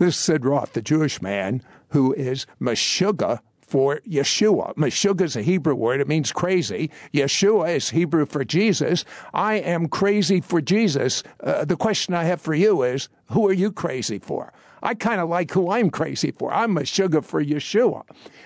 This 0.00 0.14
is 0.14 0.20
Sid 0.22 0.46
Roth, 0.46 0.72
the 0.72 0.80
Jewish 0.80 1.20
man 1.20 1.62
who 1.90 2.14
is 2.14 2.46
Meshuggah 2.58 3.40
for 3.60 4.00
Yeshua. 4.08 4.74
Meshuggah 4.74 5.20
is 5.20 5.36
a 5.36 5.42
Hebrew 5.42 5.74
word. 5.74 6.00
It 6.00 6.08
means 6.08 6.32
crazy. 6.32 6.90
Yeshua 7.12 7.76
is 7.76 7.90
Hebrew 7.90 8.24
for 8.24 8.42
Jesus. 8.42 9.04
I 9.34 9.56
am 9.56 9.88
crazy 9.88 10.40
for 10.40 10.62
Jesus. 10.62 11.22
Uh, 11.44 11.66
the 11.66 11.76
question 11.76 12.14
I 12.14 12.24
have 12.24 12.40
for 12.40 12.54
you 12.54 12.82
is, 12.82 13.10
who 13.26 13.46
are 13.46 13.52
you 13.52 13.70
crazy 13.70 14.18
for? 14.18 14.54
I 14.82 14.94
kind 14.94 15.20
of 15.20 15.28
like 15.28 15.50
who 15.50 15.70
I'm 15.70 15.90
crazy 15.90 16.30
for. 16.30 16.50
I'm 16.50 16.76
Meshuggah 16.76 17.22
for 17.22 17.44
Yeshua. 17.44 18.04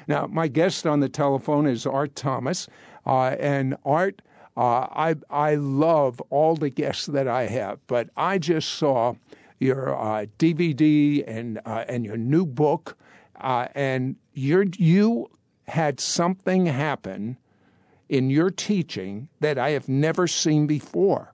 Now, 0.09 0.27
my 0.27 0.48
guest 0.48 0.89
on 0.89 0.98
the 0.98 1.09
telephone 1.09 1.68
is 1.68 1.86
Art 1.86 2.16
Thomas. 2.16 2.66
Uh, 3.07 3.36
and 3.39 3.77
Art, 3.84 4.23
uh, 4.57 4.89
I, 4.91 5.14
I 5.30 5.55
love 5.55 6.21
all 6.30 6.57
the 6.57 6.71
guests 6.71 7.07
that 7.07 7.29
I 7.29 7.46
have, 7.46 7.79
but 7.86 8.11
I 8.16 8.39
just 8.39 8.71
saw 8.71 9.14
your 9.64 9.96
uh, 9.98 10.26
DVD 10.38 11.24
and, 11.26 11.60
uh, 11.64 11.84
and 11.88 12.04
your 12.04 12.16
new 12.16 12.46
book 12.46 12.96
uh, 13.40 13.68
and 13.75 14.16
you 14.32 14.70
you 14.76 15.30
had 15.66 16.00
something 16.00 16.66
happen 16.66 17.36
in 18.08 18.30
your 18.30 18.50
teaching 18.50 19.29
that 19.40 19.58
I 19.58 19.70
have 19.70 19.89
never 19.89 20.26
seen 20.26 20.66
before. 20.66 21.32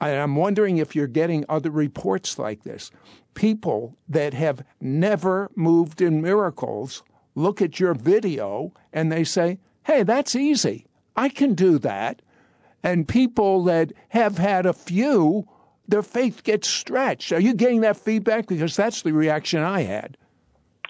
And 0.00 0.20
I'm 0.20 0.36
wondering 0.36 0.76
if 0.78 0.94
you're 0.94 1.06
getting 1.06 1.44
other 1.48 1.70
reports 1.70 2.38
like 2.38 2.64
this. 2.64 2.90
People 3.34 3.96
that 4.08 4.34
have 4.34 4.64
never 4.80 5.50
moved 5.54 6.02
in 6.02 6.20
miracles 6.20 7.02
look 7.34 7.62
at 7.62 7.80
your 7.80 7.94
video 7.94 8.72
and 8.92 9.10
they 9.10 9.24
say, 9.24 9.58
hey, 9.84 10.02
that's 10.02 10.36
easy. 10.36 10.86
I 11.16 11.28
can 11.28 11.54
do 11.54 11.78
that. 11.78 12.22
And 12.82 13.08
people 13.08 13.64
that 13.64 13.92
have 14.10 14.36
had 14.36 14.66
a 14.66 14.72
few, 14.72 15.48
their 15.88 16.02
faith 16.02 16.42
gets 16.42 16.68
stretched. 16.68 17.32
Are 17.32 17.40
you 17.40 17.54
getting 17.54 17.80
that 17.82 17.96
feedback? 17.96 18.46
Because 18.46 18.76
that's 18.76 19.02
the 19.02 19.12
reaction 19.12 19.60
I 19.62 19.82
had. 19.82 20.16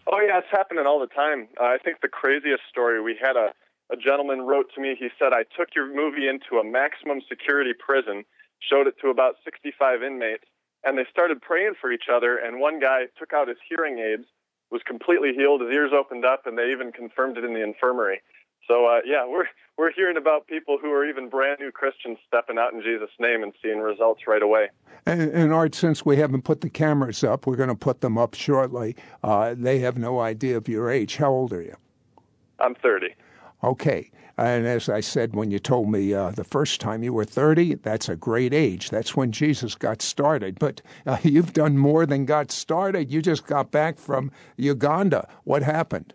Oh 0.07 0.20
yeah, 0.20 0.39
it's 0.39 0.48
happening 0.51 0.87
all 0.87 1.01
the 1.01 1.07
time. 1.07 1.48
Uh, 1.61 1.65
I 1.65 1.79
think 1.83 2.01
the 2.01 2.09
craziest 2.09 2.62
story 2.69 3.00
we 3.00 3.17
had 3.20 3.37
a 3.37 3.53
a 3.91 3.97
gentleman 3.97 4.42
wrote 4.42 4.72
to 4.75 4.81
me. 4.81 4.97
He 4.98 5.09
said, 5.19 5.33
"I 5.33 5.45
took 5.56 5.75
your 5.75 5.87
movie 5.87 6.28
into 6.28 6.59
a 6.59 6.65
maximum 6.65 7.20
security 7.28 7.72
prison, 7.75 8.25
showed 8.59 8.87
it 8.87 8.98
to 9.00 9.09
about 9.09 9.37
65 9.45 10.03
inmates, 10.03 10.45
and 10.84 10.97
they 10.97 11.05
started 11.11 11.42
praying 11.42 11.75
for 11.81 11.92
each 11.92 12.09
other. 12.11 12.37
And 12.37 12.61
one 12.61 12.81
guy 12.81 13.06
took 13.19 13.33
out 13.33 13.48
his 13.48 13.59
hearing 13.69 13.98
aids, 13.98 14.25
was 14.70 14.83
completely 14.87 15.34
healed, 15.34 15.61
his 15.61 15.70
ears 15.70 15.92
opened 15.92 16.25
up, 16.25 16.47
and 16.47 16.56
they 16.56 16.70
even 16.70 16.92
confirmed 16.92 17.37
it 17.37 17.45
in 17.45 17.53
the 17.53 17.62
infirmary. 17.62 18.22
So 18.69 18.87
uh, 18.87 19.01
yeah, 19.05 19.27
we're 19.27 19.47
we're 19.77 19.93
hearing 19.93 20.17
about 20.17 20.47
people 20.47 20.79
who 20.81 20.91
are 20.93 21.07
even 21.09 21.29
brand 21.29 21.59
new 21.61 21.73
Christians 21.73 22.19
stepping 22.27 22.59
out 22.59 22.73
in 22.73 22.81
Jesus' 22.83 23.11
name 23.19 23.43
and 23.43 23.53
seeing 23.62 23.79
results 23.79 24.23
right 24.27 24.43
away. 24.43 24.69
And, 25.06 25.21
and 25.21 25.53
Art, 25.53 25.75
since 25.75 26.05
we 26.06 26.17
haven't 26.17 26.43
put 26.43 26.61
the 26.61 26.71
cameras 26.71 27.25
up, 27.25 27.47
we're 27.47 27.56
going 27.56 27.69
to 27.69 27.75
put 27.75 28.01
them 28.01 28.17
up 28.17 28.34
shortly. 28.34 28.97
Uh, 29.23 29.55
they 29.56 29.81
have 29.81 29.98
no 29.98 30.21
idea 30.21 30.56
of 30.56 30.69
your 30.69 30.91
age. 30.91 31.17
How 31.17 31.31
old 31.31 31.53
are 31.53 31.61
you? 31.61 31.77
I'm 32.61 32.75
30. 32.77 33.09
Okay. 33.62 34.11
And 34.37 34.67
as 34.67 34.89
I 34.89 35.01
said 35.01 35.34
when 35.34 35.51
you 35.51 35.59
told 35.59 35.91
me 35.91 36.12
uh, 36.12 36.31
the 36.31 36.45
first 36.45 36.81
time 36.81 37.03
you 37.03 37.12
were 37.12 37.25
30, 37.25 37.77
that's 37.77 38.09
a 38.09 38.17
great 38.17 38.53
age. 38.53 38.91
That's 38.91 39.17
when 39.17 39.31
Jesus 39.31 39.75
got 39.75 40.03
started. 40.03 40.59
But 40.59 40.83
uh, 41.06 41.19
you've 41.23 41.53
done 41.53 41.78
more 41.78 42.06
than 42.06 42.25
got 42.25 42.51
started. 42.51 43.11
You 43.11 43.23
just 43.23 43.47
got 43.47 43.71
back 43.71 43.99
from 43.99 44.31
Uganda. 44.56 45.28
What 45.45 45.62
happened? 45.62 46.15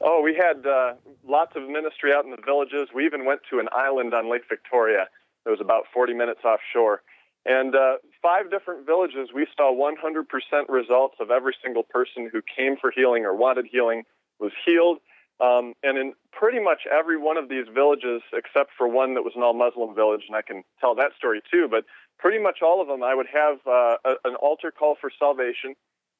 Oh, 0.00 0.20
we 0.22 0.34
had 0.34 0.66
uh, 0.66 0.94
lots 1.26 1.52
of 1.56 1.68
ministry 1.68 2.12
out 2.14 2.24
in 2.24 2.30
the 2.30 2.42
villages. 2.44 2.88
We 2.94 3.06
even 3.06 3.24
went 3.24 3.40
to 3.50 3.58
an 3.58 3.68
island 3.72 4.14
on 4.14 4.30
Lake 4.30 4.42
Victoria. 4.48 5.06
It 5.46 5.50
was 5.50 5.60
about 5.60 5.84
40 5.92 6.14
minutes 6.14 6.40
offshore. 6.44 7.02
And 7.46 7.74
uh, 7.74 7.96
five 8.20 8.50
different 8.50 8.86
villages, 8.86 9.30
we 9.34 9.46
saw 9.56 9.72
100% 9.72 10.24
results 10.68 11.16
of 11.20 11.30
every 11.30 11.54
single 11.62 11.84
person 11.84 12.28
who 12.30 12.42
came 12.42 12.76
for 12.76 12.90
healing 12.90 13.24
or 13.24 13.34
wanted 13.34 13.66
healing 13.70 14.02
was 14.40 14.52
healed. 14.66 14.98
Um, 15.40 15.74
and 15.82 15.98
in 15.98 16.14
pretty 16.32 16.58
much 16.60 16.80
every 16.90 17.16
one 17.18 17.36
of 17.36 17.48
these 17.48 17.66
villages, 17.72 18.22
except 18.32 18.70
for 18.76 18.88
one 18.88 19.14
that 19.14 19.22
was 19.22 19.34
an 19.36 19.42
all 19.42 19.54
Muslim 19.54 19.94
village, 19.94 20.22
and 20.26 20.34
I 20.34 20.42
can 20.42 20.64
tell 20.80 20.94
that 20.94 21.12
story 21.16 21.40
too, 21.50 21.68
but 21.70 21.84
pretty 22.18 22.42
much 22.42 22.58
all 22.62 22.80
of 22.80 22.88
them, 22.88 23.02
I 23.02 23.14
would 23.14 23.26
have 23.32 23.58
uh, 23.66 23.96
a, 24.04 24.14
an 24.24 24.34
altar 24.36 24.72
call 24.72 24.96
for 24.98 25.10
salvation. 25.18 25.76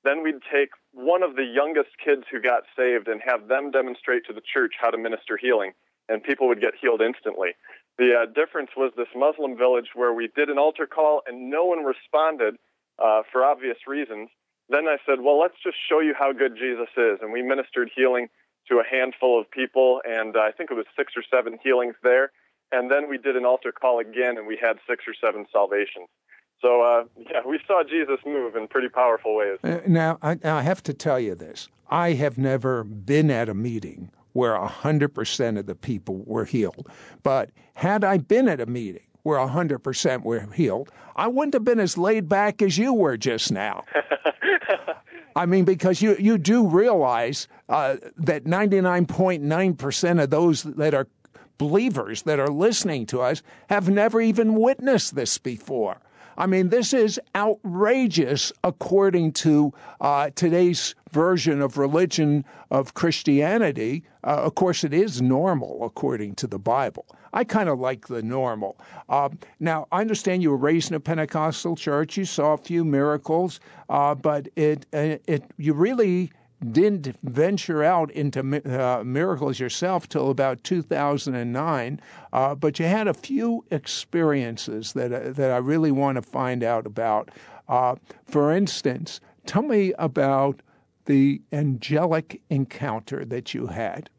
Then 0.07 0.23
we'd 0.23 0.39
take 0.53 0.71
one 0.93 1.25
of 1.25 1.35
the 1.35 1.43
youngest 1.43 1.91
kids 1.99 2.23
who 2.31 2.41
got 2.41 2.63
saved 2.79 3.09
and 3.09 3.21
have 3.27 3.49
them 3.49 3.73
demonstrate 3.73 4.25
to 4.27 4.33
the 4.33 4.41
church 4.41 4.75
how 4.81 4.91
to 4.91 4.97
minister 4.97 5.37
healing, 5.37 5.73
and 6.09 6.23
people 6.23 6.47
would 6.47 6.61
get 6.61 6.75
healed 6.81 7.03
instantly. 7.03 7.57
The 7.99 8.15
uh, 8.15 8.27
difference 8.27 8.71
was 8.77 8.93
this 8.97 9.11
Muslim 9.17 9.59
village 9.59 9.91
where 9.97 10.13
we 10.15 10.29
did 10.37 10.49
an 10.49 10.59
altar 10.59 10.87
call 10.87 11.23
and 11.27 11.51
no 11.51 11.65
one 11.65 11.83
responded 11.83 12.55
uh, 13.03 13.23
for 13.33 13.45
obvious 13.45 13.79
reasons. 13.89 14.29
Then 14.69 14.87
I 14.87 14.99
said, 15.05 15.23
well, 15.23 15.41
let's 15.41 15.59
just 15.61 15.77
show 15.89 15.99
you 15.99 16.15
how 16.17 16.33
good 16.33 16.55
Jesus 16.57 16.89
is. 16.97 17.19
And 17.21 17.33
we 17.33 17.43
ministered 17.43 17.91
healing 17.93 18.29
to 18.71 18.79
a 18.79 18.87
handful 18.89 19.41
of 19.41 19.51
people, 19.51 20.03
and 20.09 20.37
uh, 20.37 20.41
I 20.41 20.53
think 20.53 20.71
it 20.71 20.75
was 20.75 20.87
six 20.97 21.15
or 21.17 21.25
seven 21.35 21.59
healings 21.65 21.97
there. 22.05 22.31
And 22.71 22.93
then 22.93 23.09
we 23.11 23.19
did 23.19 23.35
an 23.35 23.45
altar 23.45 23.73
call 23.73 23.99
again, 23.99 24.39
and 24.39 24.47
we 24.47 24.57
had 24.61 24.79
six 24.89 25.03
or 25.09 25.15
seven 25.21 25.47
salvations. 25.53 26.07
So, 26.61 26.83
uh, 26.83 27.05
yeah, 27.31 27.41
we 27.47 27.61
saw 27.67 27.83
Jesus 27.89 28.19
move 28.25 28.57
in 28.57 28.67
pretty 28.69 28.89
powerful 28.89 29.37
ways. 29.37 29.59
Uh, 29.63 29.81
now, 29.87 30.19
I, 30.23 30.39
I 30.43 30.63
have 30.63 30.83
to 30.85 30.95
tell 30.95 31.21
you 31.21 31.35
this. 31.35 31.69
I 31.91 32.13
have 32.13 32.39
never 32.39 32.83
been 32.85 33.31
at 33.31 33.49
a 33.49 33.55
meeting 33.55 34.11
where 34.33 34.55
100% 34.55 35.59
of 35.59 35.67
the 35.67 35.75
people 35.75 36.23
were 36.27 36.45
healed. 36.45 36.89
But 37.23 37.51
had 37.75 38.05
I 38.05 38.19
been 38.19 38.49
at 38.49 38.61
a 38.61 38.67
meeting 38.67 39.03
where 39.23 39.39
100% 39.39 40.25
were 40.25 40.47
healed, 40.55 40.91
I 41.15 41.27
wouldn't 41.29 41.55
have 41.55 41.65
been 41.65 41.81
as 41.81 41.97
laid 41.97 42.29
back 42.29 42.61
as 42.63 42.77
you 42.77 42.93
were 42.93 43.17
just 43.17 43.51
now. 43.51 43.85
I 45.37 45.47
mean, 45.47 45.65
because 45.65 46.01
you, 46.01 46.17
you 46.19 46.39
do 46.39 46.67
realize 46.67 47.49
uh, 47.69 47.97
that 48.17 48.45
99.9% 48.45 50.23
of 50.23 50.31
those 50.31 50.63
that 50.63 50.95
are 50.95 51.09
believers 51.59 52.23
that 52.23 52.39
are 52.39 52.49
listening 52.49 53.07
to 53.07 53.21
us 53.21 53.43
have 53.69 53.89
never 53.89 54.21
even 54.21 54.55
witnessed 54.55 55.15
this 55.15 55.39
before. 55.39 55.99
I 56.39 56.47
mean, 56.47 56.69
this 56.69 56.93
is 56.93 57.21
outrageous 57.35 58.53
according 58.63 59.33
to 59.33 59.73
uh, 60.01 60.31
today's 60.35 60.95
version 61.11 61.63
of 61.63 61.79
religion 61.79 62.45
of 62.71 62.95
Christianity. 62.95 64.05
Uh, 64.23 64.43
of 64.45 64.55
course, 64.55 64.85
it 64.85 64.93
is 64.93 65.23
normal 65.23 65.85
according 65.85 66.35
to 66.37 66.47
the 66.47 66.59
Bible. 66.59 67.07
I 67.33 67.45
kind 67.45 67.69
of 67.69 67.79
like 67.79 68.07
the 68.07 68.23
normal. 68.23 68.79
Uh, 69.09 69.31
now, 69.61 69.87
I 69.93 70.01
understand 70.01 70.43
you 70.43 70.51
were 70.51 70.57
raised 70.57 70.91
in 70.91 70.97
a 70.97 71.01
Pentecostal 71.01 71.77
church. 71.77 72.17
You 72.17 72.25
saw 72.25 72.55
a 72.55 72.59
few 72.59 72.85
miracles, 72.85 73.61
uh, 73.89 74.15
but 74.15 74.49
it, 74.57 74.87
uh, 74.93 75.17
it 75.27 75.45
you 75.59 75.75
really 75.75 76.33
didn't 76.73 77.17
venture 77.23 77.83
out 77.83 78.11
into 78.13 78.41
uh, 78.41 79.05
miracles 79.05 79.61
yourself 79.61 80.09
till 80.09 80.31
about 80.31 80.65
2009, 80.65 82.01
uh, 82.33 82.55
but 82.55 82.79
you 82.79 82.87
had 82.87 83.09
a 83.09 83.15
few 83.15 83.65
experiences 83.71 84.93
that 84.95 85.13
uh, 85.13 85.33
that 85.33 85.51
I 85.51 85.59
really 85.59 85.93
want 85.93 86.17
to 86.17 86.23
find 86.23 86.65
out 86.65 86.87
about. 86.87 87.31
Uh, 87.69 87.97
for 88.25 88.53
instance, 88.53 89.21
tell 89.45 89.63
me 89.63 89.93
about 89.99 90.63
the 91.05 91.43
angelic 91.53 92.41
encounter 92.51 93.25
that 93.25 93.55
you 93.55 93.67
had 93.67 94.11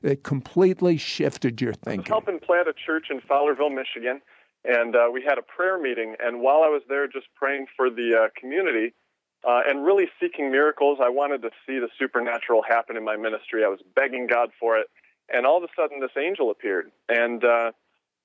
that 0.00 0.22
completely 0.24 0.96
shifted 0.96 1.60
your 1.60 1.72
thinking. 1.72 2.12
I 2.12 2.16
was 2.16 2.24
helping 2.24 2.40
plant 2.40 2.68
a 2.68 2.72
church 2.72 3.06
in 3.10 3.20
Fowlerville, 3.20 3.72
Michigan, 3.72 4.20
and 4.64 4.96
uh, 4.96 5.08
we 5.12 5.22
had 5.22 5.38
a 5.38 5.42
prayer 5.42 5.78
meeting. 5.78 6.16
And 6.20 6.40
while 6.40 6.62
I 6.62 6.68
was 6.68 6.82
there, 6.88 7.06
just 7.06 7.26
praying 7.36 7.66
for 7.76 7.90
the 7.90 8.24
uh, 8.24 8.28
community 8.38 8.94
uh, 9.44 9.60
and 9.66 9.84
really 9.84 10.08
seeking 10.20 10.50
miracles. 10.50 10.98
I 11.02 11.08
wanted 11.08 11.42
to 11.42 11.50
see 11.66 11.78
the 11.78 11.88
supernatural 11.98 12.62
happen 12.68 12.96
in 12.96 13.04
my 13.04 13.16
ministry. 13.16 13.64
I 13.64 13.68
was 13.68 13.80
begging 13.94 14.26
God 14.26 14.50
for 14.58 14.78
it. 14.78 14.86
And 15.32 15.46
all 15.46 15.56
of 15.56 15.64
a 15.64 15.68
sudden, 15.74 16.00
this 16.00 16.10
angel 16.18 16.50
appeared. 16.50 16.90
And, 17.08 17.44
uh, 17.44 17.72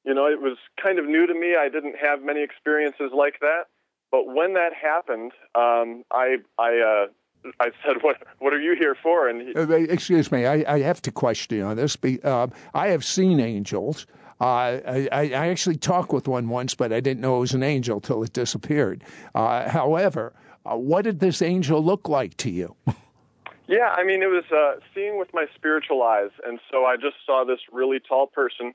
you 0.04 0.14
know, 0.14 0.28
it 0.28 0.42
was 0.42 0.58
kind 0.82 1.00
of 1.00 1.06
new 1.06 1.26
to 1.26 1.34
me. 1.34 1.56
I 1.56 1.70
didn't 1.70 1.96
have 2.02 2.22
many 2.22 2.44
experiences 2.44 3.12
like 3.16 3.40
that. 3.42 3.66
But 4.12 4.28
when 4.28 4.54
that 4.54 4.74
happened, 4.74 5.32
um, 5.56 6.04
I, 6.12 6.38
I, 6.58 6.80
uh, 6.80 7.52
I 7.60 7.72
said, 7.86 7.98
"What? 8.02 8.18
What 8.40 8.54
are 8.54 8.60
you 8.60 8.76
here 8.78 8.96
for?" 8.96 9.28
And 9.28 9.42
he, 9.42 9.54
uh, 9.54 9.68
excuse 9.68 10.32
me, 10.32 10.46
I, 10.46 10.76
I, 10.76 10.80
have 10.82 11.02
to 11.04 11.12
question 11.12 11.58
you 11.58 11.64
on 11.64 11.76
this. 11.76 11.98
Uh, 12.24 12.48
I 12.74 12.88
have 12.88 13.04
seen 13.04 13.40
angels. 13.40 14.08
Uh, 14.40 14.80
I, 14.88 15.10
I, 15.12 15.48
actually 15.48 15.78
talked 15.78 16.14
with 16.14 16.28
one 16.28 16.48
once, 16.48 16.76
but 16.76 16.94
I 16.94 17.00
didn't 17.00 17.22
know 17.22 17.38
it 17.38 17.40
was 17.40 17.54
an 17.54 17.64
angel 17.64 18.00
till 18.00 18.22
it 18.24 18.34
disappeared. 18.34 19.04
Uh, 19.34 19.68
however, 19.68 20.34
uh, 20.68 20.76
what 20.76 21.04
did 21.04 21.20
this 21.20 21.42
angel 21.42 21.84
look 21.84 22.10
like 22.10 22.36
to 22.38 22.50
you? 22.50 22.76
yeah, 23.68 23.96
I 23.96 24.04
mean, 24.04 24.22
it 24.22 24.28
was 24.28 24.44
uh, 24.52 24.80
seeing 24.94 25.18
with 25.18 25.30
my 25.34 25.46
spiritual 25.56 26.04
eyes, 26.04 26.32
and 26.46 26.60
so 26.72 26.86
I 26.86 26.96
just 26.96 27.16
saw 27.26 27.46
this 27.46 27.60
really 27.72 28.00
tall 28.00 28.28
person 28.28 28.74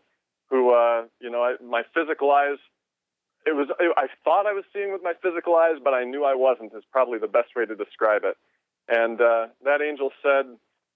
who, 0.49 0.75
uh, 0.75 1.05
you 1.21 1.31
know, 1.31 1.43
I, 1.43 1.55
my 1.63 1.83
physical 1.95 2.31
eyes. 2.31 2.59
It 3.45 3.57
was. 3.57 3.69
I 3.81 4.07
thought 4.25 4.47
I 4.47 4.53
was 4.53 4.65
seeing 4.73 4.93
with 4.93 5.03
my 5.03 5.15
physical 5.21 5.57
eyes, 5.57 5.77
but 5.83 5.95
I 5.95 6.05
knew 6.05 6.25
I 6.25 6.35
wasn't. 6.35 6.73
Is 6.75 6.85
probably 6.93 7.19
the 7.19 7.27
best 7.27 7.57
way 7.57 7.67
to 7.67 7.75
describe 7.75 8.23
it. 8.25 8.37
And 8.89 9.21
uh, 9.21 9.49
that 9.65 9.83
angel 9.83 10.11
said, 10.23 10.47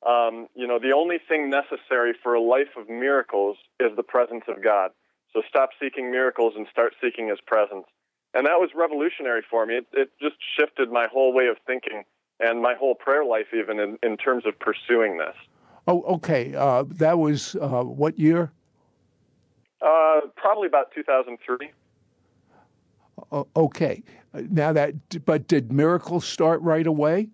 um, 0.09 0.47
you 0.55 0.67
know, 0.67 0.79
the 0.79 0.93
only 0.95 1.19
thing 1.29 1.51
necessary 1.51 2.15
for 2.23 2.35
a 2.35 2.41
life 2.41 2.77
of 2.77 2.89
miracles 2.89 3.57
is 3.81 3.91
the 3.97 4.05
presence 4.05 4.45
of 4.47 4.63
God. 4.63 4.93
So 5.33 5.43
stop 5.49 5.71
seeking 5.81 6.11
miracles 6.11 6.55
and 6.57 6.67
start 6.71 6.95
seeking 7.03 7.29
His 7.29 7.41
presence 7.45 7.87
and 8.35 8.47
that 8.47 8.59
was 8.59 8.71
revolutionary 8.75 9.43
for 9.49 9.67
me. 9.67 9.77
It, 9.77 9.87
it 9.93 10.11
just 10.21 10.37
shifted 10.59 10.91
my 10.91 11.07
whole 11.07 11.33
way 11.33 11.47
of 11.47 11.57
thinking 11.67 12.05
and 12.41 12.61
my 12.61 12.75
whole 12.75 12.95
prayer 12.95 13.25
life, 13.25 13.47
even 13.57 13.79
in, 13.79 13.99
in 14.03 14.17
terms 14.17 14.45
of 14.47 14.59
pursuing 14.59 15.19
this. 15.19 15.35
Oh, 15.89 16.03
okay. 16.03 16.55
Uh, 16.55 16.85
that 16.89 17.19
was 17.19 17.57
uh, 17.57 17.83
what 17.83 18.19
year? 18.19 18.53
Uh, 19.81 20.21
probably 20.37 20.67
about 20.67 20.93
2003. 20.95 21.71
okay. 23.57 24.03
Now 24.35 24.73
that, 24.73 25.25
but 25.25 25.49
did 25.49 25.73
miracles 25.73 26.27
start 26.27 26.61
right 26.63 26.87
away? 26.87 27.29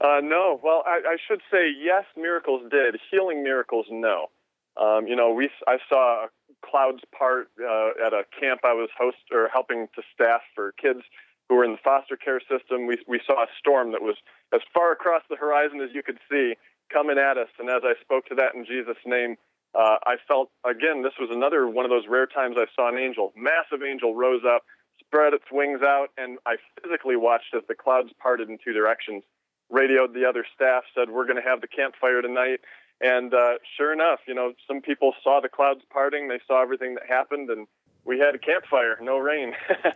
Uh, 0.00 0.20
no. 0.22 0.58
Well, 0.62 0.82
I, 0.86 1.00
I, 1.06 1.16
should 1.28 1.42
say 1.50 1.70
yes, 1.78 2.04
miracles 2.16 2.62
did. 2.70 2.98
Healing 3.10 3.42
miracles, 3.42 3.86
no. 3.90 4.30
Um, 4.80 5.06
you 5.06 5.14
know, 5.14 5.32
we 5.32 5.50
I 5.66 5.76
saw 5.90 6.26
clouds 6.62 7.02
part 7.16 7.48
uh, 7.60 7.90
at 8.04 8.12
a 8.12 8.24
camp 8.38 8.60
I 8.64 8.72
was 8.72 8.88
host 8.96 9.18
or 9.32 9.48
helping 9.52 9.88
to 9.94 10.02
staff 10.14 10.42
for 10.54 10.72
kids 10.72 11.00
who 11.48 11.56
were 11.56 11.64
in 11.64 11.72
the 11.72 11.82
foster 11.82 12.16
care 12.16 12.40
system. 12.40 12.86
We 12.86 12.98
we 13.06 13.20
saw 13.26 13.42
a 13.42 13.46
storm 13.58 13.92
that 13.92 14.02
was 14.02 14.16
as 14.54 14.60
far 14.72 14.92
across 14.92 15.22
the 15.28 15.36
horizon 15.36 15.80
as 15.80 15.90
you 15.92 16.02
could 16.02 16.18
see 16.30 16.54
coming 16.92 17.18
at 17.18 17.38
us, 17.38 17.48
and 17.58 17.68
as 17.68 17.82
I 17.84 17.94
spoke 18.00 18.26
to 18.26 18.34
that 18.36 18.54
in 18.54 18.64
Jesus' 18.64 18.98
name, 19.06 19.36
uh, 19.74 19.96
I 20.06 20.16
felt 20.26 20.50
again 20.64 21.02
this 21.02 21.18
was 21.18 21.30
another 21.30 21.68
one 21.68 21.84
of 21.84 21.90
those 21.90 22.06
rare 22.08 22.26
times 22.26 22.56
I 22.58 22.66
saw 22.74 22.88
an 22.88 22.98
angel. 22.98 23.32
Massive 23.36 23.84
angel 23.86 24.14
rose 24.14 24.42
up, 24.46 24.62
spread 24.98 25.34
its 25.34 25.50
wings 25.50 25.82
out, 25.82 26.08
and 26.16 26.38
I 26.46 26.56
physically 26.82 27.16
watched 27.16 27.54
as 27.54 27.62
the 27.68 27.74
clouds 27.74 28.10
parted 28.20 28.48
in 28.48 28.58
two 28.62 28.72
directions. 28.72 29.24
Radioed 29.70 30.14
the 30.14 30.24
other 30.24 30.44
staff, 30.54 30.82
said 30.94 31.10
we're 31.10 31.26
going 31.26 31.40
to 31.40 31.48
have 31.48 31.60
the 31.60 31.68
campfire 31.68 32.22
tonight, 32.22 32.58
and 33.00 33.32
uh, 33.32 33.54
sure 33.76 33.92
enough, 33.92 34.20
you 34.26 34.34
know, 34.34 34.52
some 34.66 34.80
people 34.80 35.14
saw 35.22 35.40
the 35.40 35.48
clouds 35.48 35.82
parting, 35.90 36.28
they 36.28 36.40
saw 36.46 36.62
everything 36.62 36.94
that 36.94 37.04
happened, 37.08 37.50
and 37.50 37.66
we 38.04 38.18
had 38.18 38.34
a 38.34 38.38
campfire, 38.38 38.98
no 39.00 39.18
rain. 39.18 39.54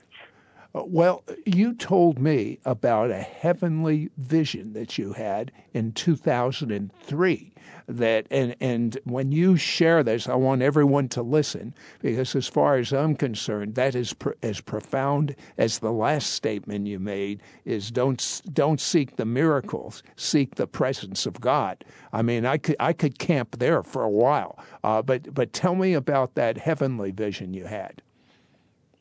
Well, 0.76 1.22
you 1.46 1.72
told 1.72 2.18
me 2.18 2.58
about 2.64 3.12
a 3.12 3.20
heavenly 3.20 4.10
vision 4.16 4.72
that 4.72 4.98
you 4.98 5.12
had 5.12 5.52
in 5.72 5.92
2003 5.92 7.52
that 7.86 8.26
and 8.30 8.56
and 8.60 8.98
when 9.04 9.30
you 9.30 9.56
share 9.56 10.02
this 10.02 10.28
I 10.28 10.34
want 10.34 10.62
everyone 10.62 11.08
to 11.10 11.22
listen 11.22 11.74
because 12.00 12.34
as 12.34 12.48
far 12.48 12.76
as 12.76 12.92
I'm 12.92 13.14
concerned 13.14 13.76
that 13.76 13.94
is 13.94 14.14
pr- 14.14 14.32
as 14.42 14.60
profound 14.60 15.36
as 15.58 15.78
the 15.78 15.92
last 15.92 16.30
statement 16.30 16.88
you 16.88 16.98
made 16.98 17.40
is 17.64 17.92
don't 17.92 18.42
don't 18.52 18.80
seek 18.80 19.14
the 19.16 19.24
miracles 19.24 20.02
seek 20.16 20.56
the 20.56 20.66
presence 20.66 21.24
of 21.24 21.40
God. 21.40 21.84
I 22.12 22.22
mean 22.22 22.44
I 22.46 22.56
could 22.58 22.76
I 22.80 22.92
could 22.92 23.18
camp 23.20 23.58
there 23.58 23.84
for 23.84 24.02
a 24.02 24.10
while 24.10 24.58
uh, 24.82 25.02
but 25.02 25.32
but 25.32 25.52
tell 25.52 25.76
me 25.76 25.94
about 25.94 26.34
that 26.34 26.58
heavenly 26.58 27.12
vision 27.12 27.54
you 27.54 27.66
had 27.66 28.02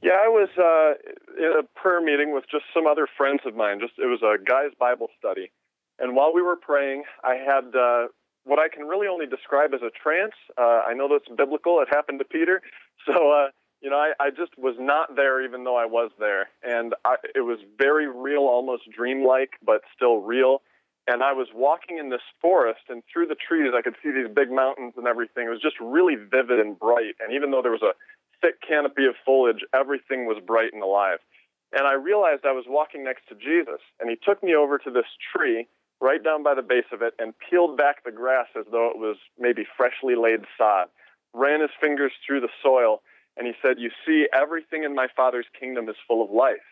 yeah, 0.03 0.19
I 0.21 0.27
was 0.27 0.49
uh, 0.59 0.99
in 1.39 1.53
a 1.59 1.79
prayer 1.79 2.01
meeting 2.01 2.33
with 2.33 2.43
just 2.51 2.65
some 2.73 2.85
other 2.85 3.07
friends 3.17 3.39
of 3.45 3.55
mine. 3.55 3.79
Just 3.79 3.93
it 3.97 4.05
was 4.05 4.21
a 4.21 4.35
guys' 4.43 4.71
Bible 4.77 5.07
study, 5.17 5.49
and 5.97 6.13
while 6.13 6.33
we 6.33 6.41
were 6.41 6.57
praying, 6.57 7.03
I 7.23 7.35
had 7.35 7.73
uh, 7.73 8.07
what 8.43 8.59
I 8.59 8.67
can 8.67 8.83
really 8.83 9.07
only 9.07 9.25
describe 9.25 9.73
as 9.73 9.81
a 9.81 9.89
trance. 9.89 10.35
Uh, 10.57 10.81
I 10.85 10.93
know 10.93 11.07
that's 11.07 11.33
biblical; 11.37 11.79
it 11.79 11.87
happened 11.89 12.19
to 12.19 12.25
Peter. 12.25 12.61
So, 13.05 13.33
uh, 13.33 13.47
you 13.81 13.89
know, 13.89 13.97
I, 13.97 14.13
I 14.17 14.29
just 14.29 14.57
was 14.57 14.75
not 14.79 15.17
there, 15.17 15.43
even 15.43 15.65
though 15.65 15.75
I 15.75 15.85
was 15.85 16.09
there, 16.17 16.47
and 16.63 16.95
I, 17.03 17.15
it 17.35 17.41
was 17.41 17.59
very 17.77 18.07
real, 18.07 18.43
almost 18.43 18.83
dreamlike, 18.89 19.59
but 19.61 19.81
still 19.93 20.21
real. 20.21 20.61
And 21.05 21.21
I 21.21 21.33
was 21.33 21.47
walking 21.53 21.97
in 21.97 22.09
this 22.09 22.21
forest, 22.39 22.79
and 22.87 23.03
through 23.11 23.27
the 23.27 23.35
trees, 23.35 23.73
I 23.75 23.81
could 23.81 23.95
see 24.01 24.11
these 24.11 24.33
big 24.33 24.49
mountains 24.49 24.93
and 24.95 25.05
everything. 25.05 25.47
It 25.47 25.49
was 25.49 25.61
just 25.61 25.75
really 25.81 26.15
vivid 26.15 26.61
and 26.61 26.79
bright. 26.79 27.15
And 27.19 27.33
even 27.33 27.51
though 27.51 27.61
there 27.61 27.75
was 27.75 27.83
a 27.83 27.91
thick 28.43 28.55
canopy 28.67 29.05
of 29.05 29.15
foliage, 29.25 29.63
everything 29.73 30.25
was 30.25 30.37
bright 30.45 30.73
and 30.73 30.83
alive. 30.83 31.19
And 31.71 31.87
I 31.87 31.93
realized 31.93 32.45
I 32.45 32.51
was 32.51 32.65
walking 32.67 33.03
next 33.03 33.27
to 33.29 33.35
Jesus, 33.35 33.81
and 33.99 34.09
he 34.09 34.17
took 34.23 34.43
me 34.43 34.53
over 34.53 34.77
to 34.77 34.91
this 34.91 35.09
tree 35.35 35.67
right 36.01 36.23
down 36.23 36.43
by 36.43 36.53
the 36.53 36.61
base 36.61 36.85
of 36.91 37.01
it 37.01 37.13
and 37.17 37.33
peeled 37.49 37.77
back 37.77 38.03
the 38.03 38.11
grass 38.11 38.47
as 38.59 38.65
though 38.71 38.89
it 38.89 38.97
was 38.97 39.17
maybe 39.39 39.65
freshly 39.77 40.15
laid 40.15 40.41
sod, 40.57 40.87
ran 41.33 41.61
his 41.61 41.71
fingers 41.81 42.11
through 42.25 42.41
the 42.41 42.49
soil, 42.61 43.01
and 43.37 43.47
he 43.47 43.53
said, 43.61 43.79
You 43.79 43.89
see, 44.05 44.27
everything 44.33 44.83
in 44.83 44.93
my 44.93 45.07
Father's 45.15 45.47
kingdom 45.59 45.89
is 45.89 45.95
full 46.07 46.23
of 46.23 46.29
life. 46.29 46.67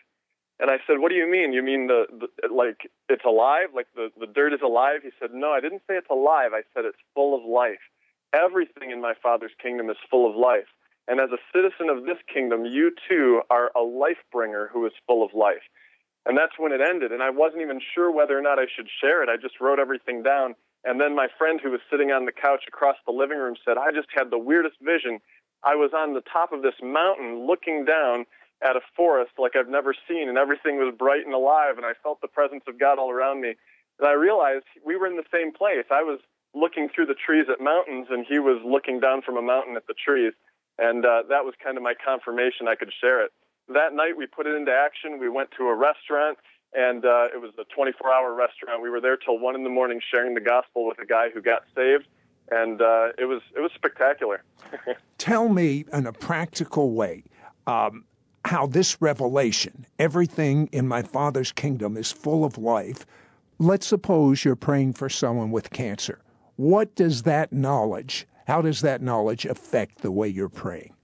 And 0.60 0.70
I 0.70 0.76
said, 0.86 1.00
What 1.00 1.08
do 1.08 1.16
you 1.16 1.28
mean? 1.28 1.52
You 1.52 1.62
mean 1.62 1.88
the, 1.88 2.04
the 2.12 2.54
like 2.54 2.88
it's 3.08 3.24
alive? 3.24 3.68
Like 3.74 3.88
the, 3.96 4.10
the 4.20 4.26
dirt 4.26 4.52
is 4.52 4.60
alive? 4.62 5.00
He 5.02 5.10
said, 5.18 5.30
No, 5.32 5.50
I 5.50 5.60
didn't 5.60 5.82
say 5.88 5.94
it's 5.96 6.10
alive. 6.10 6.52
I 6.54 6.62
said 6.74 6.84
it's 6.84 7.02
full 7.14 7.34
of 7.36 7.44
life. 7.44 7.82
Everything 8.32 8.90
in 8.90 9.00
my 9.00 9.14
Father's 9.20 9.52
kingdom 9.60 9.90
is 9.90 9.96
full 10.08 10.30
of 10.30 10.36
life. 10.36 10.70
And 11.12 11.20
as 11.20 11.28
a 11.28 11.44
citizen 11.52 11.90
of 11.90 12.06
this 12.08 12.16
kingdom, 12.32 12.64
you 12.64 12.90
too 13.06 13.42
are 13.50 13.70
a 13.76 13.82
life 13.84 14.24
bringer 14.32 14.70
who 14.72 14.86
is 14.86 14.92
full 15.06 15.22
of 15.22 15.34
life. 15.34 15.60
And 16.24 16.38
that's 16.38 16.56
when 16.56 16.72
it 16.72 16.80
ended. 16.80 17.12
And 17.12 17.22
I 17.22 17.28
wasn't 17.28 17.60
even 17.60 17.82
sure 17.94 18.10
whether 18.10 18.32
or 18.32 18.40
not 18.40 18.58
I 18.58 18.64
should 18.64 18.88
share 18.98 19.22
it. 19.22 19.28
I 19.28 19.36
just 19.36 19.60
wrote 19.60 19.78
everything 19.78 20.22
down. 20.22 20.54
And 20.84 20.98
then 20.98 21.14
my 21.14 21.28
friend 21.36 21.60
who 21.62 21.70
was 21.70 21.84
sitting 21.90 22.12
on 22.12 22.24
the 22.24 22.32
couch 22.32 22.64
across 22.66 22.96
the 23.04 23.12
living 23.12 23.36
room 23.36 23.56
said, 23.62 23.76
I 23.76 23.92
just 23.92 24.08
had 24.16 24.30
the 24.30 24.38
weirdest 24.38 24.76
vision. 24.80 25.20
I 25.62 25.76
was 25.76 25.92
on 25.92 26.14
the 26.14 26.24
top 26.32 26.50
of 26.50 26.62
this 26.62 26.80
mountain 26.82 27.46
looking 27.46 27.84
down 27.84 28.24
at 28.64 28.76
a 28.76 28.80
forest 28.96 29.32
like 29.36 29.52
I've 29.54 29.68
never 29.68 29.94
seen, 30.08 30.30
and 30.30 30.38
everything 30.38 30.78
was 30.78 30.94
bright 30.96 31.26
and 31.26 31.34
alive, 31.34 31.76
and 31.76 31.84
I 31.84 31.92
felt 32.02 32.22
the 32.22 32.32
presence 32.32 32.64
of 32.66 32.80
God 32.80 32.98
all 32.98 33.10
around 33.10 33.42
me. 33.42 33.52
And 34.00 34.08
I 34.08 34.12
realized 34.12 34.64
we 34.82 34.96
were 34.96 35.06
in 35.06 35.16
the 35.16 35.28
same 35.30 35.52
place. 35.52 35.84
I 35.90 36.04
was 36.04 36.20
looking 36.54 36.88
through 36.88 37.12
the 37.12 37.20
trees 37.20 37.52
at 37.52 37.60
mountains, 37.60 38.06
and 38.08 38.24
he 38.26 38.38
was 38.38 38.64
looking 38.64 38.98
down 38.98 39.20
from 39.20 39.36
a 39.36 39.42
mountain 39.42 39.76
at 39.76 39.86
the 39.86 39.94
trees. 39.94 40.32
And 40.78 41.04
uh, 41.04 41.22
that 41.28 41.44
was 41.44 41.54
kind 41.62 41.76
of 41.76 41.82
my 41.82 41.94
confirmation 41.94 42.68
I 42.68 42.74
could 42.74 42.92
share 43.00 43.24
it. 43.24 43.32
That 43.68 43.94
night, 43.94 44.16
we 44.16 44.26
put 44.26 44.46
it 44.46 44.54
into 44.54 44.72
action. 44.72 45.18
We 45.18 45.28
went 45.28 45.50
to 45.58 45.64
a 45.64 45.74
restaurant, 45.74 46.38
and 46.74 47.04
uh, 47.04 47.28
it 47.34 47.40
was 47.40 47.52
a 47.58 47.64
24 47.74 48.12
hour 48.12 48.34
restaurant. 48.34 48.82
We 48.82 48.90
were 48.90 49.00
there 49.00 49.16
till 49.16 49.38
1 49.38 49.54
in 49.54 49.64
the 49.64 49.70
morning 49.70 50.00
sharing 50.10 50.34
the 50.34 50.40
gospel 50.40 50.86
with 50.86 50.98
a 50.98 51.06
guy 51.06 51.30
who 51.30 51.40
got 51.40 51.62
saved. 51.74 52.06
And 52.50 52.82
uh, 52.82 53.10
it 53.18 53.24
was 53.24 53.40
it 53.56 53.60
was 53.60 53.70
spectacular. 53.74 54.42
Tell 55.18 55.48
me 55.48 55.84
in 55.92 56.06
a 56.06 56.12
practical 56.12 56.90
way 56.92 57.24
um, 57.66 58.04
how 58.44 58.66
this 58.66 59.00
revelation, 59.00 59.86
everything 59.98 60.68
in 60.72 60.88
my 60.88 61.02
Father's 61.02 61.52
kingdom 61.52 61.96
is 61.96 62.10
full 62.10 62.44
of 62.44 62.58
life. 62.58 63.06
Let's 63.58 63.86
suppose 63.86 64.44
you're 64.44 64.56
praying 64.56 64.94
for 64.94 65.08
someone 65.08 65.50
with 65.50 65.70
cancer. 65.70 66.20
What 66.56 66.94
does 66.96 67.22
that 67.22 67.52
knowledge 67.52 68.26
how 68.46 68.62
does 68.62 68.80
that 68.80 69.02
knowledge 69.02 69.44
affect 69.44 70.02
the 70.02 70.10
way 70.10 70.28
you're 70.28 70.48
praying? 70.48 70.94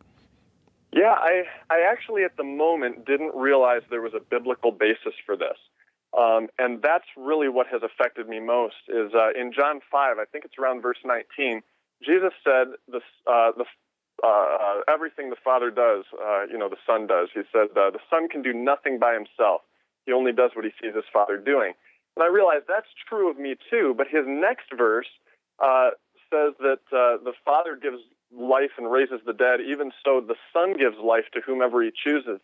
Yeah, 0.93 1.15
I, 1.17 1.43
I 1.71 1.81
actually 1.91 2.25
at 2.25 2.37
the 2.37 2.45
moment 2.45 3.05
didn't 3.07 3.35
realize 3.35 3.83
there 3.91 4.03
was 4.03 4.15
a 4.15 4.21
biblical 4.21 4.73
basis 4.73 5.15
for 5.25 5.37
this. 5.37 5.57
Um, 6.17 6.49
and 6.59 6.81
that's 6.83 7.05
really 7.17 7.49
what 7.49 7.67
has 7.67 7.83
affected 7.83 8.29
me 8.29 8.41
most 8.41 8.77
is 8.89 9.13
uh, 9.15 9.31
in 9.39 9.53
John 9.53 9.81
5, 9.91 10.19
I 10.19 10.25
think 10.25 10.45
it's 10.45 10.59
around 10.59 10.81
verse 10.81 10.99
19, 11.05 11.61
Jesus 12.03 12.33
said, 12.43 12.69
the, 12.89 13.01
uh, 13.27 13.53
the, 13.57 13.65
uh, 14.27 14.81
everything 14.89 15.31
the 15.31 15.37
Father 15.45 15.71
does, 15.71 16.05
uh, 16.15 16.45
you 16.51 16.57
know, 16.57 16.69
the 16.69 16.81
Son 16.87 17.07
does. 17.07 17.29
He 17.35 17.43
said, 17.53 17.69
uh, 17.77 17.91
the 17.91 18.01
Son 18.09 18.29
can 18.29 18.41
do 18.41 18.53
nothing 18.55 18.99
by 18.99 19.13
himself. 19.13 19.61
He 20.07 20.13
only 20.13 20.33
does 20.33 20.53
what 20.55 20.65
he 20.65 20.71
sees 20.81 20.95
his 20.95 21.05
Father 21.13 21.37
doing. 21.37 21.75
And 22.17 22.25
I 22.25 22.29
realized 22.29 22.65
that's 22.67 22.89
true 23.09 23.31
of 23.31 23.39
me 23.39 23.57
too, 23.71 23.95
but 23.97 24.07
his 24.09 24.25
next 24.27 24.73
verse 24.77 25.07
uh, 25.63 25.91
says 26.31 26.55
that 26.61 26.81
uh, 26.93 27.23
the 27.25 27.33
Father 27.45 27.79
gives 27.81 27.99
life 28.33 28.73
and 28.77 28.91
raises 28.91 29.21
the 29.27 29.33
dead, 29.33 29.61
even 29.61 29.91
so 30.05 30.21
the 30.21 30.37
Son 30.53 30.77
gives 30.77 30.97
life 31.03 31.25
to 31.33 31.41
whomever 31.41 31.83
he 31.83 31.91
chooses. 31.91 32.41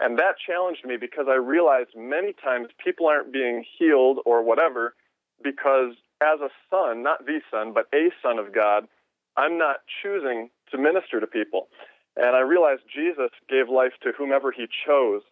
And 0.00 0.18
that 0.18 0.34
challenged 0.44 0.84
me 0.84 0.96
because 0.96 1.26
I 1.28 1.36
realized 1.36 1.90
many 1.96 2.32
times 2.32 2.68
people 2.82 3.06
aren't 3.06 3.32
being 3.32 3.64
healed 3.78 4.18
or 4.26 4.42
whatever 4.42 4.94
because 5.42 5.94
as 6.20 6.40
a 6.40 6.50
son, 6.70 7.02
not 7.02 7.26
the 7.26 7.40
son, 7.50 7.72
but 7.72 7.86
a 7.94 8.10
son 8.22 8.38
of 8.38 8.54
God, 8.54 8.88
I'm 9.36 9.58
not 9.58 9.76
choosing 10.02 10.50
to 10.70 10.78
minister 10.78 11.20
to 11.20 11.26
people. 11.26 11.68
And 12.16 12.36
I 12.36 12.40
realized 12.40 12.82
Jesus 12.94 13.30
gave 13.48 13.68
life 13.68 13.92
to 14.02 14.12
whomever 14.16 14.52
he 14.52 14.66
chose. 14.86 15.22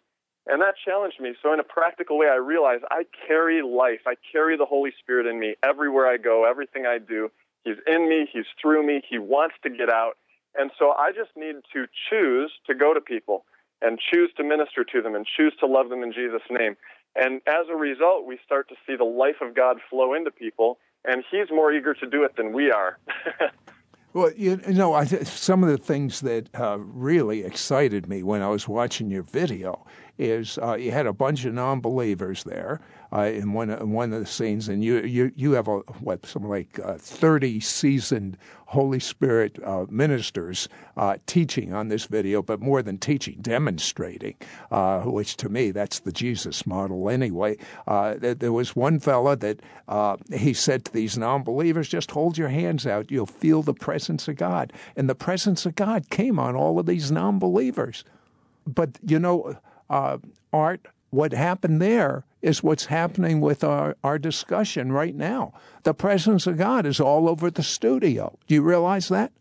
And 0.46 0.62
that 0.62 0.74
challenged 0.84 1.20
me. 1.20 1.34
So, 1.42 1.52
in 1.52 1.60
a 1.60 1.64
practical 1.64 2.18
way, 2.18 2.28
I 2.28 2.36
realized 2.36 2.84
I 2.90 3.04
carry 3.28 3.62
life. 3.62 4.00
I 4.06 4.14
carry 4.32 4.56
the 4.56 4.64
Holy 4.64 4.90
Spirit 4.98 5.26
in 5.26 5.38
me 5.38 5.54
everywhere 5.62 6.06
I 6.06 6.16
go, 6.16 6.48
everything 6.48 6.86
I 6.86 6.98
do. 6.98 7.30
He's 7.64 7.76
in 7.86 8.08
me, 8.08 8.28
he's 8.32 8.46
through 8.60 8.86
me, 8.86 9.02
he 9.08 9.18
wants 9.18 9.54
to 9.62 9.70
get 9.70 9.90
out. 9.90 10.16
And 10.58 10.70
so 10.78 10.92
I 10.92 11.12
just 11.12 11.30
need 11.36 11.56
to 11.72 11.86
choose 12.08 12.52
to 12.66 12.74
go 12.74 12.94
to 12.94 13.00
people 13.00 13.44
and 13.82 13.98
choose 13.98 14.30
to 14.36 14.44
minister 14.44 14.84
to 14.84 15.02
them 15.02 15.14
and 15.14 15.26
choose 15.36 15.54
to 15.60 15.66
love 15.66 15.88
them 15.88 16.02
in 16.02 16.12
Jesus' 16.12 16.42
name. 16.50 16.76
And 17.16 17.40
as 17.46 17.66
a 17.70 17.76
result, 17.76 18.26
we 18.26 18.38
start 18.44 18.68
to 18.68 18.74
see 18.86 18.96
the 18.96 19.04
life 19.04 19.40
of 19.40 19.54
God 19.54 19.78
flow 19.88 20.14
into 20.14 20.30
people, 20.30 20.78
and 21.04 21.24
he's 21.30 21.50
more 21.50 21.72
eager 21.72 21.94
to 21.94 22.06
do 22.06 22.22
it 22.24 22.36
than 22.36 22.52
we 22.52 22.70
are. 22.70 22.98
well, 24.12 24.30
you 24.36 24.56
know, 24.68 24.92
I, 24.92 25.04
some 25.04 25.64
of 25.64 25.70
the 25.70 25.78
things 25.78 26.20
that 26.20 26.48
uh, 26.54 26.78
really 26.78 27.42
excited 27.42 28.08
me 28.08 28.22
when 28.22 28.42
I 28.42 28.48
was 28.48 28.68
watching 28.68 29.10
your 29.10 29.22
video 29.22 29.84
is 30.18 30.58
uh, 30.62 30.74
you 30.74 30.90
had 30.90 31.06
a 31.06 31.12
bunch 31.12 31.44
of 31.44 31.54
non-believers 31.54 32.44
there 32.44 32.80
uh, 33.12 33.22
in 33.22 33.52
one 33.52 33.70
in 33.70 33.90
one 33.92 34.12
of 34.12 34.20
the 34.20 34.26
scenes, 34.26 34.68
and 34.68 34.84
you 34.84 35.00
you 35.00 35.32
you 35.34 35.52
have 35.52 35.68
a 35.68 35.78
what 36.00 36.24
something 36.24 36.50
like 36.50 36.78
uh, 36.84 36.94
thirty 36.94 37.60
seasoned 37.60 38.36
Holy 38.66 39.00
Spirit 39.00 39.58
uh, 39.64 39.86
ministers 39.88 40.68
uh, 40.96 41.16
teaching 41.26 41.72
on 41.72 41.88
this 41.88 42.04
video, 42.04 42.40
but 42.40 42.60
more 42.60 42.82
than 42.82 42.98
teaching, 42.98 43.38
demonstrating, 43.40 44.36
uh, 44.70 45.00
which 45.00 45.36
to 45.38 45.48
me 45.48 45.72
that's 45.72 46.00
the 46.00 46.12
Jesus 46.12 46.66
model 46.66 47.10
anyway. 47.10 47.56
there 47.86 48.52
was 48.52 48.76
one 48.76 49.00
fella 49.00 49.36
that 49.36 49.60
he 50.32 50.52
said 50.52 50.84
to 50.84 50.92
these 50.92 51.18
non-believers, 51.18 51.88
"Just 51.88 52.12
hold 52.12 52.38
your 52.38 52.48
hands 52.48 52.86
out, 52.86 53.10
you'll 53.10 53.26
feel 53.26 53.62
the 53.62 53.74
presence 53.74 54.28
of 54.28 54.36
God," 54.36 54.72
and 54.96 55.08
the 55.08 55.14
presence 55.14 55.66
of 55.66 55.74
God 55.74 56.10
came 56.10 56.38
on 56.38 56.54
all 56.54 56.78
of 56.78 56.86
these 56.86 57.10
non-believers. 57.10 58.04
But 58.66 58.98
you 59.04 59.18
know, 59.18 59.56
Uh, 59.90 60.18
art 60.52 60.86
what 61.10 61.32
happened 61.32 61.82
there 61.82 62.24
is 62.40 62.62
what's 62.62 62.86
happening 62.86 63.40
with 63.40 63.62
our, 63.62 63.96
our 64.02 64.18
discussion 64.18 64.92
right 64.92 65.14
now. 65.14 65.52
The 65.82 65.92
presence 65.92 66.46
of 66.46 66.56
God 66.56 66.86
is 66.86 67.00
all 67.00 67.28
over 67.28 67.50
the 67.50 67.62
studio. 67.62 68.38
Do 68.46 68.54
you 68.54 68.62
realize 68.62 69.08
that? 69.08 69.32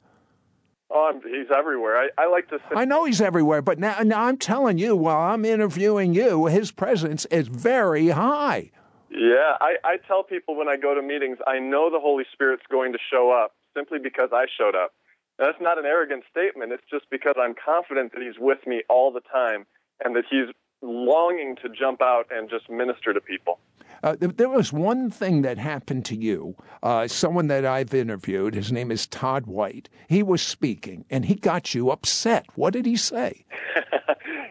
Oh, 0.91 1.11
he's 1.23 1.55
everywhere. 1.55 1.97
I, 1.97 2.09
I 2.17 2.27
like 2.27 2.49
to. 2.49 2.57
Say- 2.57 2.75
I 2.75 2.85
know 2.85 3.05
he's 3.05 3.21
everywhere, 3.21 3.61
but 3.61 3.77
now, 3.77 3.99
now 4.03 4.23
I'm 4.23 4.37
telling 4.37 4.79
you, 4.79 4.95
while 4.95 5.31
I'm 5.31 5.45
interviewing 5.45 6.15
you, 6.15 6.47
his 6.47 6.71
presence 6.71 7.25
is 7.25 7.47
very 7.47 8.09
high. 8.09 8.71
Yeah, 9.11 9.57
I, 9.61 9.75
I 9.83 9.97
tell 10.07 10.23
people 10.23 10.55
when 10.55 10.67
I 10.67 10.77
go 10.77 10.95
to 10.95 11.01
meetings, 11.01 11.37
I 11.45 11.59
know 11.59 11.91
the 11.91 11.99
Holy 11.99 12.25
Spirit's 12.33 12.63
going 12.71 12.93
to 12.93 12.99
show 13.11 13.31
up 13.31 13.53
simply 13.75 13.99
because 13.99 14.29
I 14.33 14.45
showed 14.57 14.75
up. 14.75 14.93
And 15.37 15.47
that's 15.47 15.61
not 15.61 15.77
an 15.77 15.85
arrogant 15.85 16.23
statement. 16.29 16.71
It's 16.71 16.83
just 16.91 17.05
because 17.11 17.35
I'm 17.39 17.53
confident 17.53 18.11
that 18.13 18.21
he's 18.21 18.39
with 18.39 18.65
me 18.65 18.81
all 18.89 19.11
the 19.11 19.21
time 19.21 19.67
and 20.03 20.15
that 20.15 20.25
he's 20.29 20.47
longing 20.81 21.55
to 21.61 21.69
jump 21.69 22.01
out 22.01 22.27
and 22.31 22.49
just 22.49 22.69
minister 22.69 23.13
to 23.13 23.19
people. 23.19 23.59
Uh, 24.01 24.15
there 24.19 24.49
was 24.49 24.71
one 24.71 25.09
thing 25.09 25.41
that 25.41 25.57
happened 25.57 26.05
to 26.05 26.15
you. 26.15 26.55
Uh, 26.81 27.07
someone 27.07 27.47
that 27.47 27.65
I've 27.65 27.93
interviewed, 27.93 28.55
his 28.55 28.71
name 28.71 28.91
is 28.91 29.05
Todd 29.07 29.45
White. 29.45 29.89
He 30.07 30.23
was 30.23 30.41
speaking 30.41 31.05
and 31.09 31.25
he 31.25 31.35
got 31.35 31.75
you 31.75 31.91
upset. 31.91 32.45
What 32.55 32.73
did 32.73 32.85
he 32.85 32.95
say? 32.95 33.45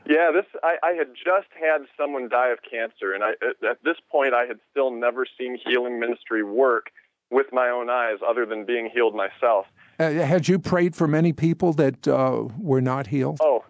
yeah, 0.07 0.31
this 0.33 0.45
I, 0.63 0.77
I, 0.83 0.93
had 0.93 1.09
just 1.15 1.49
had 1.59 1.87
someone 1.97 2.29
die 2.29 2.49
of 2.49 2.59
cancer, 2.69 3.13
and 3.13 3.25
I, 3.25 3.31
at 3.69 3.79
this 3.85 3.97
point, 4.11 4.35
I 4.35 4.47
had 4.47 4.59
still 4.71 4.91
never 4.91 5.27
seen 5.39 5.59
healing 5.65 5.99
ministry 5.99 6.43
work 6.43 6.91
with 7.31 7.47
my 7.53 7.69
own 7.69 7.91
eyes, 7.91 8.19
other 8.27 8.47
than 8.47 8.65
being 8.65 8.91
healed 8.93 9.15
myself. 9.15 9.67
Uh, 9.99 10.11
had 10.13 10.49
you 10.49 10.59
prayed 10.59 10.97
for 10.97 11.07
many 11.07 11.33
people 11.33 11.75
that 11.75 12.09
uh, 12.09 12.45
were 12.59 12.81
not 12.81 13.09
healed? 13.09 13.39
Oh, 13.43 13.65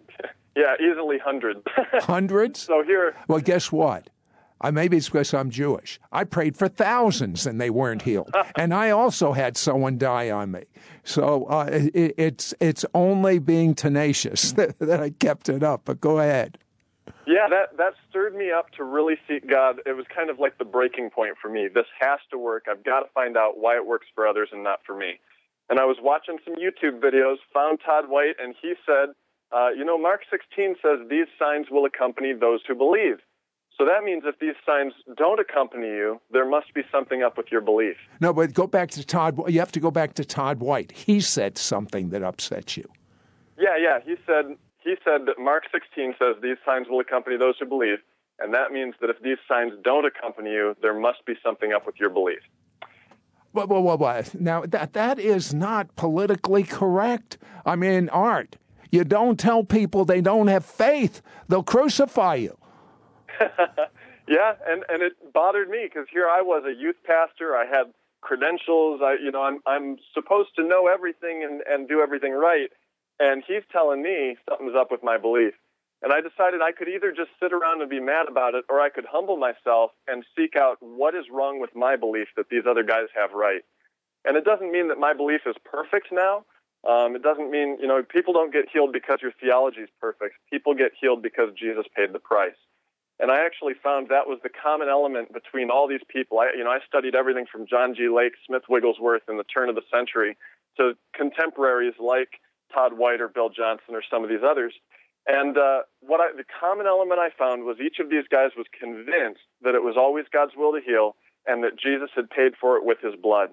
yeah, 0.55 0.75
easily 0.79 1.17
hundreds. 1.23 1.61
hundreds? 1.93 2.61
So 2.61 2.83
here. 2.83 3.15
Well, 3.27 3.39
guess 3.39 3.71
what? 3.71 4.09
Uh, 4.61 4.71
maybe 4.71 4.97
it's 4.97 5.07
because 5.07 5.33
I'm 5.33 5.49
Jewish. 5.49 5.99
I 6.11 6.25
prayed 6.25 6.57
for 6.57 6.67
thousands 6.67 7.45
and 7.45 7.61
they 7.61 7.69
weren't 7.69 8.01
healed, 8.01 8.33
and 8.57 8.73
I 8.73 8.89
also 8.89 9.31
had 9.31 9.55
someone 9.55 9.97
die 9.97 10.29
on 10.29 10.51
me. 10.51 10.63
So 11.03 11.45
uh, 11.45 11.69
it, 11.71 12.15
it's 12.17 12.53
it's 12.59 12.85
only 12.93 13.39
being 13.39 13.73
tenacious 13.73 14.51
that, 14.53 14.77
that 14.79 15.01
I 15.01 15.11
kept 15.11 15.49
it 15.49 15.63
up. 15.63 15.81
But 15.85 16.01
go 16.01 16.19
ahead. 16.19 16.57
Yeah, 17.25 17.47
that 17.49 17.77
that 17.77 17.93
stirred 18.09 18.35
me 18.35 18.51
up 18.51 18.71
to 18.71 18.83
really 18.83 19.15
seek 19.27 19.49
God. 19.49 19.77
It 19.85 19.95
was 19.95 20.05
kind 20.13 20.29
of 20.29 20.39
like 20.39 20.57
the 20.57 20.65
breaking 20.65 21.11
point 21.11 21.35
for 21.41 21.49
me. 21.49 21.67
This 21.73 21.85
has 21.99 22.19
to 22.31 22.37
work. 22.37 22.65
I've 22.69 22.83
got 22.83 23.01
to 23.01 23.09
find 23.13 23.37
out 23.37 23.57
why 23.57 23.75
it 23.75 23.85
works 23.85 24.07
for 24.13 24.27
others 24.27 24.49
and 24.51 24.63
not 24.63 24.79
for 24.85 24.95
me. 24.95 25.19
And 25.69 25.79
I 25.79 25.85
was 25.85 25.97
watching 26.01 26.37
some 26.43 26.55
YouTube 26.55 26.99
videos, 26.99 27.35
found 27.53 27.79
Todd 27.85 28.09
White, 28.09 28.35
and 28.41 28.55
he 28.59 28.73
said 28.85 29.13
uh, 29.51 29.69
you 29.69 29.83
know, 29.83 29.97
Mark 29.97 30.21
16 30.29 30.75
says 30.81 31.07
these 31.09 31.27
signs 31.37 31.67
will 31.71 31.85
accompany 31.85 32.33
those 32.33 32.61
who 32.67 32.75
believe. 32.75 33.17
So 33.77 33.85
that 33.85 34.03
means 34.03 34.23
if 34.25 34.37
these 34.39 34.55
signs 34.65 34.93
don't 35.15 35.39
accompany 35.39 35.87
you, 35.87 36.19
there 36.31 36.47
must 36.47 36.73
be 36.73 36.81
something 36.91 37.23
up 37.23 37.37
with 37.37 37.47
your 37.49 37.61
belief. 37.61 37.95
No, 38.19 38.33
but 38.33 38.53
go 38.53 38.67
back 38.67 38.91
to 38.91 39.05
Todd. 39.05 39.39
You 39.47 39.59
have 39.59 39.71
to 39.71 39.79
go 39.79 39.89
back 39.89 40.15
to 40.15 40.25
Todd 40.25 40.59
White. 40.59 40.91
He 40.91 41.21
said 41.21 41.57
something 41.57 42.09
that 42.09 42.21
upsets 42.21 42.75
you. 42.75 42.83
Yeah, 43.57 43.77
yeah. 43.77 43.99
He 44.05 44.15
said 44.27 44.57
he 44.83 44.95
said 45.05 45.25
that 45.27 45.39
Mark 45.39 45.63
16 45.71 46.15
says 46.19 46.35
these 46.41 46.57
signs 46.65 46.87
will 46.89 46.99
accompany 46.99 47.37
those 47.37 47.55
who 47.57 47.65
believe, 47.65 47.99
and 48.39 48.53
that 48.53 48.71
means 48.71 48.95
that 48.99 49.09
if 49.09 49.21
these 49.21 49.37
signs 49.47 49.71
don't 49.83 50.05
accompany 50.05 50.51
you, 50.51 50.75
there 50.81 50.97
must 50.97 51.25
be 51.25 51.35
something 51.41 51.71
up 51.71 51.85
with 51.85 51.95
your 51.99 52.09
belief. 52.09 52.39
Well, 53.53 53.67
well, 53.67 53.81
well, 53.81 53.97
well. 53.97 54.23
Now 54.37 54.65
that 54.65 54.91
that 54.91 55.19
is 55.19 55.53
not 55.53 55.95
politically 55.95 56.63
correct. 56.63 57.37
I 57.65 57.77
mean, 57.77 58.09
Art. 58.09 58.57
You 58.91 59.03
don't 59.03 59.39
tell 59.39 59.63
people 59.63 60.05
they 60.05 60.21
don't 60.21 60.47
have 60.47 60.65
faith, 60.65 61.21
they'll 61.47 61.63
crucify 61.63 62.35
you. 62.35 62.57
yeah, 64.27 64.53
and, 64.67 64.83
and 64.89 65.01
it 65.01 65.13
bothered 65.33 65.69
me 65.69 65.83
because 65.83 66.07
here 66.11 66.27
I 66.27 66.41
was 66.41 66.63
a 66.65 66.73
youth 66.73 66.97
pastor. 67.05 67.55
I 67.55 67.65
had 67.65 67.93
credentials. 68.21 69.01
I, 69.03 69.15
you 69.23 69.31
know, 69.31 69.43
I'm, 69.43 69.59
I'm 69.65 69.97
supposed 70.13 70.49
to 70.57 70.63
know 70.63 70.87
everything 70.87 71.43
and, 71.43 71.61
and 71.69 71.87
do 71.87 72.01
everything 72.01 72.33
right. 72.33 72.69
And 73.19 73.43
he's 73.47 73.63
telling 73.71 74.01
me 74.01 74.37
something's 74.49 74.75
up 74.75 74.91
with 74.91 75.03
my 75.03 75.17
belief. 75.17 75.53
And 76.01 76.13
I 76.13 76.21
decided 76.21 76.61
I 76.61 76.71
could 76.71 76.87
either 76.87 77.11
just 77.11 77.31
sit 77.41 77.51
around 77.51 77.81
and 77.81 77.89
be 77.89 77.99
mad 77.99 78.27
about 78.29 78.55
it, 78.55 78.63
or 78.69 78.79
I 78.79 78.89
could 78.89 79.05
humble 79.09 79.35
myself 79.35 79.91
and 80.07 80.23
seek 80.37 80.55
out 80.55 80.77
what 80.79 81.13
is 81.13 81.25
wrong 81.31 81.59
with 81.59 81.75
my 81.75 81.97
belief 81.97 82.27
that 82.37 82.47
these 82.49 82.63
other 82.69 82.83
guys 82.83 83.07
have 83.15 83.31
right. 83.33 83.61
And 84.23 84.37
it 84.37 84.45
doesn't 84.45 84.71
mean 84.71 84.87
that 84.87 84.97
my 84.97 85.13
belief 85.13 85.41
is 85.45 85.55
perfect 85.65 86.07
now, 86.11 86.45
um, 86.87 87.15
it 87.15 87.23
doesn't 87.23 87.51
mean, 87.51 87.77
you 87.81 87.87
know, 87.87 88.01
people 88.03 88.33
don't 88.33 88.53
get 88.53 88.65
healed 88.71 88.93
because 88.93 89.19
your 89.21 89.33
theology 89.39 89.81
is 89.81 89.89
perfect. 89.99 90.35
People 90.51 90.73
get 90.73 90.91
healed 90.99 91.21
because 91.21 91.49
Jesus 91.57 91.85
paid 91.95 92.13
the 92.13 92.19
price. 92.19 92.55
And 93.19 93.31
I 93.31 93.45
actually 93.45 93.73
found 93.83 94.07
that 94.07 94.27
was 94.27 94.39
the 94.43 94.49
common 94.49 94.87
element 94.87 95.33
between 95.33 95.69
all 95.69 95.89
these 95.89 96.03
people. 96.07 96.39
I, 96.39 96.51
you 96.55 96.63
know, 96.63 96.69
I 96.69 96.79
studied 96.87 97.15
everything 97.15 97.45
from 97.51 97.67
John 97.67 97.93
G. 97.93 98.07
Lake, 98.07 98.33
Smith 98.47 98.63
Wigglesworth 98.69 99.23
in 99.27 99.35
the 99.35 99.43
turn 99.43 99.67
of 99.67 99.75
the 99.75 99.83
century 99.93 100.37
to 100.77 100.93
contemporaries 101.13 101.95
like 101.99 102.39
Todd 102.73 102.97
White 102.97 103.19
or 103.19 103.27
Bill 103.27 103.49
Johnson 103.49 103.93
or 103.93 104.03
some 104.09 104.23
of 104.23 104.29
these 104.29 104.43
others. 104.43 104.73
And 105.27 105.57
uh, 105.57 105.81
what 105.99 106.21
I, 106.21 106.31
the 106.35 106.45
common 106.47 106.87
element 106.87 107.19
I 107.19 107.29
found 107.37 107.65
was 107.65 107.77
each 107.83 107.99
of 107.99 108.09
these 108.09 108.23
guys 108.31 108.51
was 108.55 108.67
convinced 108.71 109.43
that 109.61 109.75
it 109.75 109.83
was 109.83 109.95
always 109.97 110.25
God's 110.31 110.53
will 110.55 110.71
to 110.71 110.79
heal 110.79 111.17
and 111.45 111.63
that 111.63 111.77
Jesus 111.77 112.09
had 112.15 112.29
paid 112.29 112.53
for 112.59 112.77
it 112.77 112.85
with 112.85 112.99
his 113.01 113.15
blood. 113.21 113.49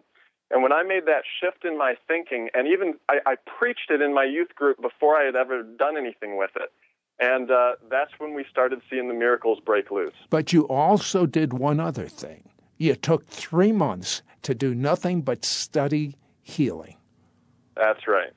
And 0.50 0.62
when 0.62 0.72
I 0.72 0.82
made 0.82 1.06
that 1.06 1.22
shift 1.40 1.64
in 1.64 1.76
my 1.76 1.94
thinking, 2.06 2.48
and 2.54 2.68
even 2.68 2.94
I, 3.08 3.18
I 3.26 3.34
preached 3.58 3.90
it 3.90 4.00
in 4.00 4.14
my 4.14 4.24
youth 4.24 4.54
group 4.54 4.80
before 4.80 5.16
I 5.16 5.24
had 5.24 5.34
ever 5.34 5.62
done 5.62 5.96
anything 5.96 6.36
with 6.36 6.50
it. 6.56 6.72
And 7.18 7.50
uh, 7.50 7.72
that's 7.90 8.12
when 8.18 8.34
we 8.34 8.44
started 8.50 8.80
seeing 8.90 9.08
the 9.08 9.14
miracles 9.14 9.58
break 9.64 9.90
loose. 9.90 10.14
But 10.30 10.52
you 10.52 10.68
also 10.68 11.26
did 11.26 11.52
one 11.52 11.80
other 11.80 12.06
thing. 12.06 12.50
You 12.76 12.94
took 12.94 13.26
three 13.26 13.72
months 13.72 14.22
to 14.42 14.54
do 14.54 14.74
nothing 14.74 15.22
but 15.22 15.44
study 15.44 16.16
healing. 16.42 16.96
That's 17.74 18.06
right. 18.06 18.32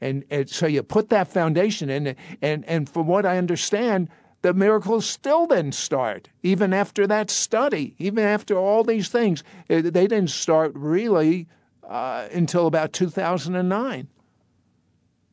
And, 0.00 0.24
and 0.30 0.48
so 0.48 0.66
you 0.66 0.82
put 0.82 1.08
that 1.10 1.28
foundation 1.28 1.90
in, 1.90 2.14
and, 2.40 2.64
and 2.66 2.88
from 2.88 3.06
what 3.06 3.26
I 3.26 3.36
understand, 3.36 4.08
the 4.44 4.52
miracles 4.52 5.06
still 5.06 5.46
didn't 5.46 5.74
start, 5.74 6.28
even 6.42 6.74
after 6.74 7.06
that 7.06 7.30
study, 7.30 7.94
even 7.98 8.22
after 8.22 8.58
all 8.58 8.84
these 8.84 9.08
things. 9.08 9.42
Eh, 9.70 9.80
they 9.80 10.06
didn't 10.06 10.28
start 10.28 10.72
really 10.74 11.48
uh, 11.88 12.28
until 12.30 12.66
about 12.66 12.92
2009. 12.92 14.06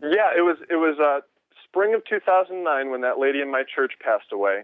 Yeah, 0.01 0.10
it 0.36 0.44
was 0.44 0.56
it 0.70 0.77
was 0.77 0.98
uh, 0.98 1.20
spring 1.68 1.94
of 1.94 2.06
2009 2.06 2.89
when 2.89 3.01
that 3.01 3.20
lady 3.20 3.41
in 3.41 3.51
my 3.51 3.63
church 3.75 3.91
passed 4.01 4.32
away. 4.32 4.63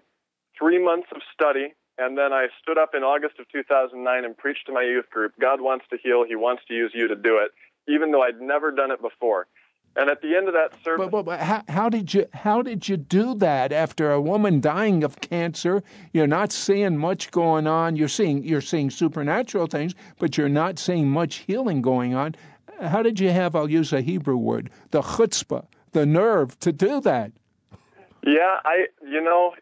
Three 0.57 0.81
months 0.81 1.09
of 1.13 1.21
study, 1.33 1.73
and 1.97 2.17
then 2.17 2.31
I 2.31 2.47
stood 2.61 2.77
up 2.77 2.91
in 2.95 3.03
August 3.03 3.39
of 3.39 3.49
2009 3.51 4.23
and 4.23 4.37
preached 4.37 4.65
to 4.67 4.71
my 4.71 4.83
youth 4.83 5.09
group. 5.09 5.33
God 5.41 5.59
wants 5.59 5.83
to 5.89 5.97
heal. 6.01 6.23
He 6.25 6.37
wants 6.37 6.63
to 6.69 6.73
use 6.73 6.93
you 6.95 7.09
to 7.09 7.17
do 7.17 7.37
it, 7.43 7.51
even 7.91 8.11
though 8.11 8.23
I'd 8.23 8.39
never 8.39 8.71
done 8.71 8.91
it 8.91 9.01
before. 9.01 9.47
And 9.97 10.11
at 10.11 10.21
the 10.21 10.35
end 10.35 10.47
of 10.47 10.53
that 10.53 10.73
service, 10.83 11.09
but, 11.09 11.09
but, 11.09 11.25
but 11.25 11.39
how, 11.39 11.63
how, 11.67 11.89
did 11.89 12.13
you 12.13 12.27
how 12.31 12.61
did 12.61 12.87
you 12.87 12.97
do 12.97 13.33
that 13.35 13.71
after 13.71 14.11
a 14.11 14.21
woman 14.21 14.61
dying 14.61 15.03
of 15.03 15.19
cancer? 15.21 15.81
You're 16.13 16.27
not 16.27 16.51
seeing 16.51 16.97
much 16.97 17.31
going 17.31 17.65
on. 17.65 17.95
You're 17.95 18.07
seeing 18.07 18.43
you're 18.43 18.61
seeing 18.61 18.91
supernatural 18.91 19.65
things, 19.65 19.95
but 20.19 20.37
you're 20.37 20.49
not 20.49 20.77
seeing 20.77 21.09
much 21.09 21.37
healing 21.37 21.81
going 21.81 22.13
on. 22.13 22.35
How 22.79 23.01
did 23.01 23.19
you 23.19 23.31
have? 23.31 23.55
I'll 23.55 23.71
use 23.71 23.91
a 23.91 24.01
Hebrew 24.01 24.37
word, 24.37 24.69
the 24.91 25.01
chutzpah, 25.01 25.65
the 25.93 26.05
nerve 26.05 26.59
to 26.59 26.71
do 26.71 27.01
that. 27.01 27.31
Yeah, 28.23 28.59
I 28.63 28.85
you 29.01 29.23
know 29.23 29.53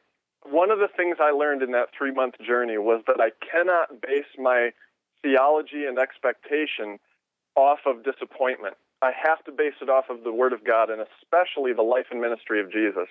one 0.44 0.70
of 0.70 0.80
the 0.80 0.90
things 0.98 1.16
I 1.22 1.32
learned 1.32 1.62
in 1.62 1.72
that 1.72 1.92
three 1.98 2.12
month 2.12 2.36
journey 2.46 2.78
was 2.78 3.04
that 3.08 3.22
I 3.22 3.30
cannot 3.40 4.02
base 4.02 4.26
my 4.38 4.72
theology 5.22 5.86
and 5.86 5.98
expectation 5.98 7.00
off 7.56 7.80
of 7.86 8.04
disappointment. 8.04 8.76
I 9.02 9.12
have 9.12 9.44
to 9.46 9.52
base 9.52 9.76
it 9.82 9.90
off 9.90 10.06
of 10.10 10.24
the 10.24 10.32
Word 10.32 10.54
of 10.54 10.64
God 10.64 10.90
and 10.90 11.02
especially 11.02 11.74
the 11.74 11.84
life 11.84 12.08
and 12.12 12.22
ministry 12.22 12.62
of 12.62 12.72
Jesus. 12.72 13.08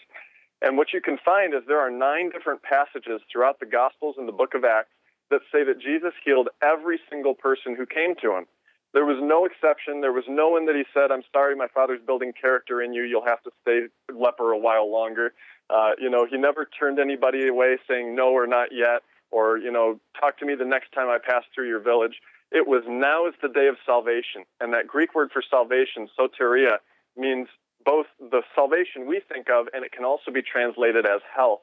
And 0.62 0.76
what 0.76 0.92
you 0.92 1.00
can 1.00 1.18
find 1.24 1.54
is 1.54 1.60
there 1.66 1.80
are 1.80 1.90
nine 1.90 2.30
different 2.30 2.62
passages 2.62 3.20
throughout 3.30 3.60
the 3.60 3.66
Gospels 3.66 4.16
and 4.18 4.26
the 4.26 4.32
book 4.32 4.54
of 4.54 4.64
Acts 4.64 4.88
that 5.30 5.40
say 5.52 5.64
that 5.64 5.80
Jesus 5.80 6.12
healed 6.24 6.48
every 6.62 6.98
single 7.10 7.34
person 7.34 7.76
who 7.76 7.86
came 7.86 8.14
to 8.22 8.36
him. 8.36 8.46
There 8.94 9.04
was 9.04 9.18
no 9.20 9.44
exception. 9.44 10.00
There 10.00 10.12
was 10.12 10.24
no 10.28 10.48
one 10.50 10.66
that 10.66 10.76
he 10.76 10.84
said, 10.94 11.10
I'm 11.10 11.24
sorry, 11.32 11.56
my 11.56 11.66
father's 11.74 12.00
building 12.06 12.32
character 12.32 12.80
in 12.80 12.94
you. 12.94 13.02
You'll 13.02 13.26
have 13.26 13.42
to 13.42 13.50
stay 13.62 13.86
leper 14.14 14.52
a 14.52 14.58
while 14.58 14.90
longer. 14.90 15.34
Uh, 15.68 15.90
you 15.98 16.08
know, 16.08 16.26
he 16.30 16.36
never 16.36 16.68
turned 16.78 17.00
anybody 17.00 17.48
away 17.48 17.76
saying 17.88 18.14
no 18.14 18.30
or 18.30 18.46
not 18.46 18.68
yet, 18.70 19.02
or, 19.32 19.58
you 19.58 19.72
know, 19.72 19.98
talk 20.18 20.38
to 20.38 20.46
me 20.46 20.54
the 20.54 20.64
next 20.64 20.92
time 20.92 21.08
I 21.08 21.18
pass 21.18 21.42
through 21.52 21.66
your 21.66 21.80
village. 21.80 22.20
It 22.54 22.68
was 22.68 22.84
now 22.86 23.26
is 23.26 23.34
the 23.42 23.48
day 23.48 23.66
of 23.66 23.76
salvation. 23.84 24.44
And 24.60 24.72
that 24.72 24.86
Greek 24.86 25.12
word 25.14 25.30
for 25.32 25.42
salvation, 25.42 26.08
soteria, 26.16 26.78
means 27.16 27.48
both 27.84 28.06
the 28.18 28.42
salvation 28.54 29.06
we 29.06 29.20
think 29.20 29.50
of, 29.50 29.66
and 29.74 29.84
it 29.84 29.90
can 29.90 30.04
also 30.04 30.30
be 30.30 30.40
translated 30.40 31.04
as 31.04 31.20
health. 31.34 31.60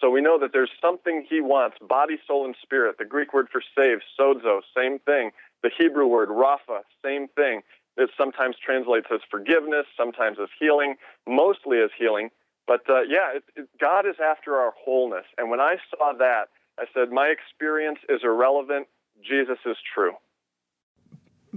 So 0.00 0.10
we 0.10 0.20
know 0.20 0.38
that 0.40 0.52
there's 0.52 0.72
something 0.82 1.24
he 1.30 1.40
wants 1.40 1.76
body, 1.80 2.18
soul, 2.26 2.44
and 2.44 2.56
spirit. 2.60 2.98
The 2.98 3.04
Greek 3.04 3.32
word 3.32 3.46
for 3.50 3.62
save, 3.78 3.98
sozo, 4.18 4.60
same 4.76 4.98
thing. 4.98 5.30
The 5.62 5.70
Hebrew 5.78 6.08
word, 6.08 6.30
rapha, 6.30 6.80
same 7.02 7.28
thing. 7.28 7.62
It 7.96 8.10
sometimes 8.18 8.56
translates 8.58 9.06
as 9.14 9.20
forgiveness, 9.30 9.86
sometimes 9.96 10.38
as 10.42 10.48
healing, 10.58 10.96
mostly 11.28 11.78
as 11.78 11.90
healing. 11.96 12.30
But 12.66 12.80
uh, 12.90 13.02
yeah, 13.02 13.36
it, 13.36 13.44
it, 13.54 13.68
God 13.80 14.04
is 14.04 14.16
after 14.20 14.56
our 14.56 14.74
wholeness. 14.84 15.26
And 15.38 15.48
when 15.48 15.60
I 15.60 15.76
saw 15.90 16.12
that, 16.18 16.48
I 16.76 16.86
said, 16.92 17.12
my 17.12 17.28
experience 17.28 18.00
is 18.08 18.22
irrelevant. 18.24 18.88
Jesus 19.22 19.58
is 19.64 19.76
true. 19.94 20.14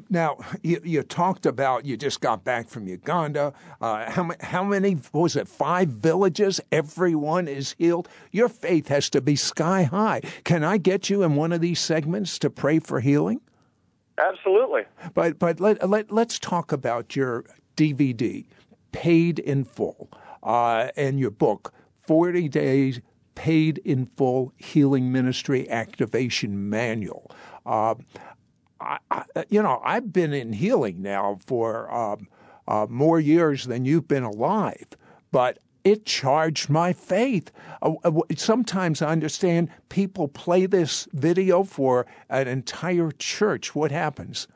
Now, 0.09 0.37
you, 0.63 0.81
you, 0.83 1.03
talked 1.03 1.45
about 1.45 1.85
you 1.85 1.97
just 1.97 2.21
got 2.21 2.43
back 2.43 2.69
from 2.69 2.87
Uganda. 2.87 3.53
Uh, 3.81 4.09
how, 4.09 4.31
how 4.39 4.63
many, 4.63 4.97
was 5.11 5.35
it, 5.35 5.47
five 5.47 5.89
villages? 5.89 6.61
Everyone 6.71 7.47
is 7.47 7.75
healed. 7.77 8.07
Your 8.31 8.49
faith 8.49 8.87
has 8.87 9.09
to 9.11 9.21
be 9.21 9.35
sky 9.35 9.83
high. 9.83 10.21
Can 10.43 10.63
I 10.63 10.77
get 10.77 11.09
you 11.09 11.23
in 11.23 11.35
one 11.35 11.51
of 11.51 11.61
these 11.61 11.79
segments 11.79 12.39
to 12.39 12.49
pray 12.49 12.79
for 12.79 13.01
healing? 13.01 13.41
Absolutely. 14.17 14.83
But, 15.13 15.39
but 15.39 15.59
let, 15.59 15.87
let, 15.87 16.11
let's 16.11 16.39
talk 16.39 16.71
about 16.71 17.15
your 17.15 17.45
DVD, 17.75 18.45
Paid 18.91 19.39
in 19.39 19.63
Full, 19.63 20.09
uh, 20.41 20.89
and 20.95 21.19
your 21.19 21.31
book, 21.31 21.73
40 22.07 22.47
Days 22.49 23.01
Paid 23.35 23.79
in 23.79 24.07
Full 24.17 24.53
Healing 24.57 25.11
Ministry 25.11 25.69
Activation 25.69 26.69
Manual. 26.69 27.29
Uh, 27.65 27.95
I, 28.79 28.97
I, 29.11 29.23
you 29.49 29.61
know, 29.61 29.81
I've 29.83 30.11
been 30.13 30.33
in 30.33 30.53
healing 30.53 31.01
now 31.01 31.39
for 31.45 31.91
um, 31.93 32.27
uh, 32.67 32.87
more 32.89 33.19
years 33.19 33.65
than 33.65 33.85
you've 33.85 34.07
been 34.07 34.23
alive, 34.23 34.87
but 35.31 35.59
it 35.83 36.05
charged 36.05 36.69
my 36.69 36.91
faith. 36.93 37.51
Uh, 37.81 37.93
uh 38.03 38.11
sometimes 38.35 39.01
I 39.01 39.11
understand 39.11 39.69
people 39.89 40.27
play 40.27 40.65
this 40.65 41.07
video 41.13 41.63
for 41.63 42.05
an 42.29 42.47
entire 42.47 43.11
church. 43.11 43.73
What 43.73 43.91
happens? 43.91 44.47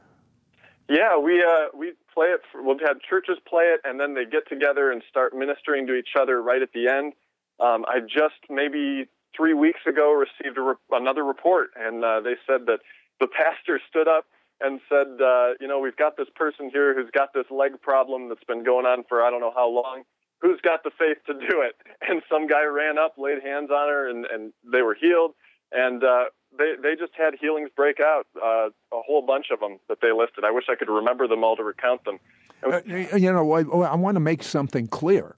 Yeah, 0.90 1.18
we 1.18 1.42
uh, 1.42 1.68
we 1.74 1.94
play 2.14 2.28
it. 2.28 2.42
For, 2.52 2.62
we've 2.62 2.82
had 2.82 3.00
churches 3.08 3.38
play 3.48 3.64
it, 3.66 3.80
and 3.86 4.00
then 4.00 4.14
they 4.14 4.26
get 4.26 4.48
together 4.50 4.92
and 4.92 5.02
start 5.10 5.34
ministering 5.34 5.88
to 5.88 5.96
each 5.96 6.16
other 6.20 6.42
right 6.42 6.62
at 6.62 6.74
the 6.74 6.90
end. 6.90 7.14
Um, 7.62 7.86
I 7.88 8.02
just 8.02 8.50
maybe 8.50 9.08
three 9.36 9.54
weeks 9.54 9.80
ago 9.88 10.12
received 10.14 10.58
re- 10.58 10.74
another 10.92 11.24
report, 11.24 11.70
and 11.78 12.04
uh, 12.04 12.20
they 12.20 12.36
said 12.46 12.66
that 12.66 12.80
the 13.22 13.28
pastor 13.28 13.80
stood 13.88 14.10
up 14.10 14.26
and 14.60 14.82
said, 14.90 15.22
uh, 15.22 15.54
you 15.62 15.68
know, 15.68 15.80
we've 15.80 15.96
got 15.96 16.18
this 16.18 16.28
person 16.36 16.70
here 16.74 16.94
who's 16.94 17.10
got 17.12 17.34
this 17.34 17.46
leg 17.50 17.80
problem 17.82 18.28
that's 18.28 18.44
been 18.44 18.64
going 18.64 18.86
on 18.86 19.04
for 19.08 19.24
I 19.24 19.30
don't 19.30 19.40
know 19.40 19.54
how 19.56 19.70
long. 19.70 20.04
Who's 20.42 20.60
got 20.62 20.84
the 20.84 20.90
faith 20.98 21.18
to 21.28 21.34
do 21.34 21.62
it? 21.62 21.76
And 22.10 22.24
some 22.30 22.48
guy 22.48 22.64
ran 22.64 22.98
up, 22.98 23.14
laid 23.18 23.44
hands 23.44 23.70
on 23.70 23.88
her, 23.88 24.10
and, 24.10 24.26
and 24.26 24.52
they 24.70 24.82
were 24.82 24.98
healed. 25.00 25.34
And 25.72 26.04
uh, 26.04 26.26
they 26.58 26.74
they 26.82 26.96
just 27.00 27.14
had 27.18 27.36
healings 27.40 27.70
break 27.76 28.00
out, 28.02 28.26
uh, 28.36 28.70
a 28.92 29.02
whole 29.06 29.22
bunch 29.26 29.46
of 29.54 29.60
them 29.62 29.78
that 29.88 30.00
they 30.02 30.12
listed. 30.12 30.44
I 30.44 30.52
wish 30.52 30.66
I 30.70 30.76
could 30.76 30.90
remember 30.90 31.28
them 31.28 31.44
all 31.44 31.56
to 31.56 31.64
recount 31.64 32.04
them. 32.04 32.20
Uh, 32.64 32.82
you 32.86 33.32
know, 33.32 33.54
I, 33.54 33.62
I 33.62 33.96
want 33.96 34.16
to 34.16 34.20
make 34.20 34.44
something 34.44 34.88
clear. 34.88 35.36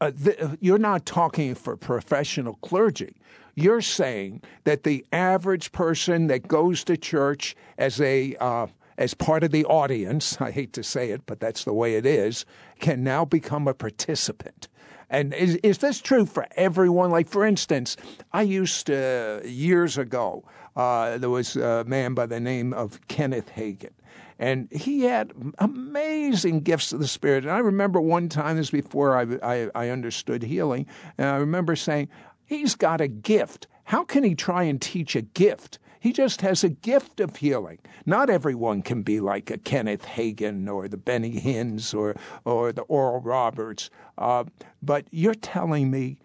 Uh, 0.00 0.12
th- 0.12 0.38
you're 0.60 0.78
not 0.78 1.04
talking 1.04 1.54
for 1.54 1.76
professional 1.76 2.54
clergy. 2.62 3.16
You're 3.54 3.80
saying 3.80 4.42
that 4.64 4.84
the 4.84 5.04
average 5.10 5.72
person 5.72 6.28
that 6.28 6.46
goes 6.46 6.84
to 6.84 6.96
church 6.96 7.56
as 7.76 8.00
a 8.00 8.36
uh, 8.36 8.68
as 8.98 9.14
part 9.14 9.44
of 9.44 9.52
the 9.52 9.64
audience, 9.64 10.36
I 10.40 10.50
hate 10.50 10.72
to 10.74 10.82
say 10.82 11.10
it, 11.10 11.22
but 11.24 11.40
that's 11.40 11.64
the 11.64 11.72
way 11.72 11.94
it 11.94 12.04
is, 12.04 12.44
can 12.80 13.02
now 13.02 13.24
become 13.24 13.66
a 13.66 13.74
participant. 13.74 14.68
And 15.10 15.32
is, 15.32 15.54
is 15.62 15.78
this 15.78 16.00
true 16.00 16.26
for 16.26 16.46
everyone? 16.56 17.10
Like, 17.10 17.28
for 17.28 17.46
instance, 17.46 17.96
I 18.32 18.42
used 18.42 18.88
to, 18.88 19.40
years 19.44 19.96
ago, 19.96 20.44
uh, 20.76 21.16
there 21.16 21.30
was 21.30 21.56
a 21.56 21.84
man 21.84 22.12
by 22.12 22.26
the 22.26 22.40
name 22.40 22.74
of 22.74 23.00
Kenneth 23.08 23.50
Hagin. 23.56 23.92
And 24.38 24.68
he 24.70 25.02
had 25.02 25.32
amazing 25.58 26.60
gifts 26.60 26.92
of 26.92 27.00
the 27.00 27.08
Spirit. 27.08 27.44
And 27.44 27.52
I 27.52 27.58
remember 27.58 28.00
one 28.00 28.28
time, 28.28 28.56
this 28.56 28.70
before 28.70 29.16
I, 29.16 29.26
I, 29.42 29.70
I 29.74 29.88
understood 29.88 30.42
healing, 30.42 30.86
and 31.16 31.28
I 31.28 31.36
remember 31.36 31.74
saying, 31.76 32.08
He's 32.46 32.74
got 32.74 33.02
a 33.02 33.08
gift. 33.08 33.66
How 33.84 34.04
can 34.04 34.24
he 34.24 34.34
try 34.34 34.62
and 34.62 34.80
teach 34.80 35.14
a 35.14 35.20
gift? 35.20 35.78
He 36.00 36.12
just 36.12 36.40
has 36.40 36.64
a 36.64 36.68
gift 36.68 37.20
of 37.20 37.36
healing. 37.36 37.78
Not 38.06 38.30
everyone 38.30 38.82
can 38.82 39.02
be 39.02 39.20
like 39.20 39.50
a 39.50 39.58
Kenneth 39.58 40.04
Hagin 40.04 40.68
or 40.68 40.88
the 40.88 40.96
Benny 40.96 41.38
Hinns 41.38 41.92
or, 41.92 42.14
or 42.44 42.72
the 42.72 42.82
Oral 42.82 43.20
Roberts. 43.20 43.90
Uh, 44.16 44.44
but 44.82 45.06
you're 45.10 45.34
telling 45.34 45.90
me 45.90 46.18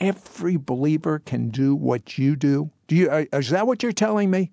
every 0.00 0.56
believer 0.56 1.18
can 1.18 1.50
do 1.50 1.74
what 1.74 2.18
you 2.18 2.36
do? 2.36 2.70
Do 2.86 2.96
you? 2.96 3.10
Uh, 3.10 3.24
is 3.32 3.50
that 3.50 3.66
what 3.66 3.82
you're 3.82 3.92
telling 3.92 4.30
me? 4.30 4.50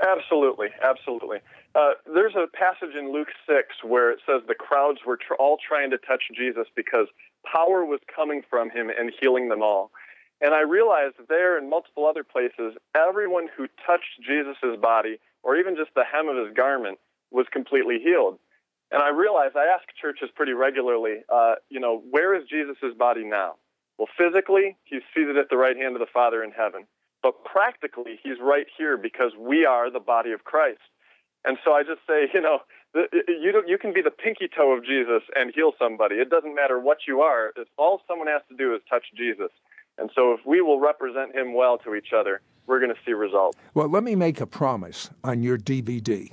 Absolutely, 0.00 0.68
absolutely. 0.82 1.38
Uh, 1.74 1.92
there's 2.06 2.34
a 2.36 2.46
passage 2.56 2.94
in 2.96 3.12
Luke 3.12 3.28
6 3.48 3.82
where 3.82 4.10
it 4.12 4.20
says 4.24 4.42
the 4.46 4.54
crowds 4.54 5.00
were 5.04 5.16
tr- 5.16 5.34
all 5.40 5.58
trying 5.58 5.90
to 5.90 5.98
touch 5.98 6.22
Jesus 6.34 6.66
because 6.76 7.08
power 7.44 7.84
was 7.84 8.00
coming 8.14 8.42
from 8.48 8.70
him 8.70 8.90
and 8.96 9.12
healing 9.20 9.48
them 9.48 9.60
all. 9.62 9.90
And 10.40 10.54
I 10.54 10.60
realized 10.60 11.16
there 11.28 11.58
and 11.58 11.68
multiple 11.68 12.06
other 12.06 12.22
places, 12.22 12.74
everyone 12.94 13.48
who 13.56 13.66
touched 13.86 14.20
Jesus' 14.24 14.78
body, 14.80 15.18
or 15.42 15.56
even 15.56 15.74
just 15.74 15.90
the 15.94 16.04
hem 16.04 16.28
of 16.28 16.36
his 16.36 16.54
garment, 16.54 16.98
was 17.30 17.46
completely 17.52 17.98
healed. 18.02 18.38
And 18.92 19.02
I 19.02 19.08
realized 19.08 19.56
I 19.56 19.66
ask 19.66 19.84
churches 20.00 20.28
pretty 20.34 20.52
regularly, 20.52 21.24
uh, 21.32 21.54
you 21.70 21.80
know, 21.80 22.02
where 22.10 22.34
is 22.34 22.46
Jesus' 22.48 22.94
body 22.96 23.24
now? 23.24 23.54
Well, 23.98 24.08
physically, 24.16 24.76
he's 24.84 25.02
seated 25.14 25.36
at 25.38 25.50
the 25.50 25.56
right 25.56 25.76
hand 25.76 25.96
of 25.96 26.00
the 26.00 26.12
Father 26.12 26.42
in 26.44 26.52
heaven. 26.52 26.86
But 27.22 27.44
practically, 27.44 28.20
he's 28.22 28.38
right 28.40 28.66
here 28.76 28.96
because 28.96 29.32
we 29.38 29.64
are 29.64 29.90
the 29.90 30.00
body 30.00 30.32
of 30.32 30.44
Christ. 30.44 30.80
And 31.44 31.58
so 31.64 31.72
I 31.72 31.82
just 31.82 32.00
say, 32.06 32.28
you 32.32 32.40
know, 32.40 32.58
you 32.94 33.62
you 33.66 33.78
can 33.78 33.92
be 33.92 34.02
the 34.02 34.10
pinky 34.10 34.48
toe 34.48 34.72
of 34.72 34.84
Jesus 34.84 35.22
and 35.34 35.52
heal 35.54 35.72
somebody. 35.78 36.16
It 36.16 36.30
doesn't 36.30 36.54
matter 36.54 36.80
what 36.80 36.98
you 37.06 37.20
are. 37.20 37.52
It's 37.56 37.70
all 37.76 38.00
someone 38.08 38.28
has 38.28 38.42
to 38.48 38.56
do 38.56 38.74
is 38.74 38.80
touch 38.88 39.04
Jesus. 39.16 39.50
And 39.98 40.10
so 40.14 40.32
if 40.32 40.40
we 40.44 40.60
will 40.60 40.80
represent 40.80 41.34
him 41.34 41.54
well 41.54 41.78
to 41.78 41.94
each 41.94 42.12
other, 42.16 42.40
we're 42.66 42.80
going 42.80 42.92
to 42.94 43.00
see 43.04 43.12
results. 43.12 43.56
Well, 43.74 43.88
let 43.88 44.02
me 44.02 44.16
make 44.16 44.40
a 44.40 44.46
promise 44.46 45.10
on 45.22 45.42
your 45.42 45.58
DVD. 45.58 46.32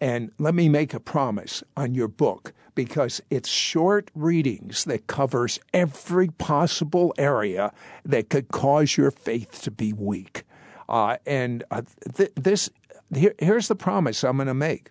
And 0.00 0.30
let 0.38 0.54
me 0.54 0.68
make 0.68 0.94
a 0.94 1.00
promise 1.00 1.64
on 1.76 1.94
your 1.94 2.06
book 2.06 2.52
because 2.76 3.20
it's 3.30 3.48
short 3.48 4.10
readings 4.14 4.84
that 4.84 5.08
covers 5.08 5.58
every 5.74 6.28
possible 6.28 7.12
area 7.18 7.72
that 8.04 8.30
could 8.30 8.48
cause 8.48 8.96
your 8.96 9.10
faith 9.10 9.60
to 9.62 9.72
be 9.72 9.92
weak. 9.92 10.44
Uh, 10.88 11.16
and 11.26 11.64
uh, 11.72 11.82
th- 12.14 12.32
this 12.36 12.70
here, 13.14 13.34
here's 13.38 13.68
the 13.68 13.74
promise 13.74 14.24
I'm 14.24 14.36
going 14.36 14.48
to 14.48 14.54
make. 14.54 14.90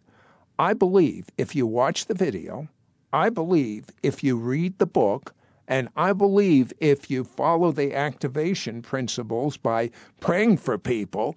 I 0.60 0.74
believe 0.74 1.28
if 1.38 1.56
you 1.56 1.68
watch 1.68 2.06
the 2.06 2.14
video, 2.14 2.68
I 3.14 3.30
believe 3.30 3.86
if 4.04 4.24
you 4.24 4.38
read 4.38 4.80
the 4.80 4.88
book, 4.88 5.34
and 5.68 5.90
I 5.96 6.14
believe 6.14 6.74
if 6.80 7.12
you 7.12 7.24
follow 7.24 7.72
the 7.72 7.94
activation 7.94 8.82
principles 8.82 9.58
by 9.58 9.92
praying 10.20 10.58
for 10.58 10.78
people, 10.78 11.36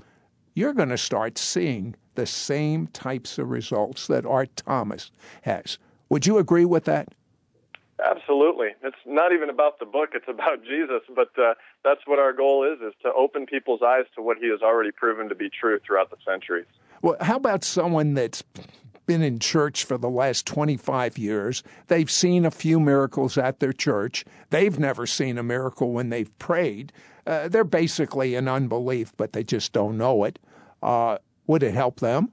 you're 0.55 0.73
going 0.73 0.89
to 0.91 0.99
start 0.99 1.37
seeing 1.37 1.97
the 2.15 2.27
same 2.27 2.87
types 2.89 3.39
of 3.39 3.51
results 3.51 4.07
that 4.07 4.27
Art 4.27 4.55
Thomas 4.57 5.11
has. 5.43 5.79
Would 6.09 6.27
you 6.27 6.39
agree 6.39 6.65
with 6.65 6.85
that? 6.85 7.09
Absolutely. 8.05 8.69
It's 8.83 8.97
not 9.07 9.33
even 9.33 9.51
about 9.51 9.79
the 9.79 9.87
book, 9.87 10.11
it's 10.15 10.29
about 10.29 10.63
Jesus, 10.65 11.03
but 11.15 11.31
uh, 11.39 11.55
that's 11.85 12.01
what 12.07 12.19
our 12.19 12.33
goal 12.33 12.65
is 12.65 12.81
is 12.81 12.95
to 13.03 13.13
open 13.13 13.47
people's 13.47 13.83
eyes 13.83 14.05
to 14.17 14.23
what 14.23 14.39
he 14.39 14.49
has 14.51 14.63
already 14.63 14.91
proven 14.91 15.29
to 15.29 15.35
be 15.35 15.51
true 15.51 15.79
throughout 15.85 16.11
the 16.11 16.17
centuries. 16.25 16.67
Well, 17.03 17.17
how 17.21 17.37
about 17.37 17.65
someone 17.65 18.15
that's 18.15 18.43
been 19.11 19.23
in 19.23 19.41
church 19.41 19.85
for 19.85 19.99
the 19.99 20.09
last 20.09 20.47
25 20.47 21.19
years. 21.19 21.65
They've 21.89 22.09
seen 22.09 22.45
a 22.45 22.51
few 22.53 22.79
miracles 22.79 23.37
at 23.37 23.59
their 23.59 23.73
church. 23.73 24.25
They've 24.51 24.79
never 24.79 25.05
seen 25.05 25.37
a 25.37 25.43
miracle 25.43 25.91
when 25.91 26.11
they've 26.11 26.31
prayed. 26.39 26.93
Uh, 27.27 27.49
they're 27.49 27.65
basically 27.65 28.37
in 28.37 28.47
unbelief, 28.47 29.13
but 29.17 29.33
they 29.33 29.43
just 29.43 29.73
don't 29.73 29.99
know 29.99 30.23
it. 30.23 30.39
Uh, 30.81 31.19
would 31.49 31.65
it 31.65 31.75
help 31.75 31.99
them? 31.99 32.31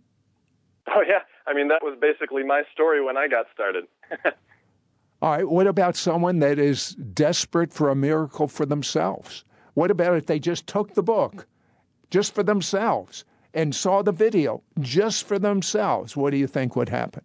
Oh, 0.87 1.01
yeah. 1.01 1.21
I 1.47 1.55
mean, 1.55 1.69
that 1.69 1.81
was 1.81 1.97
basically 1.99 2.43
my 2.43 2.61
story 2.73 3.03
when 3.03 3.17
I 3.17 3.27
got 3.27 3.47
started. 3.51 3.85
All 5.21 5.31
right. 5.31 5.47
What 5.47 5.67
about 5.67 5.95
someone 5.95 6.39
that 6.39 6.59
is 6.59 6.91
desperate 7.13 7.73
for 7.73 7.89
a 7.89 7.95
miracle 7.95 8.47
for 8.47 8.65
themselves? 8.65 9.43
What 9.73 9.91
about 9.91 10.15
if 10.15 10.25
they 10.25 10.39
just 10.39 10.67
took 10.67 10.93
the 10.93 11.03
book 11.03 11.47
just 12.09 12.33
for 12.33 12.43
themselves? 12.43 13.25
and 13.57 13.73
saw 13.73 14.03
the 14.03 14.11
video 14.11 14.61
just 14.79 15.27
for 15.27 15.39
themselves, 15.39 16.15
what 16.15 16.29
do 16.29 16.37
you 16.37 16.45
think 16.45 16.75
would 16.75 16.89
happen? 16.89 17.23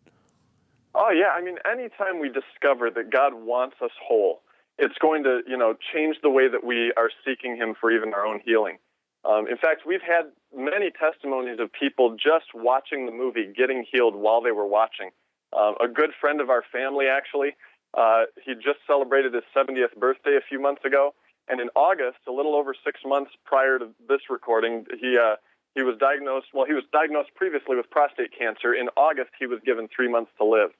Oh 0.94 1.10
yeah, 1.10 1.28
I 1.36 1.42
mean, 1.42 1.56
anytime 1.70 2.20
we 2.20 2.28
discover 2.28 2.90
that 2.90 3.10
God 3.10 3.34
wants 3.34 3.76
us 3.82 3.90
whole, 4.02 4.40
it's 4.78 4.96
going 5.00 5.24
to, 5.24 5.40
you 5.46 5.58
know, 5.58 5.74
change 5.92 6.16
the 6.22 6.30
way 6.30 6.48
that 6.48 6.64
we 6.64 6.90
are 6.96 7.10
seeking 7.24 7.56
Him 7.56 7.74
for 7.78 7.90
even 7.90 8.14
our 8.14 8.26
own 8.26 8.40
healing. 8.44 8.78
Um, 9.24 9.46
in 9.46 9.56
fact, 9.56 9.82
we've 9.86 10.02
had 10.02 10.32
many 10.56 10.90
testimonies 10.90 11.60
of 11.60 11.70
people 11.72 12.16
just 12.16 12.52
watching 12.54 13.06
the 13.06 13.12
movie 13.12 13.52
getting 13.54 13.84
healed 13.90 14.16
while 14.16 14.40
they 14.40 14.50
were 14.50 14.66
watching. 14.66 15.10
Um, 15.56 15.74
a 15.84 15.88
good 15.88 16.10
friend 16.18 16.40
of 16.40 16.48
our 16.48 16.64
family, 16.72 17.06
actually, 17.06 17.56
uh, 17.94 18.24
he 18.44 18.54
just 18.54 18.78
celebrated 18.86 19.34
his 19.34 19.44
70th 19.54 19.96
birthday 19.98 20.36
a 20.36 20.44
few 20.48 20.60
months 20.60 20.84
ago, 20.84 21.14
and 21.48 21.60
in 21.60 21.68
August, 21.74 22.18
a 22.28 22.32
little 22.32 22.54
over 22.54 22.74
six 22.84 23.00
months 23.04 23.32
prior 23.44 23.78
to 23.78 23.88
this 24.08 24.30
recording, 24.30 24.86
he 25.00 25.18
uh, 25.18 25.36
he 25.74 25.82
was 25.82 25.96
diagnosed. 25.98 26.48
Well, 26.54 26.66
he 26.66 26.74
was 26.74 26.84
diagnosed 26.92 27.30
previously 27.34 27.76
with 27.76 27.90
prostate 27.90 28.30
cancer. 28.36 28.74
In 28.74 28.88
August, 28.96 29.30
he 29.38 29.46
was 29.46 29.58
given 29.64 29.88
three 29.88 30.08
months 30.08 30.30
to 30.38 30.44
live, 30.44 30.70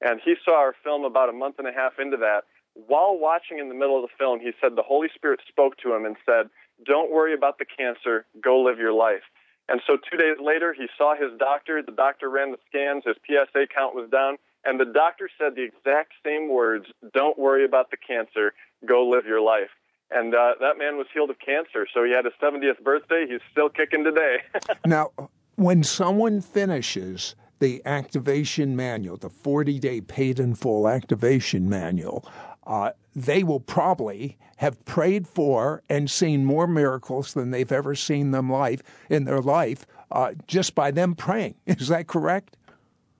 and 0.00 0.20
he 0.24 0.34
saw 0.44 0.58
our 0.58 0.74
film 0.84 1.04
about 1.04 1.28
a 1.28 1.32
month 1.32 1.56
and 1.58 1.66
a 1.66 1.72
half 1.72 1.98
into 1.98 2.16
that. 2.18 2.44
While 2.74 3.18
watching 3.18 3.58
in 3.58 3.68
the 3.68 3.74
middle 3.74 3.96
of 3.96 4.02
the 4.02 4.16
film, 4.16 4.40
he 4.40 4.52
said 4.60 4.76
the 4.76 4.82
Holy 4.82 5.08
Spirit 5.14 5.40
spoke 5.48 5.76
to 5.78 5.92
him 5.94 6.06
and 6.06 6.16
said, 6.24 6.48
"Don't 6.84 7.10
worry 7.10 7.34
about 7.34 7.58
the 7.58 7.66
cancer. 7.66 8.24
Go 8.40 8.60
live 8.60 8.78
your 8.78 8.92
life." 8.92 9.24
And 9.68 9.80
so 9.86 9.96
two 9.96 10.16
days 10.16 10.36
later, 10.40 10.72
he 10.72 10.86
saw 10.96 11.14
his 11.14 11.36
doctor. 11.38 11.82
The 11.82 11.92
doctor 11.92 12.28
ran 12.28 12.52
the 12.52 12.58
scans. 12.68 13.04
His 13.04 13.16
PSA 13.26 13.66
count 13.74 13.94
was 13.94 14.08
down. 14.10 14.38
And 14.64 14.78
the 14.78 14.84
doctor 14.84 15.28
said 15.38 15.54
the 15.56 15.62
exact 15.62 16.12
same 16.24 16.48
words 16.48 16.86
Don't 17.12 17.38
worry 17.38 17.64
about 17.64 17.90
the 17.90 17.96
cancer. 17.96 18.52
Go 18.86 19.08
live 19.08 19.26
your 19.26 19.40
life. 19.40 19.70
And 20.10 20.34
uh, 20.34 20.54
that 20.60 20.78
man 20.78 20.98
was 20.98 21.06
healed 21.12 21.30
of 21.30 21.38
cancer. 21.38 21.86
So 21.92 22.04
he 22.04 22.12
had 22.12 22.24
his 22.24 22.34
70th 22.40 22.82
birthday. 22.82 23.26
He's 23.28 23.40
still 23.50 23.68
kicking 23.68 24.04
today. 24.04 24.38
now, 24.86 25.10
when 25.56 25.82
someone 25.82 26.40
finishes 26.40 27.34
the 27.60 27.80
activation 27.86 28.76
manual, 28.76 29.16
the 29.16 29.30
40 29.30 29.78
day 29.78 30.00
paid 30.00 30.38
in 30.38 30.54
full 30.54 30.88
activation 30.88 31.68
manual, 31.68 32.28
uh, 32.66 32.90
they 33.16 33.42
will 33.42 33.60
probably 33.60 34.36
have 34.56 34.84
prayed 34.84 35.26
for 35.26 35.82
and 35.88 36.10
seen 36.10 36.44
more 36.44 36.66
miracles 36.66 37.34
than 37.34 37.50
they've 37.50 37.72
ever 37.72 37.94
seen 37.94 38.30
them 38.30 38.50
life 38.50 38.82
in 39.10 39.24
their 39.24 39.40
life 39.40 39.86
uh, 40.10 40.32
just 40.46 40.74
by 40.74 40.90
them 40.90 41.14
praying. 41.14 41.54
Is 41.66 41.88
that 41.88 42.06
correct? 42.06 42.56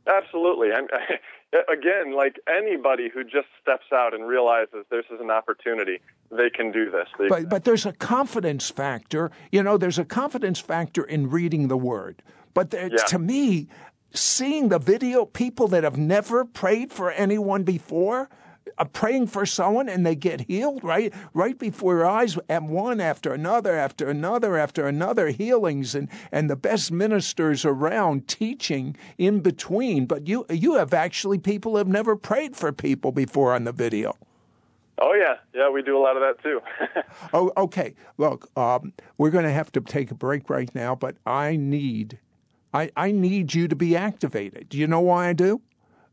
Absolutely. 0.07 0.72
I'm, 0.72 0.87
again, 1.69 2.15
like 2.15 2.38
anybody 2.49 3.09
who 3.12 3.25
just 3.25 3.49
steps 3.61 3.87
out 3.93 4.15
and 4.15 4.27
realizes 4.27 4.85
this 4.91 5.05
is 5.12 5.21
an 5.21 5.31
opportunity, 5.31 6.01
they 6.31 6.51
can 6.51 6.73
do 6.73 6.91
this. 6.91 7.09
They, 7.19 7.29
but, 7.29 7.49
but 7.49 7.65
there's 7.65 7.87
a 7.87 7.93
confidence 7.93 8.71
factor. 8.71 9.31
You 9.51 9.62
know, 9.62 9.77
there's 9.77 9.99
a 9.99 10.05
confidence 10.05 10.59
factor 10.59 11.05
in 11.05 11.31
reading 11.31 11.69
the 11.69 11.77
word. 11.77 12.23
But 12.55 12.71
there, 12.71 12.88
yeah. 12.88 13.05
to 13.05 13.19
me, 13.19 13.69
seeing 14.15 14.69
the 14.69 14.79
video, 14.79 15.25
people 15.25 15.69
that 15.69 15.85
have 15.85 15.97
never 15.97 16.45
prayed 16.45 16.93
for 16.93 17.11
anyone 17.11 17.62
before, 17.62 18.29
praying 18.92 19.27
for 19.27 19.46
someone 19.46 19.88
and 19.88 20.05
they 20.05 20.14
get 20.14 20.42
healed 20.42 20.83
right 20.83 21.12
right 21.35 21.59
before 21.59 21.94
your 21.94 22.07
eyes 22.07 22.38
and 22.48 22.68
one 22.68 23.01
after 23.01 23.33
another 23.33 23.75
after 23.75 24.09
another 24.09 24.57
after 24.57 24.87
another 24.87 25.29
healings 25.29 25.94
and 25.94 26.09
and 26.31 26.48
the 26.48 26.57
best 26.57 26.90
ministers 26.90 27.64
around 27.64 28.27
teaching 28.29 28.96
in 29.18 29.40
between 29.40 30.07
but 30.07 30.27
you 30.27 30.44
you 30.51 30.75
have 30.75 30.94
actually 30.94 31.38
people 31.38 31.77
have 31.77 31.88
never 31.88 32.16
prayed 32.16 32.57
for 32.57 32.72
people 32.72 33.12
before 33.12 33.53
on 33.53 33.64
the 33.64 33.72
video 33.72 34.16
Oh 34.98 35.14
yeah, 35.14 35.37
yeah, 35.53 35.68
we 35.68 35.83
do 35.83 35.96
a 35.96 36.01
lot 36.01 36.16
of 36.16 36.22
that 36.22 36.42
too. 36.44 36.61
oh, 37.33 37.51
okay. 37.57 37.94
Look, 38.18 38.48
um, 38.57 38.92
we're 39.18 39.31
going 39.31 39.46
to 39.46 39.51
have 39.51 39.72
to 39.72 39.81
take 39.81 40.12
a 40.12 40.14
break 40.14 40.48
right 40.48 40.72
now, 40.77 40.94
but 40.94 41.16
I 41.27 41.57
need, 41.57 42.20
I, 42.72 42.90
I 42.96 43.11
need 43.11 43.53
you 43.53 43.66
to 43.66 43.75
be 43.75 43.96
activated. 43.96 44.68
Do 44.68 44.79
you 44.79 44.87
know 44.87 45.01
why 45.01 45.29
I 45.29 45.33
do? 45.33 45.61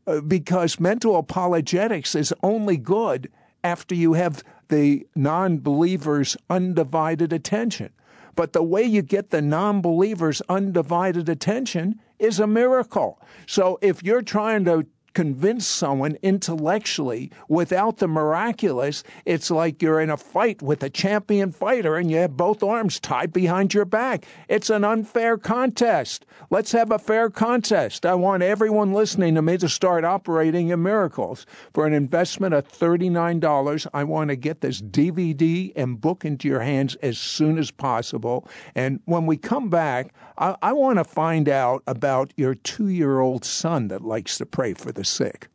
Uh, 0.06 0.20
because 0.20 0.80
mental 0.80 1.16
apologetics 1.16 2.14
is 2.14 2.32
only 2.42 2.76
good 2.76 3.30
after 3.62 3.94
you 3.94 4.14
have 4.14 4.42
the 4.68 5.06
non 5.14 5.58
believer's 5.58 6.36
undivided 6.48 7.32
attention. 7.32 7.90
But 8.34 8.52
the 8.52 8.62
way 8.62 8.82
you 8.82 9.02
get 9.02 9.30
the 9.30 9.42
non 9.42 9.80
believer's 9.82 10.40
undivided 10.48 11.28
attention 11.28 12.00
is 12.18 12.40
a 12.40 12.46
miracle. 12.46 13.20
So 13.46 13.78
if 13.82 14.02
you're 14.02 14.22
trying 14.22 14.64
to 14.64 14.86
convince 15.14 15.66
someone 15.66 16.16
intellectually 16.22 17.30
without 17.48 17.98
the 17.98 18.08
miraculous, 18.08 19.02
it's 19.24 19.50
like 19.50 19.82
you're 19.82 20.00
in 20.00 20.10
a 20.10 20.16
fight 20.16 20.62
with 20.62 20.82
a 20.82 20.90
champion 20.90 21.52
fighter 21.52 21.96
and 21.96 22.10
you 22.10 22.18
have 22.18 22.36
both 22.36 22.62
arms 22.62 23.00
tied 23.00 23.32
behind 23.32 23.74
your 23.74 23.84
back. 23.84 24.24
It's 24.48 24.70
an 24.70 24.84
unfair 24.84 25.38
contest. 25.38 26.26
Let's 26.50 26.72
have 26.72 26.90
a 26.90 26.98
fair 26.98 27.30
contest. 27.30 28.06
I 28.06 28.14
want 28.14 28.42
everyone 28.42 28.92
listening 28.92 29.34
to 29.34 29.42
me 29.42 29.58
to 29.58 29.68
start 29.68 30.04
operating 30.04 30.68
in 30.68 30.82
miracles. 30.82 31.46
For 31.72 31.86
an 31.86 31.92
investment 31.92 32.54
of 32.54 32.70
$39, 32.70 33.86
I 33.92 34.04
want 34.04 34.28
to 34.30 34.36
get 34.36 34.60
this 34.60 34.80
DVD 34.80 35.72
and 35.76 36.00
book 36.00 36.24
into 36.24 36.48
your 36.48 36.60
hands 36.60 36.94
as 36.96 37.18
soon 37.18 37.58
as 37.58 37.70
possible. 37.70 38.48
And 38.74 39.00
when 39.04 39.26
we 39.26 39.36
come 39.36 39.68
back, 39.68 40.14
I, 40.38 40.56
I 40.62 40.72
want 40.72 40.98
to 40.98 41.04
find 41.04 41.48
out 41.48 41.82
about 41.86 42.32
your 42.36 42.54
two 42.54 42.88
year 42.88 43.20
old 43.20 43.44
son 43.44 43.88
that 43.88 44.02
likes 44.02 44.38
to 44.38 44.46
pray 44.46 44.74
for 44.74 44.92
the 44.92 44.99
sick. 45.04 45.48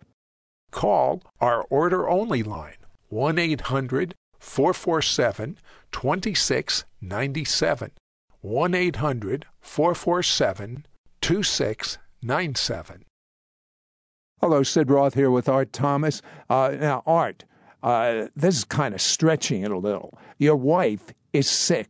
Call 0.72 1.22
our 1.40 1.64
order 1.70 2.10
only 2.10 2.44
line 2.44 2.76
1 3.10 3.40
800 3.40 4.14
447 4.40 5.58
2697. 5.92 7.92
1 8.42 8.76
800 8.76 9.46
447 9.62 10.86
2697. 11.22 13.06
Hello, 14.42 14.64
Sid 14.64 14.92
Roth 14.92 15.14
here 15.14 15.32
with 15.32 15.48
Art 15.50 15.74
Thomas. 15.74 16.22
Uh, 16.50 16.76
now, 16.80 17.02
Art, 17.08 17.46
uh, 17.82 18.28
this 18.36 18.58
is 18.58 18.64
kind 18.64 18.94
of 18.94 19.02
stretching 19.02 19.64
it 19.64 19.72
a 19.72 19.78
little. 19.78 20.20
Your 20.38 20.58
wife 20.58 21.14
is 21.34 21.50
sick 21.50 21.90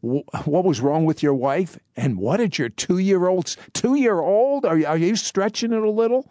what 0.00 0.64
was 0.64 0.80
wrong 0.80 1.04
with 1.04 1.22
your 1.22 1.34
wife 1.34 1.78
and 1.96 2.18
what 2.18 2.36
did 2.36 2.58
your 2.58 2.68
two 2.68 2.98
year 2.98 3.26
old 3.26 3.56
two 3.72 3.94
year 3.94 4.20
old 4.20 4.64
are, 4.64 4.86
are 4.86 4.96
you 4.96 5.16
stretching 5.16 5.72
it 5.72 5.82
a 5.82 5.90
little 5.90 6.30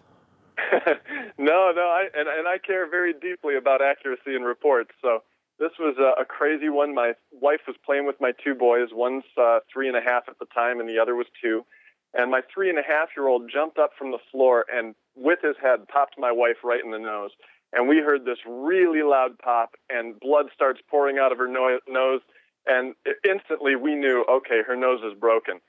no 1.38 1.72
no 1.76 1.88
I, 1.88 2.08
and, 2.18 2.28
and 2.28 2.48
i 2.48 2.58
care 2.58 2.90
very 2.90 3.14
deeply 3.14 3.56
about 3.58 3.82
accuracy 3.82 4.36
in 4.36 4.44
reports. 4.44 4.92
So 5.02 5.20
this 5.60 5.72
was 5.80 5.96
a, 6.00 6.22
a 6.22 6.26
crazy 6.26 6.70
one. 6.70 6.94
My 6.94 7.14
wife 7.32 7.62
was 7.68 7.78
playing 7.86 8.06
with 8.06 8.20
my 8.20 8.32
two 8.44 8.56
boys. 8.56 8.90
One's 8.92 9.24
uh, 9.38 9.60
three 9.72 9.88
and 9.88 9.98
a 9.98 10.02
half 10.02 10.24
at 10.28 10.40
the 10.40 10.46
time 10.54 10.80
and 10.80 10.90
the 10.90 11.00
other 11.00 11.16
was 11.16 11.28
two. 11.42 11.66
And 12.14 12.32
my 12.32 12.42
three 12.54 12.70
and 12.70 12.80
a 12.80 12.84
half 12.84 13.10
year 13.16 13.28
old 13.28 13.50
jumped 13.52 13.78
up 13.78 13.92
from 13.98 14.12
the 14.12 14.20
floor 14.32 14.66
and 14.74 14.96
with 15.16 15.40
his 15.42 15.56
head 15.62 15.88
popped 15.88 16.16
my 16.18 16.32
wife 16.32 16.58
right 16.64 16.84
in 16.84 16.92
the 16.92 17.00
nose. 17.00 17.32
And 17.74 17.88
we 17.88 17.98
heard 17.98 18.26
this 18.26 18.38
really 18.48 19.04
loud 19.04 19.38
pop 19.40 19.72
and 19.90 20.20
blood 20.20 20.48
starts 20.54 20.80
pouring 20.90 21.18
out 21.20 21.32
of 21.32 21.38
her 21.38 21.48
no- 21.48 21.80
nose. 21.88 22.22
And 22.68 22.96
instantly 23.28 23.76
we 23.76 23.96
knew, 23.96 24.26
okay, 24.30 24.62
her 24.66 24.76
nose 24.76 25.02
is 25.04 25.18
broken. 25.20 25.60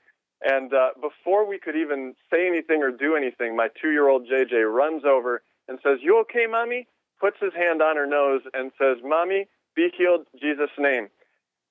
And 0.43 0.73
uh, 0.73 0.89
before 1.01 1.47
we 1.47 1.57
could 1.57 1.75
even 1.75 2.15
say 2.31 2.47
anything 2.47 2.83
or 2.83 2.91
do 2.91 3.15
anything, 3.15 3.55
my 3.55 3.69
two 3.81 3.91
year 3.91 4.07
old 4.07 4.27
JJ 4.27 4.71
runs 4.71 5.03
over 5.05 5.41
and 5.67 5.79
says, 5.83 5.99
You 6.01 6.19
okay, 6.21 6.45
mommy? 6.49 6.87
Puts 7.19 7.37
his 7.41 7.53
hand 7.55 7.81
on 7.81 7.95
her 7.95 8.05
nose 8.05 8.41
and 8.53 8.71
says, 8.77 8.97
Mommy, 9.03 9.47
be 9.75 9.89
healed, 9.97 10.27
Jesus' 10.39 10.69
name. 10.77 11.07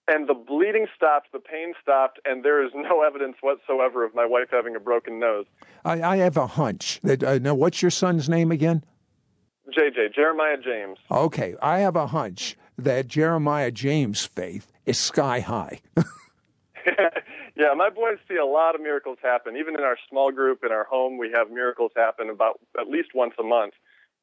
And 0.08 0.28
the 0.28 0.34
bleeding 0.34 0.86
stopped, 0.94 1.32
the 1.32 1.40
pain 1.40 1.74
stopped, 1.82 2.20
and 2.24 2.44
there 2.44 2.64
is 2.64 2.70
no 2.74 3.02
evidence 3.02 3.36
whatsoever 3.40 4.04
of 4.04 4.14
my 4.14 4.24
wife 4.24 4.48
having 4.50 4.76
a 4.76 4.80
broken 4.80 5.18
nose. 5.18 5.46
I, 5.84 6.02
I 6.02 6.16
have 6.18 6.36
a 6.36 6.46
hunch. 6.46 7.00
That, 7.02 7.24
uh, 7.24 7.38
now, 7.38 7.54
what's 7.54 7.82
your 7.82 7.90
son's 7.90 8.28
name 8.28 8.52
again? 8.52 8.84
JJ, 9.76 10.14
Jeremiah 10.14 10.58
James. 10.62 10.98
Okay, 11.10 11.56
I 11.60 11.80
have 11.80 11.96
a 11.96 12.06
hunch 12.06 12.56
that 12.78 13.08
Jeremiah 13.08 13.72
James' 13.72 14.24
faith 14.24 14.72
is 14.84 14.98
sky 14.98 15.40
high. 15.40 15.80
yeah, 17.56 17.72
my 17.74 17.88
boys 17.88 18.18
see 18.28 18.36
a 18.36 18.44
lot 18.44 18.74
of 18.74 18.82
miracles 18.82 19.16
happen. 19.22 19.56
Even 19.56 19.74
in 19.74 19.80
our 19.80 19.96
small 20.10 20.30
group, 20.30 20.60
in 20.64 20.72
our 20.72 20.84
home, 20.84 21.16
we 21.16 21.32
have 21.34 21.50
miracles 21.50 21.92
happen 21.96 22.28
about 22.28 22.60
at 22.78 22.88
least 22.88 23.10
once 23.14 23.32
a 23.40 23.42
month, 23.42 23.72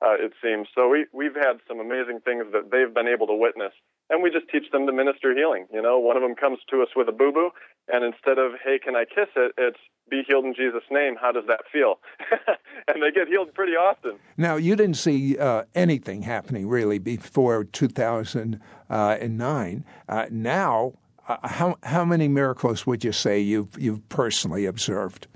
uh, 0.06 0.13
it 0.13 0.34
seems. 0.41 0.67
So 0.76 0.88
we, 0.88 1.08
we've 1.12 1.36
had 1.36 1.58
some 1.67 1.80
amazing 1.80 2.19
things 2.24 2.46
that 2.54 2.69
they've 2.72 2.93
been 2.93 3.08
able 3.08 3.26
to 3.28 3.34
witness. 3.34 3.74
And 4.10 4.22
we 4.22 4.30
just 4.30 4.48
teach 4.50 4.69
them 4.72 4.86
to 4.86 4.93
minister 4.93 5.34
healing. 5.34 5.65
You 5.74 5.82
know, 5.82 5.98
one 5.98 6.15
of 6.15 6.22
them 6.22 6.36
comes 6.36 6.60
to 6.69 6.84
us 6.84 6.89
with 6.96 7.10
a 7.10 7.12
boo 7.12 7.32
boo, 7.32 7.50
and 7.88 8.06
instead 8.06 8.38
of, 8.38 8.52
hey, 8.63 8.78
can 8.78 8.96
I 8.96 9.06
kiss 9.06 9.30
it? 9.36 9.54
It's, 9.58 9.80
be 10.10 10.22
healed 10.28 10.43
in 10.46 10.54
Jesus' 10.54 10.84
name. 10.91 11.15
How 11.19 11.32
does 11.32 11.46
that 11.48 11.62
feel? 11.72 12.00
and 12.88 13.02
they 13.02 13.10
get 13.12 13.30
healed 13.30 13.54
pretty 13.54 13.72
often. 13.74 14.19
Now, 14.36 14.58
you 14.58 14.76
didn't 14.76 14.98
see 14.98 15.38
uh, 15.38 15.63
anything 15.74 16.24
happening 16.24 16.67
really 16.67 17.00
before 17.00 17.63
2009. 17.63 19.86
Uh, 20.10 20.26
now, 20.30 20.93
uh, 21.28 21.48
how 21.48 21.78
how 21.84 22.04
many 22.06 22.28
miracles 22.28 22.86
would 22.86 23.04
you 23.04 23.12
say 23.12 23.40
you've 23.40 23.78
you've 23.80 24.08
personally 24.10 24.66
observed? 24.66 25.28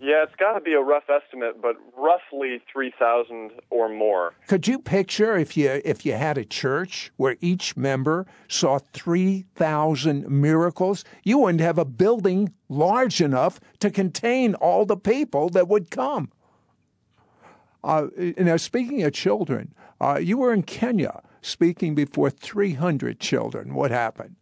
Yeah, 0.00 0.22
it's 0.22 0.36
got 0.36 0.52
to 0.52 0.60
be 0.60 0.74
a 0.74 0.80
rough 0.80 1.10
estimate, 1.10 1.60
but 1.60 1.74
roughly 1.96 2.62
3,000 2.72 3.50
or 3.68 3.88
more. 3.88 4.32
Could 4.46 4.68
you 4.68 4.78
picture 4.78 5.36
if 5.36 5.56
you 5.56 5.80
if 5.84 6.06
you 6.06 6.12
had 6.12 6.38
a 6.38 6.44
church 6.44 7.10
where 7.16 7.36
each 7.40 7.76
member 7.76 8.24
saw 8.46 8.78
3,000 8.92 10.28
miracles, 10.28 11.04
you 11.24 11.38
wouldn't 11.38 11.62
have 11.62 11.78
a 11.78 11.84
building 11.84 12.52
large 12.68 13.20
enough 13.20 13.58
to 13.80 13.90
contain 13.90 14.54
all 14.54 14.86
the 14.86 14.96
people 14.96 15.48
that 15.50 15.66
would 15.66 15.90
come. 15.90 16.30
Uh, 17.82 18.06
now, 18.36 18.56
speaking 18.56 19.02
of 19.02 19.12
children, 19.12 19.74
uh, 20.00 20.18
you 20.22 20.38
were 20.38 20.52
in 20.52 20.62
Kenya 20.62 21.22
speaking 21.42 21.96
before 21.96 22.30
300 22.30 23.18
children. 23.18 23.74
What 23.74 23.90
happened? 23.90 24.36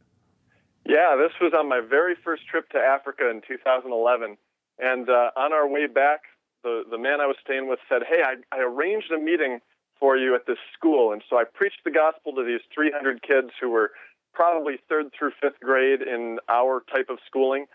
Yeah, 0.88 1.16
this 1.16 1.33
was 1.40 1.53
on 1.59 1.68
my 1.68 1.81
very 1.81 2.14
first 2.22 2.46
trip 2.46 2.68
to 2.70 2.79
Africa 2.79 3.29
in 3.29 3.42
2011 3.46 4.37
and 4.79 5.09
uh, 5.09 5.31
on 5.37 5.53
our 5.53 5.68
way 5.68 5.87
back, 5.87 6.20
the, 6.62 6.83
the 6.90 6.99
man 6.99 7.20
I 7.20 7.27
was 7.27 7.37
staying 7.42 7.68
with 7.68 7.79
said, 7.88 8.03
Hey, 8.09 8.22
I, 8.22 8.37
I 8.55 8.61
arranged 8.61 9.11
a 9.11 9.18
meeting 9.18 9.61
for 9.99 10.16
you 10.16 10.35
at 10.35 10.46
this 10.46 10.59
school. 10.75 11.12
And 11.12 11.22
so 11.29 11.37
I 11.37 11.44
preached 11.44 11.81
the 11.85 11.90
gospel 11.90 12.35
to 12.35 12.44
these 12.44 12.61
300 12.75 13.22
kids 13.22 13.51
who 13.61 13.70
were 13.70 13.92
probably 14.35 14.79
third 14.88 15.07
through 15.18 15.33
fifth 15.40 15.61
grade 15.61 16.03
in 16.03 16.38
our 16.49 16.83
type 16.94 17.09
of 17.09 17.18
schooling. 17.27 17.66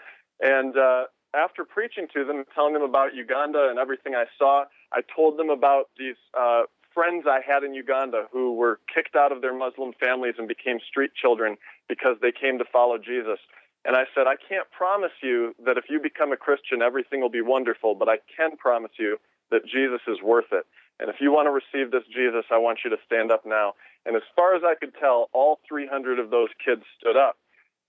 And 0.42 0.78
uh, 0.78 1.06
after 1.34 1.66
preaching 1.66 2.08
to 2.14 2.24
them, 2.24 2.44
telling 2.54 2.74
them 2.74 2.84
about 2.84 3.16
Uganda 3.16 3.68
and 3.70 3.80
everything 3.80 4.14
I 4.14 4.26
saw, 4.38 4.66
I 4.94 5.02
told 5.16 5.40
them 5.40 5.50
about 5.50 5.90
these 5.98 6.18
uh, 6.40 6.64
friends 6.94 7.26
I 7.28 7.40
had 7.46 7.64
in 7.64 7.74
Uganda 7.74 8.26
who 8.32 8.54
were 8.54 8.80
kicked 8.94 9.16
out 9.16 9.32
of 9.32 9.42
their 9.42 9.54
Muslim 9.54 9.94
families 10.00 10.36
and 10.38 10.48
became 10.48 10.80
street 10.88 11.12
children 11.14 11.58
because 11.88 12.18
they 12.22 12.32
came 12.32 12.58
to 12.60 12.66
follow 12.66 12.98
Jesus. 12.98 13.40
And 13.84 13.96
I 13.96 14.06
said, 14.14 14.28
I 14.28 14.36
can't 14.36 14.70
promise 14.72 15.12
you 15.24 15.56
that 15.66 15.78
if 15.78 15.86
you 15.90 16.00
become 16.00 16.32
a 16.32 16.38
Christian, 16.38 16.82
everything 16.82 17.22
will 17.22 17.34
be 17.34 17.42
wonderful, 17.42 17.96
but 17.96 18.10
I 18.10 18.18
can 18.38 18.58
promise 18.58 18.92
you 19.00 19.18
that 19.50 19.66
Jesus 19.66 20.02
is 20.08 20.22
worth 20.22 20.52
it. 20.52 20.66
And 21.00 21.10
if 21.10 21.16
you 21.20 21.32
want 21.32 21.48
to 21.48 21.52
receive 21.52 21.92
this 21.92 22.04
Jesus, 22.14 22.46
I 22.52 22.60
want 22.60 22.80
you 22.84 22.92
to 22.92 22.98
stand 23.06 23.32
up 23.32 23.46
now. 23.46 23.74
And 24.06 24.16
as 24.16 24.22
far 24.36 24.56
as 24.56 24.62
I 24.64 24.76
could 24.76 24.94
tell, 25.00 25.30
all 25.34 25.60
300 25.68 26.20
of 26.20 26.30
those 26.30 26.50
kids 26.64 26.84
stood 27.00 27.18
up. 27.18 27.38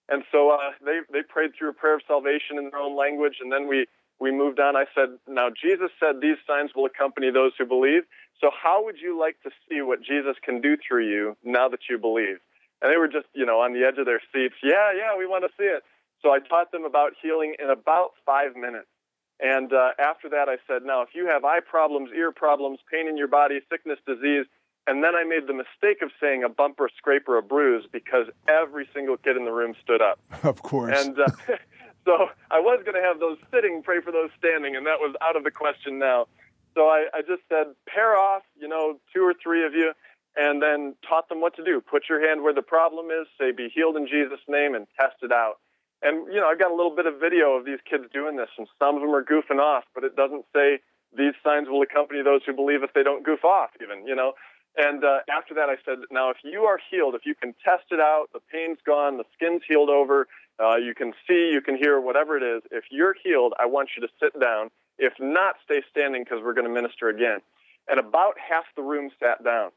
And 0.08 0.24
so 0.32 0.50
uh, 0.50 0.72
they 0.84 1.00
they 1.12 1.22
prayed 1.22 1.52
through 1.56 1.70
a 1.70 1.72
prayer 1.72 1.94
of 1.94 2.02
salvation 2.06 2.58
in 2.58 2.70
their 2.70 2.80
own 2.80 2.96
language, 2.96 3.36
and 3.40 3.52
then 3.52 3.68
we 3.68 3.86
we 4.18 4.30
moved 4.30 4.60
on. 4.60 4.76
I 4.76 4.84
said, 4.94 5.18
now 5.28 5.48
Jesus 5.50 5.90
said 5.98 6.20
these 6.20 6.36
signs 6.46 6.70
will 6.74 6.86
accompany 6.86 7.30
those 7.30 7.52
who 7.58 7.66
believe. 7.66 8.02
So 8.42 8.50
how 8.50 8.84
would 8.84 8.96
you 9.00 9.18
like 9.18 9.40
to 9.44 9.50
see 9.68 9.80
what 9.80 10.02
Jesus 10.02 10.36
can 10.44 10.60
do 10.60 10.76
through 10.76 11.08
you 11.08 11.36
now 11.44 11.68
that 11.68 11.80
you 11.88 11.96
believe? 11.96 12.38
and 12.82 12.92
they 12.92 12.98
were 12.98 13.08
just 13.08 13.26
you 13.32 13.46
know 13.46 13.60
on 13.60 13.72
the 13.72 13.86
edge 13.86 13.96
of 13.96 14.04
their 14.04 14.20
seats. 14.34 14.56
Yeah, 14.62 14.92
yeah, 14.94 15.16
we 15.16 15.24
want 15.24 15.44
to 15.44 15.50
see 15.56 15.64
it. 15.64 15.82
So 16.20 16.30
I 16.30 16.40
taught 16.40 16.72
them 16.72 16.84
about 16.84 17.12
healing 17.22 17.54
in 17.58 17.70
about 17.70 18.10
five 18.26 18.54
minutes. 18.54 18.86
And 19.40 19.72
uh, 19.72 19.90
after 19.98 20.28
that, 20.28 20.48
I 20.48 20.58
said, 20.68 20.82
now, 20.84 21.02
if 21.02 21.08
you 21.14 21.26
have 21.26 21.44
eye 21.44 21.58
problems, 21.58 22.10
ear 22.14 22.30
problems, 22.30 22.78
pain 22.92 23.08
in 23.08 23.16
your 23.16 23.26
body, 23.26 23.58
sickness, 23.68 23.98
disease, 24.06 24.46
and 24.86 25.02
then 25.02 25.16
I 25.16 25.24
made 25.24 25.48
the 25.48 25.52
mistake 25.52 26.00
of 26.00 26.10
saying 26.20 26.44
a 26.44 26.48
bump 26.48 26.78
or 26.78 26.88
scrape 26.96 27.28
or 27.28 27.38
a 27.38 27.42
bruise 27.42 27.84
because 27.90 28.26
every 28.46 28.88
single 28.94 29.16
kid 29.16 29.36
in 29.36 29.44
the 29.44 29.50
room 29.50 29.74
stood 29.82 30.02
up. 30.02 30.20
Of 30.44 30.62
course. 30.62 30.94
And 31.04 31.18
uh, 31.18 31.26
so 32.04 32.28
I 32.52 32.60
was 32.60 32.82
going 32.84 32.94
to 32.94 33.02
have 33.02 33.18
those 33.18 33.38
sitting 33.52 33.82
pray 33.82 34.00
for 34.00 34.12
those 34.12 34.30
standing, 34.38 34.76
and 34.76 34.86
that 34.86 35.00
was 35.00 35.14
out 35.22 35.34
of 35.34 35.42
the 35.42 35.50
question 35.50 35.98
now. 35.98 36.26
So 36.74 36.82
I, 36.88 37.06
I 37.14 37.20
just 37.20 37.42
said, 37.48 37.74
pair 37.88 38.16
off, 38.16 38.42
you 38.58 38.68
know, 38.68 38.98
two 39.14 39.22
or 39.22 39.34
three 39.42 39.66
of 39.66 39.74
you, 39.74 39.92
and 40.36 40.62
then 40.62 40.94
taught 41.06 41.28
them 41.28 41.40
what 41.40 41.54
to 41.56 41.64
do. 41.64 41.80
Put 41.80 42.04
your 42.08 42.26
hand 42.26 42.42
where 42.42 42.54
the 42.54 42.62
problem 42.62 43.06
is, 43.10 43.26
say, 43.38 43.52
be 43.52 43.68
healed 43.68 43.96
in 43.96 44.06
Jesus' 44.06 44.40
name, 44.48 44.74
and 44.74 44.86
test 44.98 45.16
it 45.22 45.32
out. 45.32 45.56
And, 46.00 46.32
you 46.32 46.40
know, 46.40 46.48
I've 46.48 46.58
got 46.58 46.70
a 46.70 46.74
little 46.74 46.94
bit 46.94 47.06
of 47.06 47.20
video 47.20 47.52
of 47.52 47.64
these 47.64 47.78
kids 47.88 48.04
doing 48.12 48.36
this, 48.36 48.48
and 48.58 48.66
some 48.78 48.96
of 48.96 49.02
them 49.02 49.14
are 49.14 49.22
goofing 49.22 49.60
off, 49.60 49.84
but 49.94 50.04
it 50.04 50.16
doesn't 50.16 50.44
say 50.54 50.80
these 51.16 51.34
signs 51.44 51.68
will 51.68 51.82
accompany 51.82 52.22
those 52.22 52.40
who 52.44 52.54
believe 52.54 52.82
if 52.82 52.92
they 52.94 53.02
don't 53.02 53.24
goof 53.24 53.44
off, 53.44 53.70
even, 53.82 54.06
you 54.06 54.14
know. 54.14 54.32
And 54.76 55.04
uh, 55.04 55.18
after 55.30 55.52
that, 55.54 55.68
I 55.68 55.76
said, 55.84 55.98
now, 56.10 56.30
if 56.30 56.38
you 56.42 56.62
are 56.62 56.78
healed, 56.90 57.14
if 57.14 57.26
you 57.26 57.34
can 57.34 57.54
test 57.62 57.84
it 57.90 58.00
out, 58.00 58.28
the 58.32 58.40
pain's 58.50 58.78
gone, 58.86 59.18
the 59.18 59.24
skin's 59.34 59.60
healed 59.68 59.90
over, 59.90 60.26
uh, 60.58 60.76
you 60.76 60.94
can 60.94 61.12
see, 61.28 61.50
you 61.52 61.60
can 61.60 61.76
hear, 61.76 62.00
whatever 62.00 62.36
it 62.38 62.42
is, 62.42 62.62
if 62.70 62.84
you're 62.90 63.14
healed, 63.22 63.52
I 63.60 63.66
want 63.66 63.90
you 63.96 64.06
to 64.06 64.12
sit 64.20 64.38
down. 64.40 64.70
If 64.98 65.14
not, 65.18 65.56
stay 65.64 65.82
standing 65.90 66.24
because 66.24 66.40
we're 66.42 66.54
going 66.54 66.66
to 66.66 66.72
minister 66.72 67.08
again. 67.08 67.40
And 67.88 67.98
about 67.98 68.34
half 68.38 68.64
the 68.76 68.82
room 68.82 69.10
sat 69.20 69.42
down. 69.44 69.70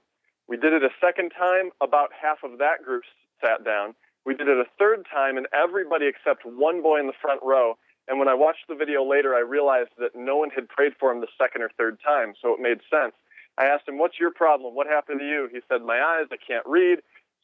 We 0.48 0.58
did 0.58 0.74
it 0.74 0.84
a 0.84 0.90
second 1.02 1.32
time, 1.32 1.72
about 1.82 2.12
half 2.14 2.44
of 2.44 2.60
that 2.60 2.84
group 2.84 3.04
sat 3.42 3.64
down. 3.64 3.96
We 4.26 4.36
did 4.36 4.48
it 4.48 4.58
a 4.58 4.66
third 4.78 5.06
time, 5.12 5.38
and 5.38 5.48
everybody 5.54 6.08
except 6.08 6.46
one 6.46 6.82
boy 6.82 7.00
in 7.00 7.08
the 7.08 7.18
front 7.22 7.42
row. 7.44 7.78
And 8.08 8.20
when 8.20 8.28
I 8.28 8.36
watched 8.36 8.68
the 8.68 8.76
video 8.76 9.04
later, 9.04 9.34
I 9.34 9.40
realized 9.40 9.92
that 9.98 10.16
no 10.16 10.38
one 10.38 10.52
had 10.52 10.70
prayed 10.70 10.94
for 11.00 11.12
him 11.12 11.22
the 11.22 11.28
second 11.42 11.64
or 11.64 11.70
third 11.78 12.00
time, 12.06 12.34
so 12.40 12.54
it 12.54 12.60
made 12.60 12.80
sense. 12.90 13.14
I 13.58 13.66
asked 13.66 13.88
him, 13.88 13.98
What's 13.98 14.20
your 14.20 14.32
problem? 14.32 14.76
What 14.76 14.88
happened 14.88 15.20
to 15.20 15.26
you? 15.26 15.50
He 15.52 15.62
said, 15.70 15.82
My 15.82 16.00
eyes, 16.00 16.28
I 16.32 16.38
can't 16.38 16.66
read. 16.68 17.00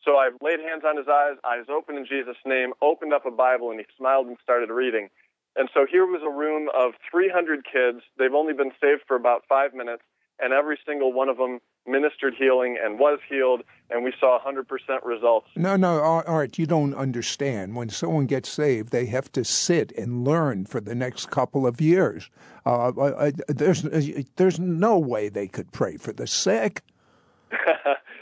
So 0.06 0.18
I 0.18 0.30
laid 0.42 0.60
hands 0.60 0.84
on 0.86 0.98
his 0.98 1.08
eyes, 1.08 1.38
eyes 1.46 1.66
open 1.70 1.96
in 1.96 2.06
Jesus' 2.06 2.38
name, 2.46 2.74
opened 2.82 3.14
up 3.14 3.26
a 3.26 3.32
Bible, 3.32 3.70
and 3.70 3.80
he 3.80 3.86
smiled 3.98 4.28
and 4.28 4.38
started 4.42 4.70
reading. 4.70 5.10
And 5.56 5.70
so 5.74 5.86
here 5.90 6.06
was 6.06 6.22
a 6.24 6.30
room 6.30 6.70
of 6.74 6.94
300 7.10 7.66
kids. 7.66 8.04
They've 8.18 8.34
only 8.34 8.54
been 8.54 8.72
saved 8.82 9.02
for 9.08 9.16
about 9.16 9.44
five 9.50 9.74
minutes, 9.74 10.04
and 10.40 10.54
every 10.54 10.80
single 10.86 11.12
one 11.12 11.30
of 11.30 11.38
them 11.38 11.60
ministered 11.86 12.36
healing 12.38 12.78
and 12.82 13.00
was 13.00 13.20
healed, 13.28 13.64
and 13.90 14.04
we 14.04 14.14
saw 14.20 14.40
100% 14.40 14.66
results. 15.04 15.48
No, 15.56 15.76
no, 15.76 16.00
Art, 16.00 16.58
you 16.58 16.66
don't 16.66 16.94
understand. 16.94 17.76
When 17.76 17.90
someone 17.90 18.28
gets 18.28 18.50
saved, 18.50 18.92
they 18.92 19.08
have 19.08 19.32
to 19.34 19.44
sit 19.44 19.92
and 19.98 20.24
learn 20.24 20.66
for 20.66 20.80
the 20.80 20.96
next 20.96 21.30
couple 21.32 21.66
of 21.66 21.82
years. 21.82 22.30
Uh, 22.66 22.90
uh, 22.90 23.02
uh 23.02 23.32
there's, 23.48 23.82
there's 24.36 24.60
no 24.60 24.98
way 24.98 25.28
they 25.28 25.48
could 25.48 25.72
pray 25.72 25.98
for 25.98 26.14
the 26.14 26.28
sick. 26.28 26.82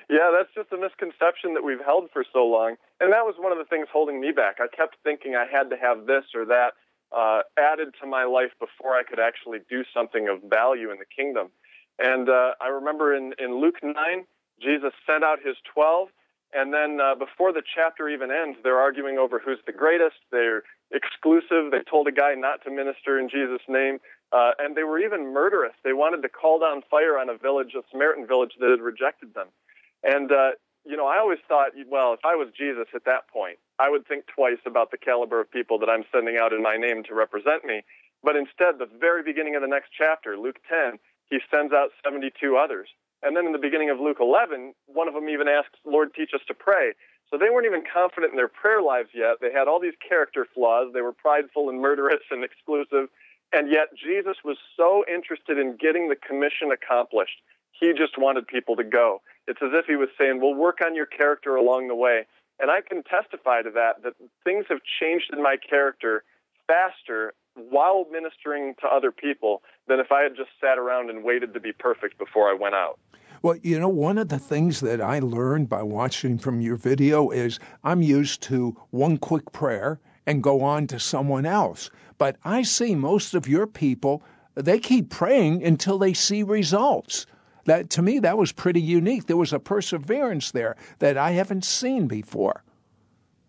yeah, 0.10 0.32
that's 0.36 0.54
just 0.56 0.72
a 0.72 0.78
misconception 0.78 1.54
that 1.54 1.63
we've 1.63 1.84
held 1.84 2.10
for 2.12 2.26
so 2.34 2.46
long. 2.46 2.76
And 3.00 3.13
that 3.13 3.26
was 3.26 3.36
one 3.38 3.52
of 3.52 3.58
the 3.58 3.65
things 3.65 3.88
holding 3.92 4.20
me 4.20 4.32
back. 4.32 4.58
I 4.60 4.68
kept 4.74 4.96
thinking 5.04 5.36
I 5.36 5.46
had 5.46 5.70
to 5.70 5.78
have 5.78 6.08
this 6.08 6.24
or 6.34 6.46
that 6.46 6.74
uh, 7.15 7.41
added 7.58 7.89
to 8.02 8.08
my 8.08 8.24
life 8.24 8.52
before 8.60 8.95
I 8.95 9.04
could 9.04 9.19
actually 9.19 9.60
do 9.69 9.84
something 9.93 10.28
of 10.28 10.50
value 10.50 10.91
in 10.91 11.00
the 11.00 11.06
kingdom. 11.06 11.50
And 11.98 12.30
uh, 12.30 12.54
I 12.62 12.67
remember 12.67 13.15
in, 13.15 13.34
in 13.39 13.60
Luke 13.60 13.82
9, 13.84 13.93
Jesus 14.62 14.93
sent 15.06 15.24
out 15.24 15.39
his 15.43 15.56
12, 15.74 16.10
and 16.54 16.74
then 16.74 17.00
uh, 17.02 17.15
before 17.15 17.54
the 17.54 17.62
chapter 17.76 18.10
even 18.10 18.32
ends, 18.32 18.58
they're 18.63 18.80
arguing 18.80 19.17
over 19.17 19.39
who's 19.39 19.60
the 19.65 19.72
greatest. 19.72 20.17
They're 20.32 20.63
exclusive. 20.91 21.72
They 21.72 21.84
told 21.89 22.08
a 22.08 22.12
guy 22.12 22.34
not 22.36 22.63
to 22.63 22.72
minister 22.72 23.19
in 23.19 23.30
Jesus' 23.30 23.62
name. 23.67 24.00
Uh, 24.32 24.52
and 24.60 24.76
they 24.76 24.84
were 24.84 25.00
even 25.00 25.34
murderous. 25.34 25.74
They 25.84 25.93
wanted 25.93 26.22
to 26.22 26.30
call 26.30 26.60
down 26.60 26.82
fire 26.89 27.17
on 27.17 27.30
a 27.30 27.38
village, 27.38 27.74
a 27.78 27.82
Samaritan 27.91 28.28
village 28.28 28.54
that 28.60 28.69
had 28.69 28.82
rejected 28.82 29.34
them. 29.34 29.48
And, 30.04 30.32
uh, 30.32 30.52
you 30.86 30.98
know, 30.98 31.06
I 31.06 31.19
always 31.19 31.39
thought, 31.48 31.72
well, 31.88 32.13
if 32.13 32.22
I 32.24 32.36
was 32.36 32.50
Jesus 32.58 32.88
at 32.95 33.06
that 33.06 33.28
point, 33.28 33.58
I 33.80 33.89
would 33.89 34.06
think 34.08 34.26
twice 34.28 34.60
about 34.65 34.92
the 34.92 34.98
caliber 34.98 35.39
of 35.39 35.50
people 35.50 35.80
that 35.80 35.89
I'm 35.89 36.04
sending 36.12 36.38
out 36.38 36.52
in 36.52 36.62
my 36.62 36.76
name 36.76 37.04
to 37.08 37.15
represent 37.15 37.63
me. 37.63 37.82
But 38.22 38.36
instead, 38.36 38.78
the 38.78 38.92
very 39.00 39.24
beginning 39.24 39.56
of 39.56 39.62
the 39.62 39.72
next 39.72 39.92
chapter, 39.98 40.38
Luke 40.38 40.60
10, 40.68 41.00
he 41.30 41.39
sends 41.54 41.72
out 41.72 41.89
72 42.04 42.58
others. 42.58 42.89
And 43.24 43.36
then 43.36 43.46
in 43.46 43.54
the 43.54 43.60
beginning 43.60 43.89
of 43.89 44.00
Luke 44.00 44.18
11, 44.20 44.74
one 44.88 45.08
of 45.08 45.13
them 45.13 45.30
even 45.30 45.48
asks, 45.48 45.80
Lord, 45.86 46.13
teach 46.13 46.32
us 46.36 46.42
to 46.48 46.54
pray. 46.54 46.92
So 47.32 47.38
they 47.38 47.50
weren't 47.50 47.68
even 47.68 47.84
confident 47.86 48.32
in 48.32 48.38
their 48.38 48.52
prayer 48.52 48.82
lives 48.82 49.10
yet. 49.13 49.38
They 49.39 49.52
had 49.52 49.68
all 49.68 49.80
these 49.80 49.98
character 50.08 50.48
flaws. 50.54 50.92
They 50.94 51.02
were 51.02 51.13
prideful 51.13 51.70
and 51.70 51.80
murderous 51.80 52.24
and 52.32 52.44
exclusive. 52.44 53.08
And 53.54 53.72
yet 53.72 53.89
Jesus 53.96 54.38
was 54.44 54.58
so 54.76 55.06
interested 55.08 55.58
in 55.58 55.78
getting 55.78 56.10
the 56.10 56.15
commission 56.15 56.72
accomplished. 56.72 57.39
He 57.80 57.94
just 57.94 58.18
wanted 58.18 58.48
people 58.48 58.76
to 58.76 58.84
go. 58.84 59.22
It's 59.48 59.62
as 59.62 59.72
if 59.74 59.86
he 59.86 59.96
was 59.96 60.10
saying, 60.20 60.39
We'll 60.42 60.56
work 60.56 60.80
on 60.84 60.96
your 60.96 61.06
character 61.06 61.56
along 61.56 61.88
the 61.88 61.96
way. 61.96 62.26
And 62.60 62.69
I 62.69 62.82
can 62.82 63.04
testify 63.04 63.62
to 63.62 63.72
that, 63.72 64.04
that 64.04 64.13
things 64.43 64.65
have 64.69 64.80
changed 65.00 65.32
in 65.32 65.41
my 65.41 65.56
character 65.58 66.24
faster 66.67 67.34
while 67.56 68.06
ministering 68.12 68.76
to 68.82 68.88
other 68.88 69.12
people 69.12 69.62
than 69.88 70.00
if 70.00 70.12
I 70.12 70.24
had 70.24 70.36
just 70.36 70.50
sat 70.62 70.78
around 70.78 71.10
and 71.10 71.24
waited 71.24 71.54
to 71.54 71.60
be 71.60 71.72
perfect 71.72 72.17
before 72.17 72.50
I 72.50 72.54
went 72.54 72.76
out. 72.76 73.00
Well, 73.41 73.56
you 73.63 73.80
know, 73.80 73.89
one 73.89 74.17
of 74.17 74.28
the 74.28 74.39
things 74.39 74.82
that 74.82 75.00
I 75.00 75.19
learned 75.19 75.69
by 75.69 75.82
watching 75.84 76.38
from 76.38 76.60
your 76.60 76.76
video 76.76 77.30
is 77.30 77.60
I'm 77.84 78.02
used 78.02 78.41
to 78.43 78.78
one 78.89 79.17
quick 79.17 79.52
prayer 79.52 80.00
and 80.26 80.43
go 80.43 80.62
on 80.62 80.88
to 80.88 81.00
someone 81.00 81.45
else. 81.45 81.89
But 82.17 82.36
I 82.43 82.63
see 82.63 82.95
most 82.95 83.34
of 83.34 83.48
your 83.48 83.65
people, 83.65 84.22
they 84.56 84.78
keep 84.80 85.10
praying 85.10 85.63
until 85.63 85.98
they 85.98 86.13
see 86.13 86.43
results. 86.43 87.26
That 87.65 87.89
to 87.91 88.02
me 88.02 88.19
that 88.19 88.38
was 88.38 88.52
pretty 88.52 88.82
unique. 88.82 89.28
There 89.28 89.38
was 89.38 89.54
a 89.54 89.60
perseverance 89.60 90.52
there 90.52 90.76
that 91.00 91.17
I 91.17 91.32
haven't 91.32 91.65
seen 91.65 92.08
before. 92.08 92.63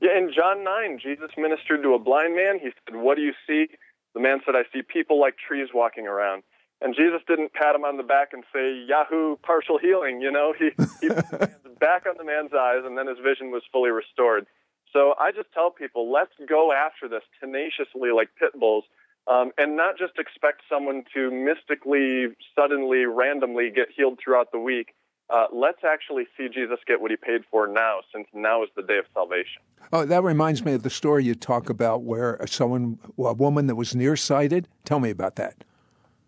Yeah, 0.01 0.17
in 0.17 0.33
John 0.35 0.65
9, 0.65 0.99
Jesus 1.03 1.31
ministered 1.37 1.83
to 1.83 1.93
a 1.93 1.99
blind 1.99 2.35
man. 2.35 2.59
He 2.59 2.71
said, 2.87 2.97
"What 2.97 3.17
do 3.17 3.23
you 3.23 3.35
see?" 3.47 3.69
The 4.15 4.21
man 4.21 4.41
said, 4.45 4.55
I 4.57 4.65
see 4.73 4.83
people 4.83 5.21
like 5.21 5.37
trees 5.37 5.69
walking 5.73 6.07
around. 6.07 6.43
And 6.81 6.95
Jesus 6.97 7.21
didn't 7.29 7.53
pat 7.53 7.75
him 7.75 7.85
on 7.85 7.97
the 7.97 8.03
back 8.03 8.33
and 8.33 8.43
say, 8.53 8.85
Yahoo, 8.89 9.37
partial 9.37 9.79
healing. 9.79 10.21
You 10.21 10.33
know, 10.33 10.55
he, 10.59 10.71
he 11.01 11.09
put 11.09 11.31
his 11.31 11.31
hands 11.41 11.79
back 11.79 12.07
on 12.07 12.17
the 12.17 12.25
man's 12.25 12.53
eyes, 12.55 12.83
and 12.85 12.97
then 12.97 13.07
his 13.07 13.19
vision 13.19 13.51
was 13.51 13.63
fully 13.71 13.91
restored. 13.91 14.47
So 14.93 15.15
I 15.21 15.31
just 15.31 15.53
tell 15.53 15.71
people, 15.71 16.11
let's 16.11 16.33
go 16.49 16.73
after 16.73 17.07
this 17.07 17.23
tenaciously 17.39 18.11
like 18.15 18.29
pit 18.39 18.59
bulls. 18.59 18.85
Um, 19.27 19.53
and 19.59 19.77
not 19.77 19.99
just 19.99 20.19
expect 20.19 20.63
someone 20.69 21.05
to 21.15 21.31
mystically, 21.31 22.29
suddenly, 22.55 23.05
randomly 23.05 23.71
get 23.71 23.89
healed 23.95 24.19
throughout 24.23 24.53
the 24.53 24.59
week. 24.59 24.95
Uh, 25.29 25.47
let's 25.53 25.85
actually 25.85 26.27
see 26.37 26.49
Jesus 26.49 26.79
get 26.87 27.01
what 27.01 27.11
he 27.11 27.17
paid 27.17 27.43
for 27.51 27.69
now, 27.69 28.01
since 28.13 28.27
now 28.35 28.65
is 28.65 28.69
the 28.75 28.83
day 28.83 28.99
of 28.99 29.05
salvation. 29.15 29.63
Oh, 29.93 30.05
that 30.05 30.25
reminds 30.25 30.65
me 30.65 30.73
of 30.73 30.83
the 30.83 30.91
story 30.91 31.25
you 31.25 31.35
talk 31.35 31.71
about 31.71 32.03
where 32.03 32.45
someone, 32.47 32.99
a 33.17 33.33
woman 33.33 33.69
that 33.69 33.77
was 33.77 33.95
nearsighted. 33.95 34.67
Tell 34.85 34.99
me 34.99 35.11
about 35.11 35.37
that. 35.37 35.63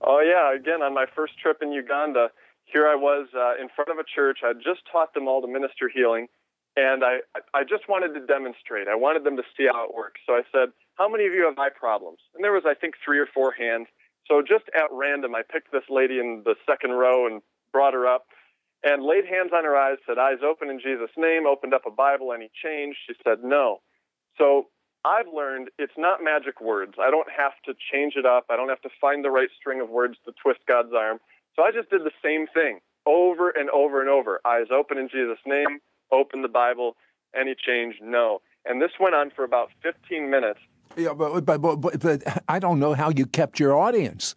Oh, 0.01 0.21
yeah. 0.21 0.55
Again, 0.55 0.83
on 0.83 0.95
my 0.95 1.07
first 1.17 1.39
trip 1.39 1.59
in 1.63 1.73
Uganda, 1.73 2.31
here 2.65 2.87
I 2.87 2.95
was 2.95 3.29
uh, 3.37 3.61
in 3.61 3.69
front 3.75 3.91
of 3.91 3.99
a 3.99 4.05
church. 4.05 4.39
I 4.45 4.53
just 4.53 4.83
taught 4.91 5.15
them 5.15 5.27
all 5.27 5.43
to 5.43 5.49
minister 5.49 5.89
healing, 5.93 6.29
and 6.77 7.05
I, 7.05 7.19
I 7.53 7.65
just 7.65 7.89
wanted 7.89 8.15
to 8.19 8.27
demonstrate. 8.27 8.89
I 8.89 8.95
wanted 8.95 9.25
them 9.25 9.37
to 9.37 9.43
see 9.57 9.67
how 9.71 9.85
it 9.85 9.95
works. 9.95 10.21
So 10.27 10.35
I 10.35 10.43
said, 10.53 10.71
How 10.97 11.09
many 11.09 11.27
of 11.27 11.33
you 11.33 11.45
have 11.45 11.59
eye 11.59 11.75
problems? 11.75 12.19
And 12.35 12.43
there 12.43 12.53
was, 12.53 12.65
I 12.67 12.75
think, 12.75 12.95
three 13.05 13.19
or 13.19 13.27
four 13.27 13.53
hands. 13.53 13.89
So 14.27 14.41
just 14.41 14.65
at 14.75 14.89
random, 14.91 15.35
I 15.35 15.43
picked 15.43 15.73
this 15.73 15.85
lady 15.91 16.19
in 16.19 16.43
the 16.45 16.55
second 16.67 16.93
row 16.93 17.27
and 17.27 17.43
brought 17.73 17.95
her 17.95 18.07
up 18.07 18.27
and 18.85 19.03
laid 19.03 19.25
hands 19.27 19.51
on 19.55 19.65
her 19.65 19.77
eyes, 19.77 19.99
said, 20.07 20.19
Eyes 20.19 20.39
open 20.45 20.71
in 20.71 20.81
Jesus' 20.81 21.11
name, 21.17 21.47
opened 21.47 21.75
up 21.75 21.83
a 21.87 21.91
Bible, 21.91 22.33
any 22.33 22.51
change? 22.63 22.97
She 23.07 23.15
said, 23.25 23.45
No. 23.45 23.81
So 24.39 24.69
I've 25.05 25.27
learned 25.33 25.71
it's 25.79 25.97
not 25.99 26.23
magic 26.23 26.61
words. 26.61 26.95
I 27.01 27.11
don't 27.11 27.29
have 27.31 27.53
to 27.67 27.75
change 27.93 28.15
it 28.17 28.27
up. 28.27 28.47
I 28.51 28.57
don't 28.57 28.69
have 28.69 28.81
to 28.83 28.91
find 29.01 29.25
the 29.25 29.31
right 29.31 29.49
string 29.59 29.81
of 29.81 29.89
words 29.91 30.17
to 30.25 30.33
twist 30.43 30.61
God's 30.67 30.93
arm. 30.97 31.19
So 31.57 31.63
I 31.63 31.71
just 31.73 31.91
did 31.91 32.03
the 32.05 32.15
same 32.23 32.47
thing 32.55 32.81
over 33.07 33.51
and 33.51 33.69
over 33.71 34.01
and 34.01 34.09
over. 34.09 34.41
Eyes 34.47 34.69
open 34.73 34.99
in 34.99 35.09
Jesus' 35.09 35.43
name, 35.47 35.81
open 36.13 36.43
the 36.43 36.49
Bible, 36.49 36.97
any 37.35 37.55
change? 37.55 37.97
No. 38.03 38.41
And 38.65 38.81
this 38.81 38.93
went 39.01 39.15
on 39.15 39.31
for 39.35 39.45
about 39.45 39.71
15 39.83 40.31
minutes. 40.31 40.61
Yeah, 40.97 41.15
but, 41.15 41.45
but, 41.45 41.59
but, 41.59 41.99
but 42.01 42.43
I 42.49 42.59
don't 42.59 42.79
know 42.79 42.95
how 42.95 43.11
you 43.11 43.27
kept 43.27 43.59
your 43.59 43.77
audience. 43.77 44.35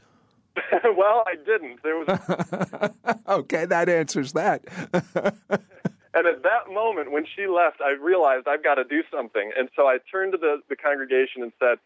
well, 0.98 1.24
I 1.28 1.36
didn't. 1.36 1.84
There 1.84 1.98
was. 1.98 2.08
okay, 3.28 3.66
that 3.66 3.90
answers 3.90 4.34
that. 4.34 4.64
and 4.94 6.28
at 6.28 6.44
that 6.44 6.72
moment, 6.72 7.12
when 7.12 7.26
she 7.36 7.48
left, 7.48 7.82
I 7.82 7.92
realized 7.92 8.48
I've 8.48 8.64
got 8.64 8.76
to 8.76 8.84
do 8.84 9.04
something. 9.12 9.52
And 9.58 9.70
so 9.76 9.84
I 9.84 9.98
turned 10.12 10.32
to 10.32 10.38
the, 10.38 10.62
the 10.70 10.76
congregation 10.76 11.44
and 11.44 11.52
said, 11.60 11.78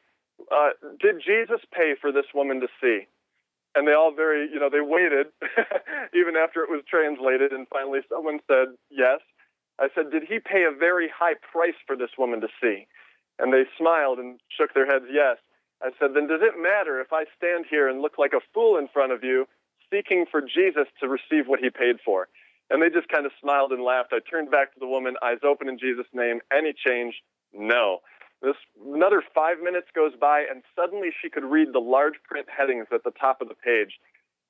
uh, 0.52 0.70
Did 1.00 1.22
Jesus 1.26 1.62
pay 1.74 1.94
for 2.00 2.12
this 2.12 2.26
woman 2.34 2.62
to 2.62 2.68
see? 2.82 3.08
And 3.76 3.88
they 3.88 3.94
all 3.94 4.14
very, 4.14 4.50
you 4.52 4.60
know, 4.60 4.70
they 4.70 4.82
waited 4.82 5.28
even 6.14 6.36
after 6.36 6.64
it 6.64 6.70
was 6.70 6.84
translated. 6.90 7.52
And 7.52 7.68
finally, 7.70 8.00
someone 8.10 8.40
said, 8.48 8.76
Yes. 8.90 9.20
I 9.80 9.88
said, 9.96 10.12
Did 10.12 10.24
he 10.24 10.40
pay 10.40 10.64
a 10.64 10.76
very 10.78 11.10
high 11.10 11.36
price 11.52 11.78
for 11.88 11.96
this 11.96 12.12
woman 12.18 12.42
to 12.42 12.48
see? 12.62 12.88
And 13.40 13.54
they 13.54 13.64
smiled 13.78 14.20
and 14.20 14.40
shook 14.50 14.74
their 14.74 14.86
heads, 14.86 15.06
Yes. 15.12 15.38
I 15.82 15.92
said, 16.00 16.14
Then 16.14 16.28
does 16.28 16.42
it 16.44 16.60
matter 16.60 17.00
if 17.00 17.14
I 17.14 17.24
stand 17.38 17.66
here 17.70 17.88
and 17.88 18.02
look 18.02 18.18
like 18.18 18.34
a 18.34 18.44
fool 18.54 18.78
in 18.78 18.88
front 18.90 19.14
of 19.14 19.24
you, 19.24 19.48
seeking 19.90 20.26
for 20.30 20.42
Jesus 20.42 20.88
to 21.00 21.08
receive 21.08 21.48
what 21.48 21.60
he 21.60 21.70
paid 21.70 21.98
for? 22.04 22.28
And 22.70 22.84
they 22.84 22.90
just 22.90 23.10
kind 23.10 23.26
of 23.26 23.32
smiled 23.42 23.72
and 23.72 23.82
laughed. 23.82 24.14
I 24.14 24.20
turned 24.30 24.52
back 24.52 24.74
to 24.74 24.80
the 24.80 24.88
woman, 24.88 25.16
eyes 25.24 25.40
open 25.44 25.68
in 25.68 25.80
Jesus' 25.80 26.06
name. 26.14 26.40
Any 26.52 26.74
change? 26.74 27.16
No. 27.54 28.00
This 28.42 28.56
another 28.86 29.24
five 29.34 29.60
minutes 29.64 29.88
goes 29.96 30.14
by, 30.20 30.46
and 30.50 30.62
suddenly 30.76 31.10
she 31.22 31.30
could 31.30 31.44
read 31.44 31.74
the 31.74 31.80
large 31.80 32.16
print 32.24 32.48
headings 32.48 32.88
at 32.94 33.04
the 33.04 33.12
top 33.12 33.42
of 33.42 33.48
the 33.48 33.56
page. 33.56 34.00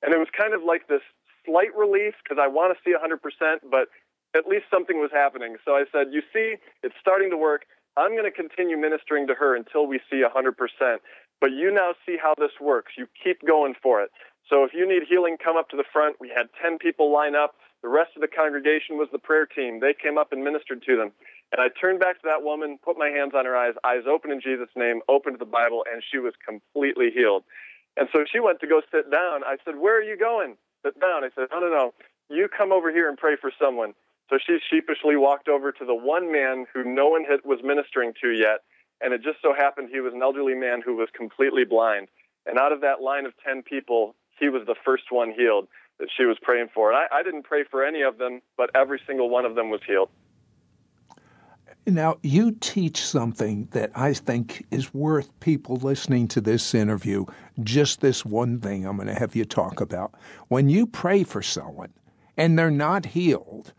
And 0.02 0.12
it 0.14 0.18
was 0.18 0.28
kind 0.36 0.54
of 0.54 0.62
like 0.62 0.86
this 0.86 1.02
slight 1.44 1.74
relief 1.76 2.14
because 2.22 2.38
I 2.40 2.46
want 2.46 2.76
to 2.76 2.78
see 2.84 2.94
100%, 2.94 3.70
but 3.70 3.88
at 4.36 4.46
least 4.46 4.64
something 4.70 4.98
was 5.00 5.10
happening. 5.12 5.56
So 5.64 5.72
I 5.72 5.84
said, 5.92 6.08
You 6.12 6.22
see, 6.32 6.56
it's 6.82 6.94
starting 7.00 7.30
to 7.30 7.36
work. 7.36 7.66
I'm 7.96 8.12
going 8.12 8.24
to 8.24 8.30
continue 8.30 8.76
ministering 8.76 9.26
to 9.26 9.34
her 9.34 9.56
until 9.56 9.86
we 9.86 10.00
see 10.10 10.22
100%. 10.22 10.96
But 11.40 11.50
you 11.52 11.72
now 11.72 11.94
see 12.06 12.16
how 12.20 12.34
this 12.38 12.52
works. 12.60 12.92
You 12.96 13.06
keep 13.22 13.44
going 13.46 13.74
for 13.82 14.02
it. 14.02 14.10
So 14.48 14.64
if 14.64 14.72
you 14.72 14.86
need 14.86 15.02
healing, 15.08 15.36
come 15.42 15.56
up 15.56 15.68
to 15.70 15.76
the 15.76 15.84
front. 15.92 16.16
We 16.20 16.28
had 16.28 16.46
10 16.62 16.78
people 16.78 17.12
line 17.12 17.34
up. 17.34 17.54
The 17.82 17.88
rest 17.88 18.10
of 18.14 18.20
the 18.20 18.28
congregation 18.28 18.98
was 18.98 19.08
the 19.10 19.18
prayer 19.18 19.46
team. 19.46 19.80
They 19.80 19.94
came 19.94 20.18
up 20.18 20.32
and 20.32 20.44
ministered 20.44 20.82
to 20.86 20.96
them. 20.96 21.12
And 21.52 21.60
I 21.60 21.68
turned 21.80 21.98
back 21.98 22.20
to 22.20 22.28
that 22.28 22.42
woman, 22.42 22.78
put 22.84 22.98
my 22.98 23.08
hands 23.08 23.32
on 23.34 23.44
her 23.44 23.56
eyes, 23.56 23.74
eyes 23.84 24.04
open 24.08 24.30
in 24.30 24.40
Jesus' 24.40 24.68
name, 24.76 25.00
opened 25.08 25.38
the 25.38 25.46
Bible, 25.46 25.84
and 25.90 26.02
she 26.04 26.18
was 26.18 26.34
completely 26.46 27.10
healed. 27.12 27.42
And 27.96 28.08
so 28.12 28.24
she 28.30 28.38
went 28.38 28.60
to 28.60 28.66
go 28.66 28.82
sit 28.92 29.10
down. 29.10 29.42
I 29.44 29.56
said, 29.64 29.76
Where 29.76 29.98
are 29.98 30.02
you 30.02 30.16
going? 30.16 30.56
Sit 30.84 31.00
down. 31.00 31.24
I 31.24 31.30
said, 31.34 31.48
No, 31.50 31.58
no, 31.60 31.68
no. 31.68 31.94
You 32.28 32.48
come 32.48 32.70
over 32.70 32.92
here 32.92 33.08
and 33.08 33.18
pray 33.18 33.34
for 33.40 33.50
someone. 33.58 33.94
So 34.30 34.38
she 34.38 34.58
sheepishly 34.70 35.16
walked 35.16 35.48
over 35.48 35.72
to 35.72 35.84
the 35.84 35.94
one 35.94 36.30
man 36.30 36.64
who 36.72 36.84
no 36.84 37.08
one 37.08 37.24
had, 37.24 37.40
was 37.44 37.58
ministering 37.64 38.12
to 38.22 38.30
yet, 38.30 38.60
and 39.00 39.12
it 39.12 39.22
just 39.22 39.38
so 39.42 39.52
happened 39.52 39.88
he 39.90 40.00
was 40.00 40.14
an 40.14 40.22
elderly 40.22 40.54
man 40.54 40.80
who 40.84 40.94
was 40.94 41.08
completely 41.16 41.64
blind. 41.64 42.06
And 42.46 42.56
out 42.56 42.72
of 42.72 42.80
that 42.82 43.02
line 43.02 43.26
of 43.26 43.32
10 43.44 43.62
people, 43.64 44.14
he 44.38 44.48
was 44.48 44.62
the 44.66 44.76
first 44.84 45.04
one 45.10 45.32
healed 45.36 45.66
that 45.98 46.08
she 46.16 46.24
was 46.24 46.38
praying 46.40 46.68
for. 46.72 46.92
And 46.92 46.96
I, 46.96 47.18
I 47.18 47.22
didn't 47.24 47.42
pray 47.42 47.64
for 47.68 47.84
any 47.84 48.02
of 48.02 48.18
them, 48.18 48.40
but 48.56 48.70
every 48.74 49.00
single 49.04 49.28
one 49.28 49.44
of 49.44 49.56
them 49.56 49.68
was 49.68 49.80
healed. 49.84 50.10
Now, 51.86 52.18
you 52.22 52.52
teach 52.52 53.02
something 53.02 53.68
that 53.72 53.90
I 53.96 54.12
think 54.12 54.64
is 54.70 54.94
worth 54.94 55.38
people 55.40 55.76
listening 55.76 56.28
to 56.28 56.40
this 56.40 56.74
interview. 56.74 57.24
Just 57.62 58.00
this 58.00 58.24
one 58.24 58.60
thing 58.60 58.86
I'm 58.86 58.96
going 58.96 59.08
to 59.08 59.14
have 59.14 59.34
you 59.34 59.44
talk 59.44 59.80
about. 59.80 60.14
When 60.48 60.68
you 60.68 60.86
pray 60.86 61.24
for 61.24 61.42
someone 61.42 61.92
and 62.36 62.58
they're 62.58 62.70
not 62.70 63.06
healed, 63.06 63.72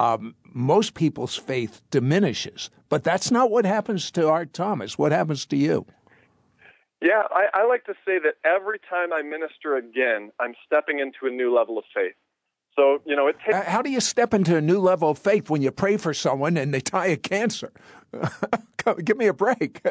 um, 0.00 0.34
most 0.44 0.94
people's 0.94 1.36
faith 1.36 1.82
diminishes. 1.90 2.70
But 2.88 3.04
that's 3.04 3.30
not 3.30 3.50
what 3.50 3.66
happens 3.66 4.10
to 4.12 4.28
Art 4.28 4.54
Thomas. 4.54 4.96
What 4.96 5.12
happens 5.12 5.44
to 5.46 5.56
you? 5.56 5.84
Yeah, 7.02 7.22
I, 7.30 7.46
I 7.52 7.66
like 7.66 7.84
to 7.84 7.94
say 8.06 8.18
that 8.18 8.34
every 8.44 8.78
time 8.78 9.12
I 9.12 9.22
minister 9.22 9.76
again, 9.76 10.32
I'm 10.40 10.54
stepping 10.66 11.00
into 11.00 11.26
a 11.26 11.30
new 11.30 11.54
level 11.54 11.76
of 11.76 11.84
faith. 11.94 12.14
So, 12.76 13.02
you 13.04 13.14
know, 13.14 13.26
it 13.26 13.36
takes. 13.44 13.66
How 13.66 13.82
do 13.82 13.90
you 13.90 14.00
step 14.00 14.32
into 14.32 14.56
a 14.56 14.60
new 14.60 14.78
level 14.78 15.10
of 15.10 15.18
faith 15.18 15.50
when 15.50 15.60
you 15.60 15.70
pray 15.70 15.98
for 15.98 16.14
someone 16.14 16.56
and 16.56 16.72
they 16.72 16.80
die 16.80 17.08
of 17.08 17.22
cancer? 17.22 17.72
Give 19.04 19.18
me 19.18 19.26
a 19.26 19.34
break. 19.34 19.82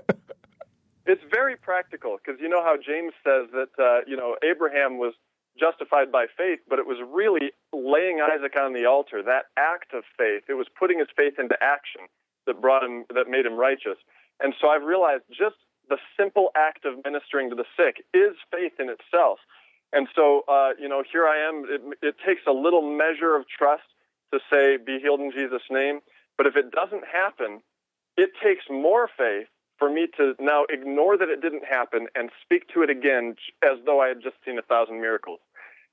it's 1.06 1.22
very 1.32 1.56
practical 1.56 2.18
because 2.18 2.40
you 2.42 2.50
know 2.50 2.64
how 2.64 2.78
James 2.78 3.14
says 3.24 3.50
that, 3.54 3.70
uh, 3.78 4.02
you 4.08 4.18
know, 4.18 4.38
Abraham 4.44 4.98
was 4.98 5.14
justified 5.60 6.12
by 6.12 6.26
faith, 6.38 6.60
but 6.70 6.80
it 6.80 6.88
was 6.88 6.98
really 7.12 7.52
laying 7.74 8.22
Isaac 8.22 8.54
on 8.60 8.74
the 8.74 8.86
altar, 8.86 9.22
that 9.24 9.46
act 9.58 9.94
of 9.94 10.04
faith. 10.18 10.44
It 10.48 10.56
was 10.56 10.68
putting 10.78 11.00
his 11.00 11.10
faith 11.16 11.34
into 11.38 11.56
action 11.62 12.02
that 12.48 12.62
brought 12.62 12.84
him, 12.84 13.06
that 13.14 13.28
made 13.30 13.46
him 13.46 13.54
righteous. 13.54 13.98
And 14.40 14.54
so 14.60 14.70
I've 14.70 14.84
realized 14.84 15.24
just 15.30 15.56
the 15.90 15.98
simple 16.18 16.50
act 16.56 16.86
of 16.86 17.04
ministering 17.04 17.50
to 17.50 17.56
the 17.56 17.66
sick 17.76 18.06
is 18.14 18.36
faith 18.52 18.74
in 18.80 18.90
itself. 18.90 19.40
And 19.92 20.08
so, 20.16 20.44
uh, 20.48 20.72
you 20.80 20.88
know, 20.88 21.04
here 21.12 21.26
I 21.26 21.38
am. 21.48 21.66
It, 21.68 21.82
it 22.02 22.16
takes 22.26 22.42
a 22.48 22.52
little 22.52 22.82
measure 22.82 23.36
of 23.36 23.46
trust 23.48 23.84
to 24.34 24.40
say, 24.52 24.78
be 24.78 25.00
healed 25.02 25.20
in 25.20 25.32
Jesus' 25.32 25.64
name. 25.70 26.00
But 26.38 26.46
if 26.46 26.56
it 26.56 26.72
doesn't 26.72 27.04
happen, 27.12 27.62
it 28.16 28.30
takes 28.42 28.66
more 28.70 29.10
faith 29.18 29.48
for 29.80 29.90
me 29.90 30.08
to 30.18 30.36
now 30.40 30.66
ignore 30.70 31.18
that 31.18 31.30
it 31.30 31.42
didn't 31.42 31.66
happen 31.66 32.08
and 32.14 32.30
speak 32.44 32.68
to 32.74 32.84
it 32.84 32.90
again 32.90 33.36
as 33.64 33.80
though 33.86 34.02
I 34.02 34.10
had 34.10 34.22
just 34.22 34.36
seen 34.46 34.60
a 34.60 34.62
thousand 34.62 35.02
miracles. 35.02 35.40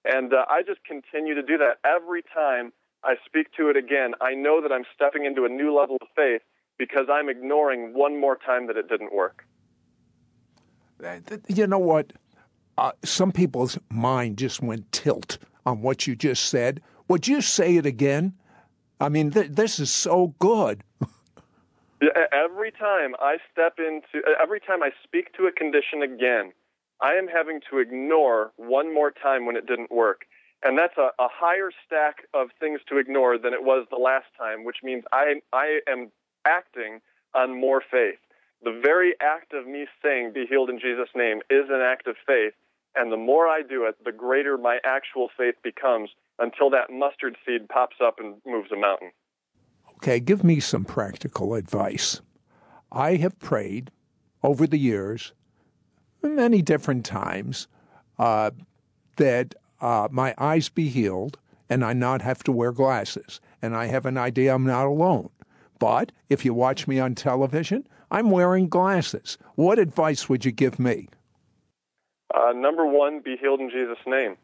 And 0.07 0.33
uh, 0.33 0.45
I 0.49 0.63
just 0.63 0.85
continue 0.85 1.35
to 1.35 1.43
do 1.43 1.59
that 1.59 1.79
every 1.85 2.23
time 2.23 2.73
I 3.03 3.15
speak 3.25 3.49
to 3.57 3.69
it 3.69 3.77
again. 3.77 4.13
I 4.21 4.35
know 4.35 4.61
that 4.63 4.73
I'm 4.73 4.85
stepping 4.95 5.25
into 5.25 5.45
a 5.45 5.49
new 5.49 5.77
level 5.77 5.97
of 6.01 6.09
faith 6.15 6.43
because 6.79 7.07
I'm 7.11 7.29
ignoring 7.29 7.93
one 7.95 8.21
more 8.21 8.37
time 8.37 8.67
that 8.69 8.77
it 8.77 8.89
didn't 8.89 9.13
work. 9.13 9.45
You 11.49 11.67
know 11.67 11.79
what? 11.79 12.13
Uh, 12.79 12.93
some 13.05 13.33
people's 13.33 13.79
mind 13.91 14.39
just 14.39 14.63
went 14.63 14.91
tilt 14.93 15.39
on 15.65 15.83
what 15.83 16.07
you 16.07 16.15
just 16.15 16.45
said. 16.45 16.81
Would 17.09 17.27
you 17.27 17.41
say 17.41 17.77
it 17.77 17.87
again? 17.87 18.35
I 19.01 19.09
mean, 19.09 19.31
th- 19.31 19.51
this 19.51 19.79
is 19.79 19.91
so 19.91 20.35
good. 20.39 20.83
every 22.33 22.73
time 22.73 23.15
I 23.19 23.37
step 23.53 23.75
into, 23.79 24.27
every 24.41 24.61
time 24.61 24.83
I 24.83 24.91
speak 25.05 25.33
to 25.35 25.47
a 25.47 25.53
condition 25.53 26.03
again, 26.03 26.53
I 27.01 27.15
am 27.15 27.29
having 27.29 27.61
to 27.71 27.79
ignore 27.79 28.53
one 28.57 28.93
more 28.93 29.11
time 29.11 29.47
when 29.47 29.57
it 29.57 29.67
didn't 29.67 29.91
work. 29.91 30.23
And 30.63 30.79
that's 30.79 30.97
a, 30.97 31.11
a 31.19 31.29
higher 31.31 31.71
stack 31.85 32.27
of 32.33 32.49
things 32.59 32.81
to 32.89 32.99
ignore 32.99 33.39
than 33.39 33.53
it 33.53 33.63
was 33.63 33.87
the 33.91 33.99
last 33.99 34.27
time, 34.39 34.65
which 34.65 34.79
means 34.83 35.05
I, 35.13 35.41
I 35.53 35.81
am 35.87 36.11
acting 36.47 37.01
on 37.35 37.61
more 37.61 37.83
faith. 37.91 38.19
The 38.63 38.81
very 38.83 39.15
act 39.21 39.53
of 39.53 39.67
me 39.67 39.87
saying, 40.03 40.33
Be 40.33 40.47
healed 40.49 40.71
in 40.71 40.81
Jesus' 40.81 41.11
name, 41.15 41.41
is 41.51 41.69
an 41.69 41.83
act 41.83 42.07
of 42.07 42.17
faith. 42.27 42.55
And 42.95 43.13
the 43.13 43.19
more 43.19 43.47
I 43.47 43.61
do 43.61 43.85
it, 43.85 44.03
the 44.03 44.13
greater 44.13 44.57
my 44.57 44.79
actual 44.83 45.29
faith 45.37 45.57
becomes 45.63 46.11
until 46.39 46.71
that 46.71 46.91
mustard 46.91 47.37
seed 47.47 47.69
pops 47.69 47.97
up 48.03 48.19
and 48.19 48.37
moves 48.47 48.73
a 48.73 48.77
mountain. 48.77 49.11
Okay, 49.97 50.19
give 50.19 50.43
me 50.43 50.61
some 50.61 50.85
practical 50.85 51.55
advice. 51.55 52.23
I 52.91 53.17
have 53.17 53.39
prayed 53.39 53.91
over 54.43 54.67
the 54.67 54.79
years 54.79 55.33
many 56.35 56.63
different 56.63 57.05
times 57.05 57.69
uh, 58.19 58.51
that 59.17 59.55
uh, 59.81 60.09
my 60.11 60.35
eyes 60.39 60.69
be 60.69 60.89
healed 60.89 61.39
and 61.69 61.85
I 61.85 61.93
not 61.93 62.23
have 62.23 62.43
to 62.45 62.53
wear 62.53 62.73
glasses. 62.73 63.41
And 63.63 63.75
I 63.77 63.87
have 63.87 64.07
an 64.07 64.19
idea 64.19 64.55
I'm 64.55 64.67
not 64.67 64.87
alone. 64.87 65.31
But 65.79 66.13
if 66.29 66.45
you 66.45 66.55
watch 66.55 66.87
me 66.87 66.99
on 66.99 67.15
television, 67.15 67.87
I'm 68.11 68.31
wearing 68.31 68.69
glasses. 68.69 69.37
What 69.57 69.79
advice 69.79 70.29
would 70.29 70.45
you 70.45 70.53
give 70.53 70.79
me? 70.79 71.09
Uh, 72.35 72.53
number 72.55 72.87
one, 72.87 73.21
be 73.21 73.37
healed 73.37 73.61
in 73.61 73.71
Jesus' 73.71 73.99
name. 74.07 74.37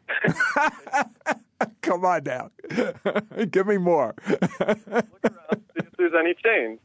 Come 1.81 2.05
on 2.05 2.23
now. 2.23 2.49
Give 3.51 3.67
me 3.67 3.77
more. 3.77 4.15
Look 4.29 4.39
around, 4.59 5.61
see 5.73 5.79
if 5.79 5.91
there's 5.97 6.13
any 6.17 6.33
change. 6.43 6.79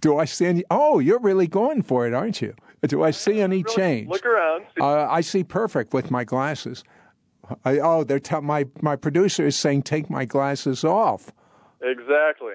Do 0.00 0.18
I 0.18 0.24
see 0.24 0.46
any? 0.46 0.64
Oh, 0.70 0.98
you're 0.98 1.18
really 1.20 1.46
going 1.46 1.82
for 1.82 2.06
it, 2.06 2.14
aren't 2.14 2.42
you? 2.42 2.54
Do 2.86 3.02
I 3.02 3.10
see 3.10 3.40
any 3.40 3.62
Really, 3.62 3.74
change? 3.76 4.08
Look 4.08 4.24
around. 4.26 4.64
Uh, 4.80 5.06
I 5.10 5.20
see 5.20 5.42
perfect 5.42 5.92
with 5.92 6.10
my 6.10 6.24
glasses. 6.24 6.84
I, 7.64 7.78
oh, 7.78 8.04
they're 8.04 8.18
tell 8.20 8.42
my 8.42 8.66
my 8.82 8.96
producer 8.96 9.46
is 9.46 9.56
saying 9.56 9.82
take 9.82 10.10
my 10.10 10.24
glasses 10.24 10.84
off. 10.84 11.32
Exactly. 11.80 12.54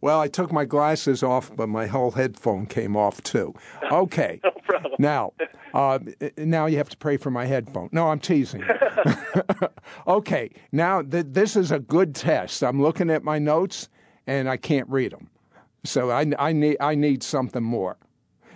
Well, 0.00 0.20
I 0.20 0.28
took 0.28 0.52
my 0.52 0.64
glasses 0.64 1.24
off, 1.24 1.54
but 1.56 1.68
my 1.68 1.86
whole 1.86 2.12
headphone 2.12 2.66
came 2.66 2.96
off 2.96 3.22
too. 3.22 3.54
Okay. 3.90 4.40
No 4.68 4.74
problem. 4.80 4.92
Now, 4.98 5.32
uh, 5.72 5.98
now 6.36 6.66
you 6.66 6.76
have 6.76 6.90
to 6.90 6.96
pray 6.98 7.16
for 7.16 7.30
my 7.30 7.46
headphone. 7.46 7.88
No, 7.90 8.08
I'm 8.10 8.20
teasing. 8.20 8.60
you. 8.60 9.18
okay. 10.06 10.50
Now 10.72 11.00
th- 11.00 11.24
this 11.30 11.56
is 11.56 11.72
a 11.72 11.78
good 11.78 12.14
test. 12.14 12.62
I'm 12.62 12.82
looking 12.82 13.08
at 13.08 13.24
my 13.24 13.38
notes 13.38 13.88
and 14.28 14.48
I 14.48 14.58
can't 14.58 14.88
read 14.88 15.12
them, 15.12 15.30
so 15.84 16.10
I, 16.10 16.26
I 16.38 16.52
need 16.52 16.76
I 16.78 16.94
need 16.94 17.22
something 17.24 17.62
more. 17.62 17.96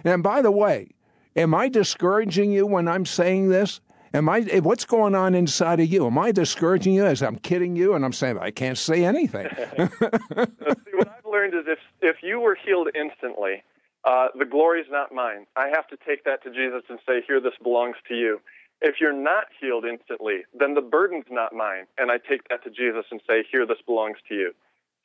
And 0.04 0.22
by 0.22 0.42
the 0.42 0.52
way, 0.52 0.90
am 1.34 1.54
I 1.54 1.68
discouraging 1.68 2.52
you 2.52 2.66
when 2.66 2.86
I'm 2.86 3.06
saying 3.06 3.48
this? 3.48 3.80
Am 4.14 4.28
I? 4.28 4.40
What's 4.62 4.84
going 4.84 5.14
on 5.14 5.34
inside 5.34 5.80
of 5.80 5.86
you? 5.86 6.06
Am 6.06 6.18
I 6.18 6.30
discouraging 6.30 6.92
you 6.92 7.06
as 7.06 7.22
I'm 7.22 7.36
kidding 7.36 7.74
you 7.74 7.94
and 7.94 8.04
I'm 8.04 8.12
saying 8.12 8.38
I 8.38 8.50
can't 8.50 8.76
say 8.76 9.04
anything? 9.04 9.48
See, 9.78 10.94
what 10.94 11.08
I've 11.08 11.24
learned 11.24 11.54
is 11.54 11.64
if 11.66 11.78
if 12.02 12.16
you 12.22 12.38
were 12.38 12.56
healed 12.62 12.88
instantly, 12.94 13.64
uh, 14.04 14.28
the 14.38 14.44
glory 14.44 14.82
is 14.82 14.88
not 14.90 15.12
mine. 15.12 15.46
I 15.56 15.68
have 15.68 15.88
to 15.88 15.96
take 16.06 16.24
that 16.24 16.42
to 16.44 16.50
Jesus 16.50 16.82
and 16.90 16.98
say, 17.06 17.22
"Here, 17.26 17.40
this 17.40 17.54
belongs 17.62 17.96
to 18.08 18.14
you." 18.14 18.40
If 18.84 18.96
you're 19.00 19.12
not 19.12 19.44
healed 19.60 19.84
instantly, 19.84 20.44
then 20.52 20.74
the 20.74 20.82
burden's 20.82 21.30
not 21.30 21.54
mine, 21.54 21.86
and 21.96 22.10
I 22.10 22.18
take 22.18 22.48
that 22.48 22.64
to 22.64 22.70
Jesus 22.70 23.06
and 23.10 23.22
say, 23.26 23.44
"Here, 23.50 23.64
this 23.64 23.80
belongs 23.86 24.18
to 24.28 24.34
you." 24.34 24.52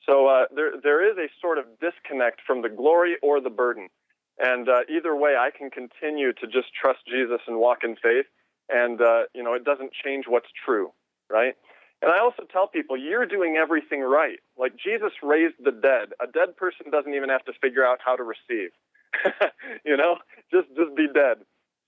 So 0.08 0.28
uh, 0.28 0.46
there 0.56 0.72
there 0.82 1.10
is 1.10 1.18
a 1.18 1.28
sort 1.42 1.58
of 1.58 1.66
disconnect 1.82 2.42
from 2.48 2.62
the 2.62 2.70
glory 2.70 3.18
or 3.22 3.42
the 3.42 3.50
burden, 3.50 3.90
and 4.40 4.70
uh, 4.70 4.82
either 4.90 5.16
way, 5.16 5.36
I 5.36 5.50
can 5.56 5.70
continue 5.70 6.34
to 6.34 6.48
just 6.48 6.74
trust 6.74 7.00
Jesus 7.08 7.42
and 7.48 7.58
walk 7.58 7.80
in 7.84 7.96
faith, 7.96 8.26
and 8.70 9.02
uh, 9.02 9.24
you 9.34 9.44
know 9.44 9.54
it 9.54 9.66
doesn't 9.66 9.92
change 9.92 10.26
what's 10.28 10.48
true, 10.66 10.92
right? 11.30 11.56
And 12.02 12.12
I 12.12 12.20
also 12.20 12.44
tell 12.52 12.68
people, 12.68 12.96
you're 12.96 13.26
doing 13.26 13.56
everything 13.58 14.02
right. 14.02 14.40
Like 14.58 14.74
Jesus 14.78 15.12
raised 15.24 15.56
the 15.60 15.72
dead. 15.72 16.10
A 16.22 16.28
dead 16.28 16.56
person 16.56 16.92
doesn't 16.92 17.14
even 17.14 17.30
have 17.30 17.44
to 17.46 17.54
figure 17.60 17.84
out 17.84 18.00
how 18.06 18.16
to 18.16 18.24
receive. 18.24 18.70
you 19.86 19.98
know, 19.98 20.18
just 20.52 20.68
just 20.78 20.96
be 20.96 21.08
dead. 21.14 21.38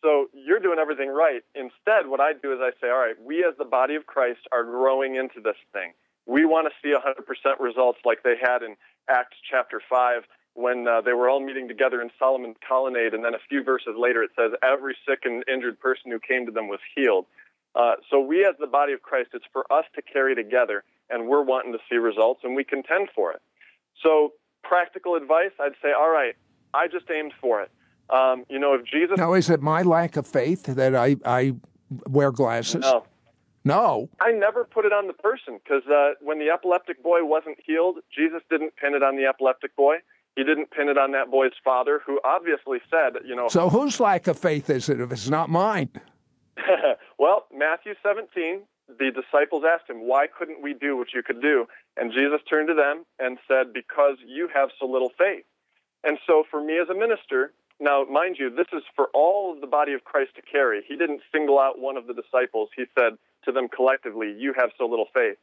So 0.03 0.28
you're 0.34 0.59
doing 0.59 0.80
everything 0.80 1.09
right. 1.09 1.41
Instead, 1.55 2.07
what 2.07 2.20
I 2.20 2.34
do 2.34 2.53
is 2.53 2.59
I 2.61 2.72
say, 2.82 2.89
all 2.89 2.99
right, 2.99 3.15
we 3.22 3.43
as 3.43 3.53
the 3.57 3.65
body 3.65 3.95
of 3.95 4.05
Christ 4.05 4.39
are 4.51 4.63
growing 4.63 5.15
into 5.15 5.41
this 5.43 5.57
thing. 5.74 5.93
We 6.26 6.45
want 6.45 6.67
to 6.67 6.74
see 6.82 6.93
100% 6.93 7.59
results 7.59 7.99
like 8.05 8.24
they 8.24 8.36
had 8.41 8.61
in 8.61 8.76
Acts 9.09 9.38
chapter 9.49 9.82
5 9.89 10.24
when 10.53 10.88
uh, 10.88 11.01
they 11.01 11.13
were 11.13 11.30
all 11.30 11.39
meeting 11.39 11.67
together 11.67 12.01
in 12.01 12.09
Solomon's 12.20 12.57
colonnade. 12.67 13.13
And 13.13 13.24
then 13.24 13.34
a 13.34 13.39
few 13.49 13.63
verses 13.63 13.95
later, 13.97 14.24
it 14.24 14.32
says, 14.36 14.51
every 14.61 14.95
sick 15.07 15.20
and 15.24 15.43
injured 15.47 15.80
person 15.80 16.11
who 16.11 16.20
came 16.20 16.45
to 16.45 16.51
them 16.51 16.67
was 16.67 16.80
healed. 16.95 17.26
Uh, 17.76 17.93
so 18.09 18.20
we 18.20 18.45
as 18.45 18.55
the 18.59 18.67
body 18.67 18.93
of 18.93 19.01
Christ, 19.01 19.30
it's 19.34 19.45
for 19.53 19.72
us 19.72 19.86
to 19.95 20.01
carry 20.01 20.36
together, 20.36 20.84
and 21.09 21.28
we're 21.28 21.43
wanting 21.43 21.72
to 21.72 21.80
see 21.89 21.97
results, 21.97 22.41
and 22.43 22.55
we 22.55 22.63
contend 22.63 23.09
for 23.15 23.32
it. 23.32 23.41
So 24.03 24.34
practical 24.63 25.15
advice, 25.15 25.51
I'd 25.59 25.74
say, 25.82 25.89
all 25.97 26.09
right, 26.09 26.36
I 26.74 26.88
just 26.88 27.05
aimed 27.11 27.34
for 27.39 27.61
it. 27.61 27.72
Um, 28.09 28.43
you 28.49 28.57
know, 28.57 28.74
if 28.74 28.86
Jesus. 28.86 29.17
now, 29.17 29.34
is 29.34 29.49
it 29.49 29.61
my 29.61 29.84
lack 29.84 30.17
of 30.17 30.26
faith 30.26 30.63
that 30.63 30.95
I 30.95 31.15
I 31.24 31.53
wear 32.07 32.32
glasses? 32.32 32.82
No, 32.82 33.05
No. 33.66 34.10
I 34.22 34.32
never 34.32 34.64
put 34.64 34.86
it 34.86 34.93
on 34.93 35.07
the 35.07 35.14
person 35.14 35.60
because 35.64 35.84
uh, 35.88 36.14
when 36.22 36.39
the 36.39 36.49
epileptic 36.49 37.03
boy 37.03 37.24
wasn't 37.26 37.57
healed, 37.66 37.97
Jesus 38.16 38.41
didn't 38.49 38.76
pin 38.78 38.95
it 38.95 39.03
on 39.03 39.18
the 39.18 39.26
epileptic 39.26 39.76
boy. 39.76 39.97
He 40.36 40.43
didn't 40.43 40.72
pin 40.72 40.88
it 40.88 40.97
on 40.97 41.12
that 41.12 41.30
boy's 41.30 41.51
father, 41.64 42.01
who 42.05 42.20
obviously 42.24 42.80
said, 42.89 43.22
you 43.26 43.36
know, 43.36 43.49
So 43.49 43.70
whose 43.70 43.99
lack 43.99 44.28
of 44.28 44.39
faith 44.39 44.70
is 44.70 44.88
it 44.88 45.01
if 45.01 45.12
it's 45.12 45.30
not 45.30 45.49
mine? 45.49 45.89
well, 47.20 47.47
Matthew 47.53 47.93
17, 48.01 48.62
the 48.88 49.12
disciples 49.12 49.64
asked 49.68 49.89
him, 49.89 50.07
Why 50.07 50.28
couldn't 50.28 50.62
we 50.62 50.74
do 50.74 50.95
what 50.95 51.07
you 51.14 51.24
could 51.24 51.41
do? 51.41 51.66
And 51.97 52.14
Jesus 52.14 52.39
turned 52.49 52.70
to 52.70 52.74
them 52.74 53.05
and 53.20 53.38
said, 53.47 53.74
Because 53.74 54.16
you 54.26 54.47
have 54.53 54.70
so 54.80 54.86
little 54.86 55.12
faith. 55.18 55.43
And 56.03 56.18
so 56.26 56.45
for 56.49 56.64
me 56.64 56.80
as 56.80 56.88
a 56.89 56.97
minister, 56.97 57.51
now, 57.82 58.03
mind 58.03 58.36
you, 58.38 58.49
this 58.49 58.68
is 58.74 58.84
for 58.93 59.07
all 59.14 59.53
of 59.53 59.62
the 59.62 59.68
body 59.68 59.93
of 59.93 60.03
Christ 60.03 60.36
to 60.36 60.41
carry. 60.41 60.84
He 60.86 60.97
didn't 60.97 61.22
single 61.32 61.60
out 61.60 61.80
one 61.80 61.95
of 61.95 62.07
the 62.07 62.14
disciples. 62.14 62.70
He 62.76 62.84
said 62.97 63.14
to 63.45 63.51
them 63.51 63.67
collectively, 63.67 64.33
You 64.37 64.53
have 64.57 64.71
so 64.77 64.85
little 64.85 65.07
faith. 65.13 65.37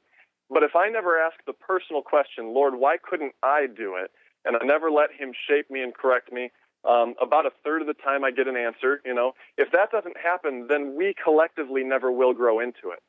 But 0.48 0.62
if 0.62 0.76
I 0.76 0.88
never 0.88 1.18
ask 1.18 1.36
the 1.46 1.52
personal 1.52 2.02
question, 2.02 2.54
Lord, 2.54 2.74
why 2.76 2.96
couldn't 3.02 3.34
I 3.42 3.66
do 3.66 3.96
it? 3.96 4.10
And 4.44 4.56
I 4.56 4.64
never 4.64 4.90
let 4.90 5.10
him 5.10 5.32
shape 5.48 5.70
me 5.70 5.82
and 5.82 5.92
correct 5.92 6.32
me, 6.32 6.50
um, 6.86 7.14
about 7.20 7.46
a 7.46 7.50
third 7.64 7.80
of 7.80 7.88
the 7.88 7.94
time 7.94 8.22
I 8.24 8.30
get 8.30 8.46
an 8.46 8.56
answer. 8.56 9.00
You 9.04 9.14
know, 9.14 9.32
if 9.58 9.72
that 9.72 9.90
doesn't 9.90 10.16
happen, 10.16 10.66
then 10.68 10.94
we 10.96 11.14
collectively 11.22 11.82
never 11.82 12.12
will 12.12 12.32
grow 12.32 12.60
into 12.60 12.90
it. 12.90 13.02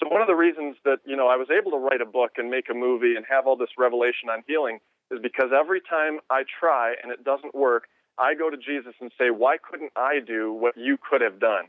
So 0.00 0.08
one 0.08 0.22
of 0.22 0.28
the 0.28 0.34
reasons 0.34 0.76
that 0.84 0.98
you 1.04 1.16
know 1.16 1.28
I 1.28 1.36
was 1.36 1.48
able 1.50 1.72
to 1.72 1.78
write 1.78 2.00
a 2.00 2.06
book 2.06 2.32
and 2.36 2.50
make 2.50 2.70
a 2.70 2.74
movie 2.74 3.16
and 3.16 3.26
have 3.28 3.46
all 3.46 3.56
this 3.56 3.76
revelation 3.76 4.30
on 4.30 4.42
healing 4.46 4.78
is 5.10 5.18
because 5.20 5.50
every 5.52 5.80
time 5.80 6.20
I 6.30 6.44
try 6.58 6.94
and 7.02 7.12
it 7.12 7.24
doesn't 7.24 7.54
work, 7.54 7.88
I 8.16 8.34
go 8.34 8.48
to 8.48 8.56
Jesus 8.56 8.94
and 9.00 9.10
say, 9.18 9.30
"Why 9.30 9.58
couldn't 9.58 9.92
I 9.96 10.20
do 10.20 10.52
what 10.52 10.76
you 10.76 10.98
could 10.98 11.20
have 11.20 11.40
done?" 11.40 11.68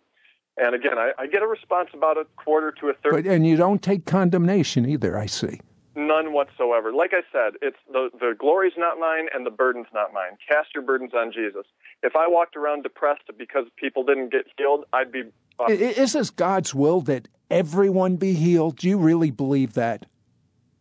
And 0.62 0.76
again, 0.76 0.98
I, 0.98 1.12
I 1.18 1.28
get 1.28 1.42
a 1.42 1.48
response 1.48 1.90
about 1.94 2.18
a 2.18 2.26
quarter 2.36 2.72
to 2.80 2.90
a 2.90 2.94
third. 2.94 3.12
But 3.12 3.26
and 3.26 3.48
you 3.48 3.56
don't 3.56 3.82
take 3.82 4.06
condemnation 4.06 4.88
either. 4.88 5.18
I 5.18 5.26
see. 5.26 5.60
None 5.96 6.34
whatsoever. 6.34 6.94
Like 6.94 7.12
I 7.14 7.22
said, 7.32 7.58
it's 7.62 7.78
the 7.92 8.10
the 8.20 8.34
glory's 8.38 8.74
not 8.78 9.00
mine 9.00 9.28
and 9.34 9.46
the 9.46 9.52
burden's 9.52 9.88
not 9.94 10.14
mine. 10.14 10.38
Cast 10.48 10.70
your 10.74 10.84
burdens 10.84 11.14
on 11.14 11.32
Jesus. 11.32 11.66
If 12.04 12.16
I 12.16 12.28
walked 12.28 12.56
around 12.56 12.84
depressed 12.84 13.24
because 13.38 13.66
people 13.76 14.04
didn't 14.04 14.32
get 14.32 14.46
healed, 14.58 14.86
I'd 14.94 15.12
be. 15.12 15.24
Uh, 15.60 15.66
Is 15.72 16.14
this 16.14 16.30
God's 16.30 16.74
will 16.74 17.02
that 17.02 17.28
everyone 17.50 18.16
be 18.16 18.34
healed? 18.34 18.78
Do 18.78 18.88
you 18.88 18.98
really 18.98 19.32
believe 19.32 19.74
that? 19.74 20.06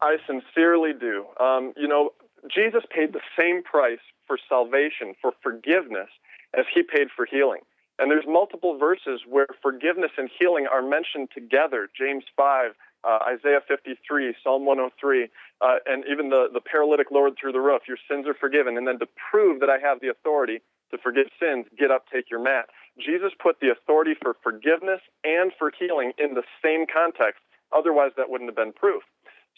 I 0.01 0.19
sincerely 0.27 0.93
do. 0.93 1.25
Um, 1.41 1.73
you 1.77 1.89
know, 1.89 2.11
Jesus 2.55 2.83
paid 2.95 3.13
the 3.13 3.21
same 3.37 3.63
price 3.63 3.99
for 4.27 4.39
salvation, 4.49 5.15
for 5.21 5.33
forgiveness, 5.43 6.09
as 6.57 6.67
he 6.73 6.83
paid 6.83 7.09
for 7.15 7.27
healing. 7.27 7.61
And 7.99 8.11
there's 8.11 8.27
multiple 8.29 8.79
verses 8.79 9.23
where 9.29 9.49
forgiveness 9.61 10.13
and 10.17 10.31
healing 10.39 10.67
are 10.71 10.83
mentioned 10.83 11.31
together. 11.35 11.89
James 11.99 12.25
5, 12.37 12.73
uh, 13.05 13.19
Isaiah 13.27 13.61
53, 13.67 14.35
Psalm 14.43 14.65
103, 14.67 15.29
uh, 15.61 15.77
and 15.87 16.05
even 16.11 16.31
the, 16.31 16.49
the 16.53 16.61
paralytic 16.61 17.11
lowered 17.11 17.35
through 17.41 17.53
the 17.53 17.61
roof. 17.61 17.83
Your 17.89 17.99
sins 18.09 18.27
are 18.27 18.35
forgiven. 18.35 18.77
And 18.77 18.87
then 18.87 18.99
to 19.01 19.07
prove 19.31 19.61
that 19.61 19.71
I 19.71 19.79
have 19.79 20.01
the 20.01 20.09
authority 20.09 20.61
to 20.91 20.99
forgive 20.99 21.27
sins, 21.41 21.67
get 21.79 21.91
up, 21.91 22.05
take 22.13 22.31
your 22.31 22.43
mat. 22.43 22.71
Jesus 22.99 23.33
put 23.39 23.61
the 23.61 23.71
authority 23.71 24.15
for 24.21 24.37
forgiveness 24.43 25.01
and 25.25 25.53
for 25.59 25.73
healing 25.77 26.13
in 26.19 26.35
the 26.35 26.43
same 26.63 26.87
context. 26.87 27.43
Otherwise, 27.77 28.13
that 28.17 28.31
wouldn't 28.31 28.49
have 28.49 28.57
been 28.57 28.73
proof. 28.73 29.03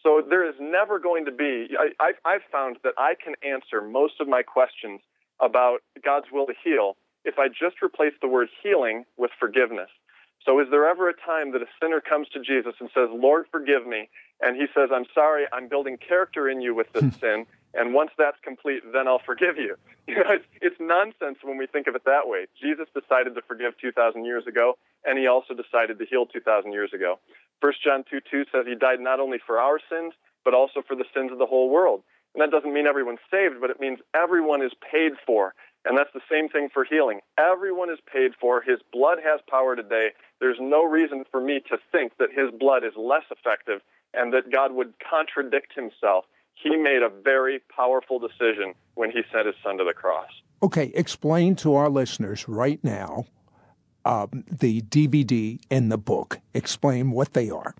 So 0.02 0.22
there 0.28 0.48
is 0.48 0.54
never 0.58 0.98
going 0.98 1.26
to 1.26 1.32
be, 1.32 1.68
I, 2.00 2.12
I've 2.24 2.46
found 2.50 2.78
that 2.84 2.94
I 2.96 3.14
can 3.22 3.34
answer 3.44 3.82
most 3.82 4.14
of 4.18 4.28
my 4.28 4.42
questions 4.42 5.00
about 5.40 5.80
God's 6.02 6.26
will 6.32 6.46
to 6.46 6.54
heal 6.64 6.96
if 7.24 7.38
I 7.38 7.48
just 7.48 7.82
replace 7.82 8.12
the 8.20 8.28
word 8.28 8.48
healing 8.62 9.04
with 9.16 9.30
forgiveness. 9.38 9.90
So 10.44 10.58
is 10.58 10.68
there 10.70 10.88
ever 10.88 11.08
a 11.08 11.14
time 11.14 11.52
that 11.52 11.62
a 11.62 11.66
sinner 11.80 12.00
comes 12.00 12.28
to 12.30 12.40
Jesus 12.40 12.74
and 12.80 12.88
says, 12.94 13.08
Lord, 13.12 13.46
forgive 13.52 13.86
me? 13.86 14.08
And 14.40 14.56
he 14.56 14.66
says, 14.74 14.88
I'm 14.92 15.04
sorry, 15.14 15.46
I'm 15.52 15.68
building 15.68 15.98
character 15.98 16.48
in 16.48 16.60
you 16.60 16.74
with 16.74 16.92
this 16.92 17.14
sin. 17.20 17.46
And 17.74 17.94
once 17.94 18.10
that's 18.16 18.38
complete, 18.42 18.82
then 18.92 19.06
I'll 19.06 19.22
forgive 19.24 19.56
you. 19.56 19.76
You 20.08 20.16
know, 20.16 20.30
it's, 20.30 20.46
it's 20.60 20.76
nonsense 20.80 21.38
when 21.44 21.56
we 21.56 21.68
think 21.68 21.86
of 21.86 21.94
it 21.94 22.04
that 22.04 22.26
way. 22.26 22.46
Jesus 22.60 22.88
decided 22.92 23.36
to 23.36 23.42
forgive 23.42 23.78
2,000 23.78 24.24
years 24.24 24.44
ago, 24.44 24.76
and 25.04 25.16
he 25.16 25.28
also 25.28 25.54
decided 25.54 26.00
to 26.00 26.04
heal 26.04 26.26
2,000 26.26 26.72
years 26.72 26.92
ago. 26.92 27.20
1 27.60 27.72
John 27.84 28.02
2 28.10 28.18
2 28.28 28.46
says 28.50 28.66
he 28.66 28.74
died 28.74 28.98
not 28.98 29.20
only 29.20 29.38
for 29.38 29.60
our 29.60 29.78
sins, 29.88 30.14
but 30.44 30.52
also 30.52 30.82
for 30.82 30.96
the 30.96 31.04
sins 31.14 31.30
of 31.30 31.38
the 31.38 31.46
whole 31.46 31.70
world. 31.70 32.02
And 32.34 32.42
that 32.42 32.50
doesn't 32.50 32.72
mean 32.72 32.88
everyone's 32.88 33.22
saved, 33.30 33.60
but 33.60 33.70
it 33.70 33.78
means 33.78 34.00
everyone 34.12 34.62
is 34.62 34.72
paid 34.90 35.12
for. 35.24 35.54
And 35.84 35.96
that's 35.96 36.12
the 36.12 36.20
same 36.30 36.48
thing 36.48 36.68
for 36.72 36.84
healing. 36.84 37.20
Everyone 37.38 37.90
is 37.90 37.98
paid 38.12 38.32
for. 38.38 38.60
His 38.60 38.80
blood 38.92 39.18
has 39.24 39.40
power 39.48 39.74
today. 39.74 40.10
There's 40.40 40.58
no 40.60 40.84
reason 40.84 41.24
for 41.30 41.40
me 41.40 41.60
to 41.70 41.78
think 41.90 42.12
that 42.18 42.30
his 42.34 42.50
blood 42.58 42.84
is 42.84 42.92
less 42.96 43.24
effective 43.30 43.80
and 44.12 44.32
that 44.32 44.52
God 44.52 44.72
would 44.72 44.94
contradict 44.98 45.72
himself. 45.74 46.26
He 46.54 46.76
made 46.76 47.02
a 47.02 47.08
very 47.08 47.60
powerful 47.74 48.18
decision 48.18 48.74
when 48.94 49.10
he 49.10 49.22
sent 49.32 49.46
his 49.46 49.56
son 49.64 49.78
to 49.78 49.84
the 49.84 49.94
cross. 49.94 50.28
Okay, 50.62 50.92
explain 50.94 51.56
to 51.56 51.74
our 51.74 51.88
listeners 51.88 52.46
right 52.46 52.82
now 52.84 53.24
um, 54.04 54.44
the 54.50 54.82
DVD 54.82 55.58
and 55.70 55.90
the 55.90 55.98
book. 55.98 56.40
Explain 56.52 57.12
what 57.12 57.32
they 57.32 57.48
are. 57.48 57.74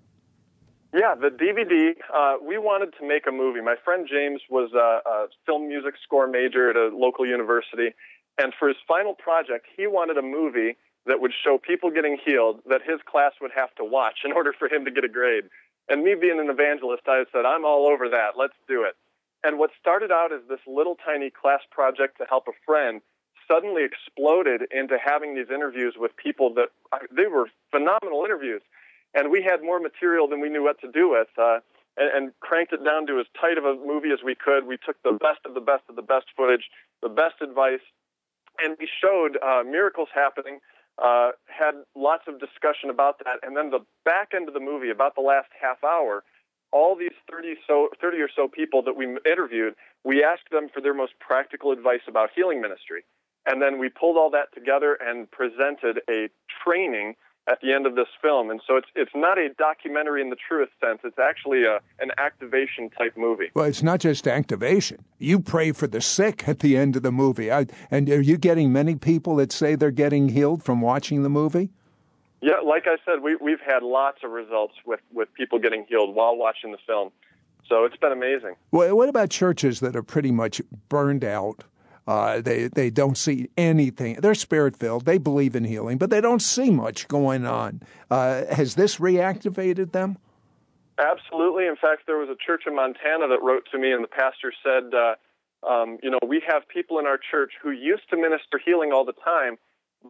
Yeah, 0.93 1.15
the 1.15 1.29
DVD, 1.29 1.95
uh, 2.13 2.35
we 2.45 2.57
wanted 2.57 2.93
to 2.99 3.07
make 3.07 3.25
a 3.25 3.31
movie. 3.31 3.61
My 3.61 3.75
friend 3.83 4.05
James 4.11 4.41
was 4.49 4.73
a, 4.73 4.99
a 5.09 5.27
film 5.45 5.69
music 5.69 5.95
score 6.03 6.27
major 6.27 6.69
at 6.69 6.75
a 6.75 6.93
local 6.93 7.25
university. 7.25 7.95
And 8.37 8.53
for 8.57 8.67
his 8.67 8.77
final 8.85 9.13
project, 9.13 9.67
he 9.75 9.87
wanted 9.87 10.17
a 10.17 10.21
movie 10.21 10.75
that 11.05 11.21
would 11.21 11.31
show 11.31 11.57
people 11.57 11.91
getting 11.91 12.17
healed 12.23 12.59
that 12.67 12.81
his 12.85 12.99
class 13.09 13.31
would 13.39 13.51
have 13.55 13.73
to 13.75 13.85
watch 13.85 14.19
in 14.25 14.31
order 14.35 14.53
for 14.57 14.67
him 14.67 14.83
to 14.83 14.91
get 14.91 15.05
a 15.05 15.09
grade. 15.09 15.45
And 15.87 16.03
me 16.03 16.13
being 16.19 16.39
an 16.39 16.49
evangelist, 16.49 17.03
I 17.07 17.23
said, 17.31 17.45
I'm 17.45 17.63
all 17.63 17.87
over 17.87 18.09
that. 18.09 18.37
Let's 18.37 18.59
do 18.67 18.83
it. 18.83 18.95
And 19.43 19.57
what 19.57 19.71
started 19.79 20.11
out 20.11 20.31
as 20.33 20.41
this 20.49 20.59
little 20.67 20.97
tiny 21.03 21.31
class 21.31 21.61
project 21.71 22.17
to 22.19 22.25
help 22.29 22.47
a 22.47 22.55
friend 22.65 23.01
suddenly 23.47 23.83
exploded 23.83 24.61
into 24.71 24.97
having 25.03 25.35
these 25.35 25.49
interviews 25.49 25.95
with 25.97 26.15
people 26.15 26.53
that 26.53 26.69
they 27.15 27.27
were 27.27 27.47
phenomenal 27.71 28.23
interviews. 28.23 28.61
And 29.13 29.29
we 29.29 29.43
had 29.43 29.61
more 29.61 29.79
material 29.79 30.27
than 30.27 30.39
we 30.39 30.49
knew 30.49 30.63
what 30.63 30.79
to 30.81 30.91
do 30.91 31.09
with. 31.09 31.27
Uh, 31.37 31.59
and, 31.97 32.09
and 32.15 32.39
cranked 32.39 32.73
it 32.73 32.83
down 32.83 33.07
to 33.07 33.19
as 33.19 33.25
tight 33.39 33.57
of 33.57 33.65
a 33.65 33.75
movie 33.75 34.11
as 34.11 34.19
we 34.23 34.35
could. 34.35 34.65
We 34.65 34.77
took 34.77 35.01
the 35.03 35.11
best 35.11 35.39
of 35.45 35.53
the 35.53 35.61
best 35.61 35.83
of 35.89 35.95
the 35.95 36.01
best 36.01 36.27
footage, 36.35 36.69
the 37.01 37.09
best 37.09 37.41
advice, 37.41 37.83
and 38.59 38.75
we 38.79 38.87
showed 38.87 39.37
uh, 39.41 39.63
miracles 39.63 40.09
happening. 40.13 40.59
Uh, 41.01 41.31
had 41.47 41.73
lots 41.95 42.23
of 42.27 42.39
discussion 42.39 42.89
about 42.89 43.17
that, 43.23 43.39
and 43.43 43.55
then 43.55 43.71
the 43.71 43.79
back 44.05 44.33
end 44.35 44.47
of 44.47 44.53
the 44.53 44.59
movie, 44.59 44.89
about 44.89 45.15
the 45.15 45.21
last 45.21 45.47
half 45.59 45.83
hour, 45.83 46.23
all 46.71 46.95
these 46.95 47.15
30 47.29 47.55
so 47.65 47.89
30 47.99 48.17
or 48.19 48.29
so 48.33 48.47
people 48.47 48.83
that 48.83 48.95
we 48.95 49.07
interviewed, 49.25 49.73
we 50.03 50.23
asked 50.23 50.51
them 50.51 50.67
for 50.71 50.81
their 50.81 50.93
most 50.93 51.13
practical 51.19 51.71
advice 51.71 52.01
about 52.07 52.29
healing 52.35 52.61
ministry, 52.61 53.03
and 53.47 53.61
then 53.61 53.79
we 53.79 53.89
pulled 53.89 54.17
all 54.17 54.29
that 54.29 54.53
together 54.53 54.97
and 55.01 55.31
presented 55.31 56.01
a 56.09 56.29
training 56.63 57.15
at 57.47 57.59
the 57.61 57.73
end 57.73 57.85
of 57.85 57.95
this 57.95 58.07
film. 58.21 58.49
And 58.49 58.61
so 58.67 58.77
it's 58.77 58.87
it's 58.95 59.11
not 59.15 59.37
a 59.37 59.49
documentary 59.57 60.21
in 60.21 60.29
the 60.29 60.35
truest 60.35 60.71
sense. 60.79 60.99
It's 61.03 61.19
actually 61.19 61.63
a 61.63 61.79
an 61.99 62.11
activation 62.17 62.89
type 62.89 63.17
movie. 63.17 63.51
Well, 63.53 63.65
it's 63.65 63.83
not 63.83 63.99
just 63.99 64.27
activation. 64.27 65.03
You 65.17 65.39
pray 65.39 65.71
for 65.71 65.87
the 65.87 66.01
sick 66.01 66.47
at 66.47 66.59
the 66.59 66.77
end 66.77 66.95
of 66.95 67.03
the 67.03 67.11
movie. 67.11 67.51
I, 67.51 67.67
and 67.89 68.09
are 68.09 68.21
you 68.21 68.37
getting 68.37 68.71
many 68.71 68.95
people 68.95 69.35
that 69.37 69.51
say 69.51 69.75
they're 69.75 69.91
getting 69.91 70.29
healed 70.29 70.63
from 70.63 70.81
watching 70.81 71.23
the 71.23 71.29
movie? 71.29 71.69
Yeah, 72.41 72.59
like 72.65 72.87
I 72.87 72.97
said, 73.05 73.21
we 73.21 73.35
we've 73.35 73.61
had 73.65 73.83
lots 73.83 74.19
of 74.23 74.31
results 74.31 74.73
with 74.85 75.01
with 75.13 75.33
people 75.33 75.59
getting 75.59 75.85
healed 75.87 76.15
while 76.15 76.35
watching 76.35 76.71
the 76.71 76.79
film. 76.85 77.11
So 77.67 77.85
it's 77.85 77.97
been 77.97 78.11
amazing. 78.11 78.55
Well, 78.71 78.97
what 78.97 79.07
about 79.07 79.29
churches 79.29 79.79
that 79.79 79.95
are 79.95 80.03
pretty 80.03 80.31
much 80.31 80.61
burned 80.89 81.23
out 81.23 81.63
uh, 82.07 82.41
they 82.41 82.67
they 82.67 82.89
don't 82.89 83.17
see 83.17 83.49
anything. 83.57 84.15
They're 84.15 84.35
spirit 84.35 84.75
filled. 84.75 85.05
They 85.05 85.17
believe 85.17 85.55
in 85.55 85.63
healing, 85.63 85.97
but 85.97 86.09
they 86.09 86.21
don't 86.21 86.41
see 86.41 86.71
much 86.71 87.07
going 87.07 87.45
on. 87.45 87.81
Uh, 88.09 88.45
has 88.45 88.75
this 88.75 88.97
reactivated 88.97 89.91
them? 89.91 90.17
Absolutely. 90.97 91.67
In 91.67 91.75
fact, 91.75 92.03
there 92.07 92.17
was 92.17 92.29
a 92.29 92.35
church 92.35 92.63
in 92.67 92.75
Montana 92.75 93.27
that 93.27 93.41
wrote 93.41 93.67
to 93.71 93.79
me, 93.79 93.91
and 93.91 94.03
the 94.03 94.07
pastor 94.07 94.51
said, 94.63 94.93
uh, 94.93 95.15
um, 95.67 95.99
"You 96.03 96.09
know, 96.09 96.19
we 96.27 96.41
have 96.47 96.67
people 96.67 96.99
in 96.99 97.05
our 97.05 97.17
church 97.17 97.53
who 97.61 97.71
used 97.71 98.09
to 98.09 98.17
minister 98.17 98.59
healing 98.63 98.91
all 98.91 99.05
the 99.05 99.13
time, 99.13 99.57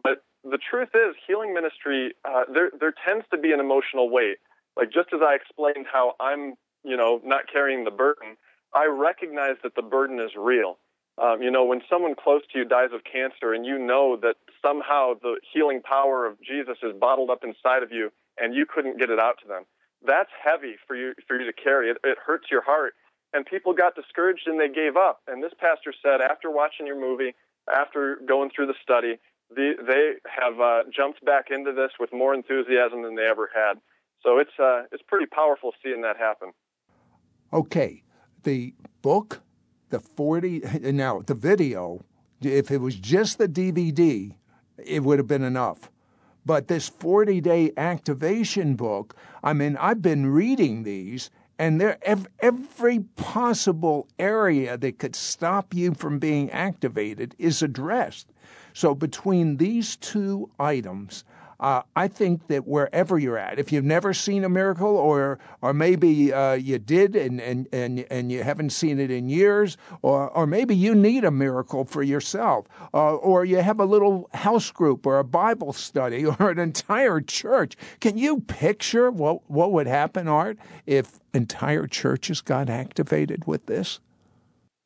but 0.02 0.24
the 0.44 0.58
truth 0.58 0.90
is, 0.94 1.14
healing 1.26 1.52
ministry 1.54 2.14
uh, 2.24 2.44
there 2.52 2.70
there 2.78 2.94
tends 3.06 3.26
to 3.30 3.38
be 3.38 3.52
an 3.52 3.60
emotional 3.60 4.08
weight. 4.10 4.38
Like 4.76 4.90
just 4.90 5.10
as 5.14 5.20
I 5.20 5.34
explained 5.34 5.86
how 5.92 6.14
I'm, 6.18 6.54
you 6.84 6.96
know, 6.96 7.20
not 7.24 7.52
carrying 7.52 7.84
the 7.84 7.90
burden." 7.90 8.36
I 8.74 8.86
recognize 8.86 9.56
that 9.62 9.74
the 9.74 9.82
burden 9.82 10.18
is 10.18 10.30
real. 10.34 10.78
Um, 11.18 11.42
you 11.42 11.50
know, 11.50 11.64
when 11.64 11.82
someone 11.90 12.14
close 12.14 12.42
to 12.52 12.58
you 12.58 12.64
dies 12.64 12.88
of 12.92 13.02
cancer 13.04 13.52
and 13.52 13.66
you 13.66 13.78
know 13.78 14.16
that 14.22 14.36
somehow 14.64 15.12
the 15.20 15.36
healing 15.52 15.82
power 15.82 16.26
of 16.26 16.40
Jesus 16.40 16.78
is 16.82 16.92
bottled 16.98 17.30
up 17.30 17.44
inside 17.44 17.82
of 17.82 17.92
you 17.92 18.10
and 18.38 18.54
you 18.54 18.64
couldn't 18.64 18.98
get 18.98 19.10
it 19.10 19.18
out 19.18 19.36
to 19.42 19.48
them, 19.48 19.64
that's 20.06 20.30
heavy 20.42 20.76
for 20.86 20.96
you 20.96 21.12
for 21.28 21.38
you 21.38 21.46
to 21.46 21.52
carry. 21.52 21.90
It, 21.90 21.98
it 22.02 22.18
hurts 22.24 22.46
your 22.50 22.62
heart. 22.62 22.94
And 23.34 23.46
people 23.46 23.72
got 23.72 23.94
discouraged 23.94 24.46
and 24.46 24.60
they 24.60 24.68
gave 24.68 24.96
up. 24.96 25.20
And 25.26 25.42
this 25.42 25.52
pastor 25.58 25.92
said, 26.02 26.20
after 26.20 26.50
watching 26.50 26.86
your 26.86 27.00
movie, 27.00 27.34
after 27.72 28.20
going 28.26 28.50
through 28.54 28.66
the 28.66 28.74
study, 28.82 29.18
the, 29.54 29.72
they 29.86 30.14
have 30.28 30.60
uh, 30.60 30.82
jumped 30.94 31.24
back 31.24 31.46
into 31.50 31.72
this 31.72 31.92
with 31.98 32.12
more 32.12 32.34
enthusiasm 32.34 33.02
than 33.02 33.14
they 33.16 33.26
ever 33.26 33.48
had. 33.54 33.74
So 34.22 34.38
it's 34.38 34.58
uh, 34.58 34.84
it's 34.92 35.02
pretty 35.06 35.26
powerful 35.26 35.72
seeing 35.82 36.02
that 36.02 36.16
happen. 36.16 36.52
Okay, 37.52 38.02
the 38.44 38.74
book 39.02 39.42
the 39.92 40.00
40 40.00 40.60
now 40.92 41.20
the 41.20 41.34
video 41.34 42.04
if 42.40 42.72
it 42.72 42.80
was 42.80 42.96
just 42.96 43.38
the 43.38 43.46
dvd 43.46 44.34
it 44.84 45.04
would 45.04 45.20
have 45.20 45.28
been 45.28 45.44
enough. 45.44 45.90
But 46.44 46.66
this 46.66 46.88
40 46.88 47.40
day 47.40 47.72
activation 47.76 48.74
book 48.74 49.14
i 49.44 49.52
mean 49.52 49.76
i've 49.76 50.02
been 50.02 50.26
reading 50.26 50.82
these 50.82 51.30
and 51.58 51.80
there 51.80 51.98
every 52.40 53.00
possible 53.14 54.08
area 54.18 54.76
that 54.76 54.98
could 54.98 55.14
stop 55.14 55.72
you 55.72 55.94
from 55.94 56.18
being 56.18 56.50
activated 56.50 57.36
is 57.38 57.62
addressed. 57.62 58.32
So 58.72 58.94
between 58.96 59.58
these 59.58 59.94
two 59.96 60.50
items 60.58 61.22
uh, 61.60 61.82
I 61.94 62.08
think 62.08 62.46
that 62.48 62.66
wherever 62.66 63.18
you're 63.18 63.38
at, 63.38 63.58
if 63.58 63.72
you've 63.72 63.84
never 63.84 64.12
seen 64.14 64.44
a 64.44 64.48
miracle, 64.48 64.96
or 64.96 65.38
or 65.60 65.72
maybe 65.72 66.32
uh, 66.32 66.54
you 66.54 66.78
did 66.78 67.14
and, 67.14 67.40
and, 67.40 67.68
and, 67.72 68.04
and 68.10 68.32
you 68.32 68.42
haven't 68.42 68.70
seen 68.70 68.98
it 68.98 69.10
in 69.10 69.28
years, 69.28 69.76
or, 70.02 70.30
or 70.30 70.46
maybe 70.46 70.74
you 70.74 70.94
need 70.94 71.24
a 71.24 71.30
miracle 71.30 71.84
for 71.84 72.02
yourself, 72.02 72.66
uh, 72.92 73.14
or 73.16 73.44
you 73.44 73.58
have 73.58 73.80
a 73.80 73.84
little 73.84 74.28
house 74.34 74.70
group 74.70 75.06
or 75.06 75.18
a 75.18 75.24
Bible 75.24 75.72
study 75.72 76.26
or 76.40 76.50
an 76.50 76.58
entire 76.58 77.20
church. 77.20 77.76
Can 78.00 78.18
you 78.18 78.40
picture 78.40 79.10
what, 79.10 79.48
what 79.50 79.72
would 79.72 79.86
happen, 79.86 80.28
Art, 80.28 80.58
if 80.86 81.20
entire 81.32 81.86
churches 81.86 82.40
got 82.40 82.68
activated 82.68 83.46
with 83.46 83.66
this? 83.66 84.00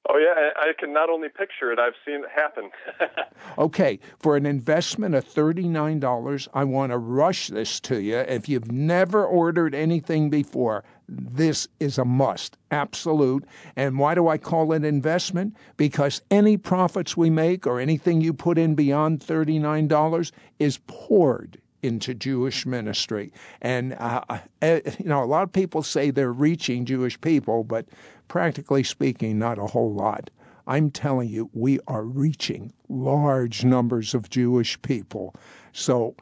Oh 0.08 0.18
yeah, 0.18 0.50
I 0.56 0.72
can 0.78 0.92
not 0.92 1.10
only 1.10 1.28
picture 1.28 1.72
it; 1.72 1.78
I've 1.78 1.94
seen 2.04 2.22
it 2.22 2.30
happen. 2.34 2.70
okay, 3.58 3.98
for 4.18 4.36
an 4.36 4.46
investment 4.46 5.14
of 5.16 5.24
thirty-nine 5.24 5.98
dollars, 5.98 6.48
I 6.54 6.64
want 6.64 6.92
to 6.92 6.98
rush 6.98 7.48
this 7.48 7.80
to 7.80 8.00
you. 8.00 8.18
If 8.18 8.48
you've 8.48 8.70
never 8.70 9.24
ordered 9.24 9.74
anything 9.74 10.30
before, 10.30 10.84
this 11.08 11.66
is 11.80 11.98
a 11.98 12.04
must, 12.04 12.56
absolute. 12.70 13.44
And 13.74 13.98
why 13.98 14.14
do 14.14 14.28
I 14.28 14.38
call 14.38 14.72
it 14.72 14.84
investment? 14.84 15.56
Because 15.76 16.22
any 16.30 16.56
profits 16.56 17.16
we 17.16 17.28
make 17.28 17.66
or 17.66 17.80
anything 17.80 18.20
you 18.20 18.32
put 18.32 18.58
in 18.58 18.76
beyond 18.76 19.22
thirty-nine 19.22 19.88
dollars 19.88 20.30
is 20.60 20.78
poured 20.86 21.58
into 21.86 22.12
Jewish 22.14 22.66
ministry. 22.66 23.32
And 23.62 23.94
uh, 23.94 24.22
uh 24.28 24.80
you 24.98 25.06
know, 25.06 25.22
a 25.22 25.24
lot 25.24 25.44
of 25.44 25.52
people 25.52 25.82
say 25.82 26.10
they're 26.10 26.32
reaching 26.32 26.84
Jewish 26.84 27.20
people, 27.20 27.64
but 27.64 27.86
practically 28.28 28.82
speaking, 28.82 29.38
not 29.38 29.58
a 29.58 29.66
whole 29.66 29.92
lot. 29.92 30.30
I'm 30.66 30.90
telling 30.90 31.28
you, 31.28 31.48
we 31.52 31.78
are 31.86 32.02
reaching 32.02 32.72
large 32.88 33.64
numbers 33.64 34.14
of 34.14 34.28
Jewish 34.28 34.80
people. 34.82 35.34
So 35.72 36.16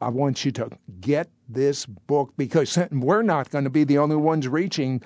I 0.00 0.08
want 0.08 0.44
you 0.44 0.52
to 0.52 0.70
get 1.00 1.28
this 1.48 1.86
book 1.86 2.32
because 2.36 2.78
we're 2.90 3.22
not 3.22 3.50
going 3.50 3.64
to 3.64 3.70
be 3.70 3.84
the 3.84 3.98
only 3.98 4.16
ones 4.16 4.48
reaching 4.48 5.02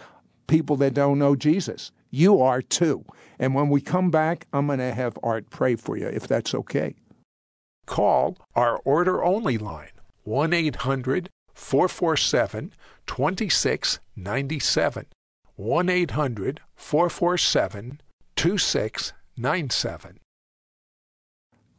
people 0.47 0.77
that 0.77 0.95
don't 0.95 1.19
know 1.19 1.37
Jesus. 1.37 1.93
You 2.11 2.41
are 2.41 2.63
too. 2.63 3.05
And 3.39 3.55
when 3.55 3.69
we 3.69 3.81
come 3.81 4.11
back, 4.11 4.47
I'm 4.53 4.67
going 4.67 4.79
to 4.79 4.95
have 4.95 5.19
Art 5.23 5.51
pray 5.51 5.77
for 5.77 5.97
you, 5.97 6.07
if 6.07 6.27
that's 6.27 6.55
okay. 6.55 6.95
Call 7.89 8.37
our 8.55 8.77
order 8.85 9.25
only 9.25 9.57
line, 9.57 9.93
1 10.25 10.53
800 10.53 11.31
447 11.55 12.75
2697. 13.07 15.07
1 15.57 15.89
800 15.89 16.61
447 16.77 18.01
2697. 18.37 20.21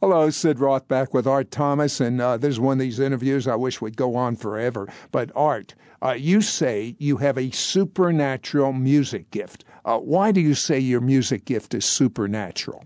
Hello, 0.00 0.30
Sid 0.30 0.58
Roth 0.58 0.88
back 0.88 1.14
with 1.14 1.28
Art 1.28 1.52
Thomas, 1.52 2.00
and 2.00 2.20
uh, 2.20 2.36
this 2.36 2.50
is 2.50 2.60
one 2.60 2.72
of 2.72 2.80
these 2.80 2.98
interviews 2.98 3.46
I 3.46 3.54
wish 3.54 3.80
would 3.80 3.96
go 3.96 4.16
on 4.16 4.34
forever. 4.34 4.88
But, 5.12 5.30
Art, 5.36 5.76
uh, 6.02 6.16
you 6.18 6.42
say 6.42 6.96
you 6.98 7.18
have 7.18 7.38
a 7.38 7.52
supernatural 7.52 8.72
music 8.72 9.30
gift. 9.30 9.64
Uh, 9.84 9.98
why 9.98 10.32
do 10.32 10.40
you 10.40 10.54
say 10.54 10.80
your 10.80 11.00
music 11.00 11.44
gift 11.44 11.72
is 11.72 11.84
supernatural? 11.84 12.84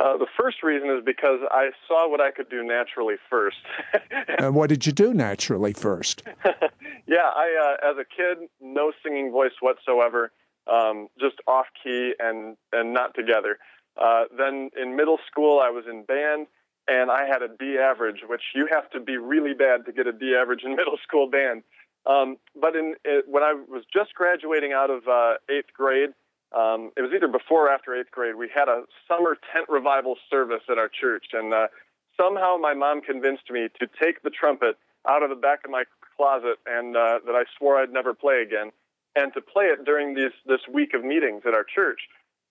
Uh, 0.00 0.16
the 0.16 0.26
first 0.38 0.62
reason 0.62 0.88
is 0.88 1.02
because 1.04 1.40
I 1.50 1.70
saw 1.86 2.08
what 2.08 2.22
I 2.22 2.30
could 2.30 2.48
do 2.48 2.64
naturally 2.64 3.16
first. 3.28 3.58
and 4.38 4.54
what 4.54 4.70
did 4.70 4.86
you 4.86 4.92
do 4.92 5.12
naturally 5.12 5.74
first? 5.74 6.22
yeah, 7.06 7.28
I 7.36 7.76
uh, 7.82 7.90
as 7.90 7.96
a 7.98 8.04
kid, 8.04 8.48
no 8.62 8.92
singing 9.02 9.30
voice 9.30 9.52
whatsoever, 9.60 10.32
um, 10.66 11.08
just 11.20 11.36
off 11.46 11.66
key 11.82 12.14
and 12.18 12.56
and 12.72 12.94
not 12.94 13.14
together. 13.14 13.58
Uh, 14.00 14.24
then 14.38 14.70
in 14.80 14.96
middle 14.96 15.18
school, 15.30 15.60
I 15.60 15.68
was 15.68 15.84
in 15.86 16.04
band, 16.04 16.46
and 16.88 17.10
I 17.10 17.26
had 17.26 17.42
a 17.42 17.48
D 17.48 17.76
average, 17.78 18.22
which 18.26 18.42
you 18.54 18.66
have 18.70 18.88
to 18.92 19.00
be 19.00 19.18
really 19.18 19.52
bad 19.52 19.84
to 19.84 19.92
get 19.92 20.06
a 20.06 20.12
D 20.12 20.34
average 20.34 20.62
in 20.64 20.76
middle 20.76 20.96
school 21.02 21.28
band. 21.28 21.62
Um, 22.06 22.38
but 22.58 22.74
in 22.74 22.94
it, 23.04 23.26
when 23.28 23.42
I 23.42 23.52
was 23.52 23.84
just 23.92 24.14
graduating 24.14 24.72
out 24.72 24.88
of 24.88 25.06
uh, 25.06 25.34
eighth 25.50 25.74
grade, 25.74 26.10
um, 26.56 26.90
it 26.96 27.02
was 27.02 27.12
either 27.14 27.28
before 27.28 27.68
or 27.68 27.70
after 27.70 27.94
eighth 27.94 28.10
grade. 28.10 28.34
We 28.34 28.48
had 28.52 28.68
a 28.68 28.84
summer 29.06 29.36
tent 29.52 29.66
revival 29.68 30.16
service 30.28 30.62
at 30.68 30.78
our 30.78 30.88
church, 30.88 31.26
and 31.32 31.54
uh, 31.54 31.68
somehow 32.16 32.56
my 32.56 32.74
mom 32.74 33.00
convinced 33.00 33.50
me 33.50 33.68
to 33.80 33.86
take 34.00 34.22
the 34.22 34.30
trumpet 34.30 34.76
out 35.08 35.22
of 35.22 35.30
the 35.30 35.36
back 35.36 35.64
of 35.64 35.70
my 35.70 35.84
closet 36.16 36.58
and 36.66 36.96
uh, 36.96 37.20
that 37.24 37.34
I 37.34 37.44
swore 37.56 37.78
I'd 37.78 37.92
never 37.92 38.12
play 38.14 38.42
again, 38.42 38.70
and 39.16 39.32
to 39.34 39.40
play 39.40 39.66
it 39.66 39.84
during 39.84 40.14
these 40.14 40.32
this 40.46 40.60
week 40.72 40.92
of 40.94 41.04
meetings 41.04 41.42
at 41.46 41.54
our 41.54 41.64
church. 41.64 42.00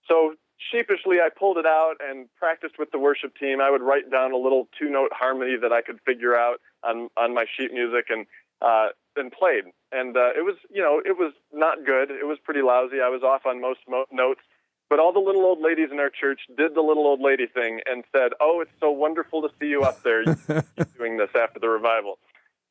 So 0.07 0.35
sheepishly, 0.71 1.17
I 1.19 1.29
pulled 1.29 1.57
it 1.57 1.65
out 1.65 1.95
and 2.01 2.27
practiced 2.37 2.79
with 2.79 2.91
the 2.91 2.99
worship 2.99 3.37
team. 3.37 3.61
I 3.61 3.69
would 3.69 3.81
write 3.81 4.09
down 4.11 4.31
a 4.31 4.37
little 4.37 4.67
two 4.77 4.89
note 4.89 5.11
harmony 5.13 5.55
that 5.61 5.71
I 5.71 5.81
could 5.81 5.99
figure 6.05 6.35
out 6.35 6.59
on, 6.83 7.09
on 7.17 7.33
my 7.33 7.45
sheet 7.55 7.73
music 7.73 8.05
and, 8.09 8.25
uh, 8.61 8.87
and 9.15 9.31
played. 9.31 9.65
And, 9.91 10.15
uh, 10.15 10.29
it 10.37 10.45
was, 10.45 10.55
you 10.69 10.81
know, 10.81 11.01
it 11.03 11.17
was 11.17 11.33
not 11.51 11.85
good. 11.85 12.11
It 12.11 12.25
was 12.25 12.37
pretty 12.43 12.61
lousy. 12.61 13.01
I 13.03 13.09
was 13.09 13.23
off 13.23 13.45
on 13.45 13.59
most 13.61 13.79
mo- 13.87 14.05
notes. 14.11 14.41
But 14.89 14.99
all 14.99 15.13
the 15.13 15.19
little 15.19 15.43
old 15.43 15.61
ladies 15.61 15.89
in 15.91 15.99
our 15.99 16.09
church 16.09 16.41
did 16.57 16.73
the 16.73 16.81
little 16.81 17.05
old 17.05 17.21
lady 17.21 17.45
thing 17.45 17.79
and 17.85 18.03
said, 18.11 18.31
"Oh, 18.41 18.59
it's 18.59 18.71
so 18.79 18.89
wonderful 18.89 19.43
to 19.43 19.49
see 19.59 19.67
you 19.67 19.83
up 19.83 20.01
there 20.01 20.23
doing 20.97 21.17
this 21.17 21.29
after 21.35 21.59
the 21.59 21.69
revival." 21.69 22.17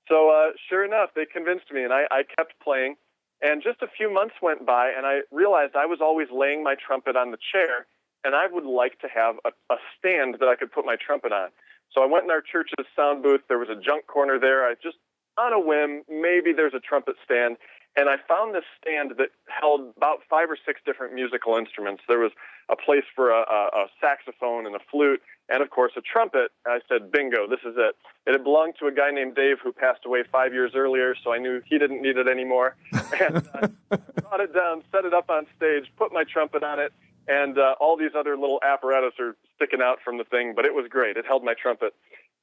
So 0.09 0.31
uh, 0.31 0.51
sure 0.69 0.85
enough, 0.85 1.11
they 1.15 1.27
convinced 1.27 1.71
me, 1.71 1.85
and 1.85 1.93
I, 1.93 2.07
I 2.11 2.23
kept 2.25 2.59
playing. 2.61 2.97
And 3.41 3.63
just 3.63 3.83
a 3.83 3.87
few 3.87 4.13
months 4.13 4.35
went 4.43 4.67
by, 4.67 4.91
and 4.91 5.07
I 5.07 5.21
realized 5.31 5.77
I 5.77 5.87
was 5.87 6.01
always 6.01 6.27
laying 6.33 6.65
my 6.65 6.75
trumpet 6.75 7.15
on 7.15 7.31
the 7.31 7.39
chair, 7.53 7.87
and 8.25 8.35
I 8.35 8.49
would 8.51 8.65
like 8.65 8.99
to 9.01 9.09
have 9.15 9.37
a, 9.45 9.51
a 9.73 9.77
stand 9.97 10.39
that 10.41 10.49
I 10.49 10.57
could 10.57 10.73
put 10.73 10.85
my 10.85 10.97
trumpet 10.97 11.33
on. 11.33 11.51
So 11.93 12.03
I 12.03 12.07
went 12.07 12.25
in 12.25 12.33
our 12.33 12.41
church's 12.43 12.85
sound 12.97 13.23
booth. 13.23 13.43
There 13.49 13.59
was 13.59 13.69
a 13.69 13.77
junk 13.81 14.09
corner 14.09 14.41
there. 14.41 14.67
I 14.67 14.75
just, 14.83 14.97
on 15.39 15.53
a 15.53 15.61
whim, 15.61 16.03
maybe 16.09 16.53
there's 16.53 16.75
a 16.75 16.81
trumpet 16.81 17.17
stand. 17.25 17.57
And 17.97 18.09
I 18.09 18.17
found 18.29 18.55
this 18.55 18.65
stand 18.81 19.13
that 19.19 19.31
held 19.49 19.93
about 19.97 20.21
five 20.31 20.51
or 20.51 20.59
six 20.65 20.81
different 20.87 21.15
musical 21.15 21.57
instruments. 21.57 22.03
There 22.07 22.21
was 22.21 22.31
a 22.69 22.77
place 22.77 23.03
for 23.15 23.31
a, 23.31 23.43
a, 23.43 23.61
a 23.75 23.87
saxophone 24.01 24.67
and 24.67 24.77
a 24.77 24.79
flute, 24.91 25.21
and 25.49 25.63
of 25.63 25.71
course 25.71 25.93
a 25.97 26.01
trumpet. 26.01 26.53
I 26.67 26.79
said, 26.89 27.11
bingo, 27.11 27.49
this 27.49 27.61
is 27.67 27.75
it. 27.77 27.97
It 28.27 28.33
had 28.33 28.45
belonged 28.45 28.75
to 28.81 28.87
a 28.87 28.93
guy 28.93 29.11
named 29.11 29.35
Dave 29.35 29.57
who 29.63 29.73
passed 29.73 30.05
away 30.05 30.23
five 30.31 30.53
years 30.53 30.73
earlier, 30.77 31.15
so 31.25 31.33
I 31.33 31.39
knew 31.39 31.61
he 31.67 31.79
didn't 31.79 32.03
need 32.03 32.19
it 32.19 32.29
anymore. 32.29 32.77
And 33.21 33.37
uh, 33.37 33.97
brought 34.21 34.41
it 34.41 34.55
down, 34.55 34.85
set 34.93 35.05
it 35.05 35.13
up 35.13 35.29
on 35.29 35.47
stage, 35.57 35.91
put 35.97 36.13
my 36.13 36.23
trumpet 36.23 36.63
on 36.63 36.79
it, 36.79 36.93
and 37.27 37.59
uh, 37.59 37.75
all 37.81 37.97
these 37.97 38.13
other 38.17 38.37
little 38.37 38.61
apparatus 38.63 39.13
are 39.19 39.35
sticking 39.57 39.81
out 39.83 39.99
from 40.05 40.19
the 40.19 40.25
thing, 40.25 40.55
but 40.55 40.65
it 40.65 40.75
was 40.75 40.87
great. 40.89 41.17
It 41.17 41.27
held 41.27 41.43
my 41.43 41.55
trumpet. 41.55 41.95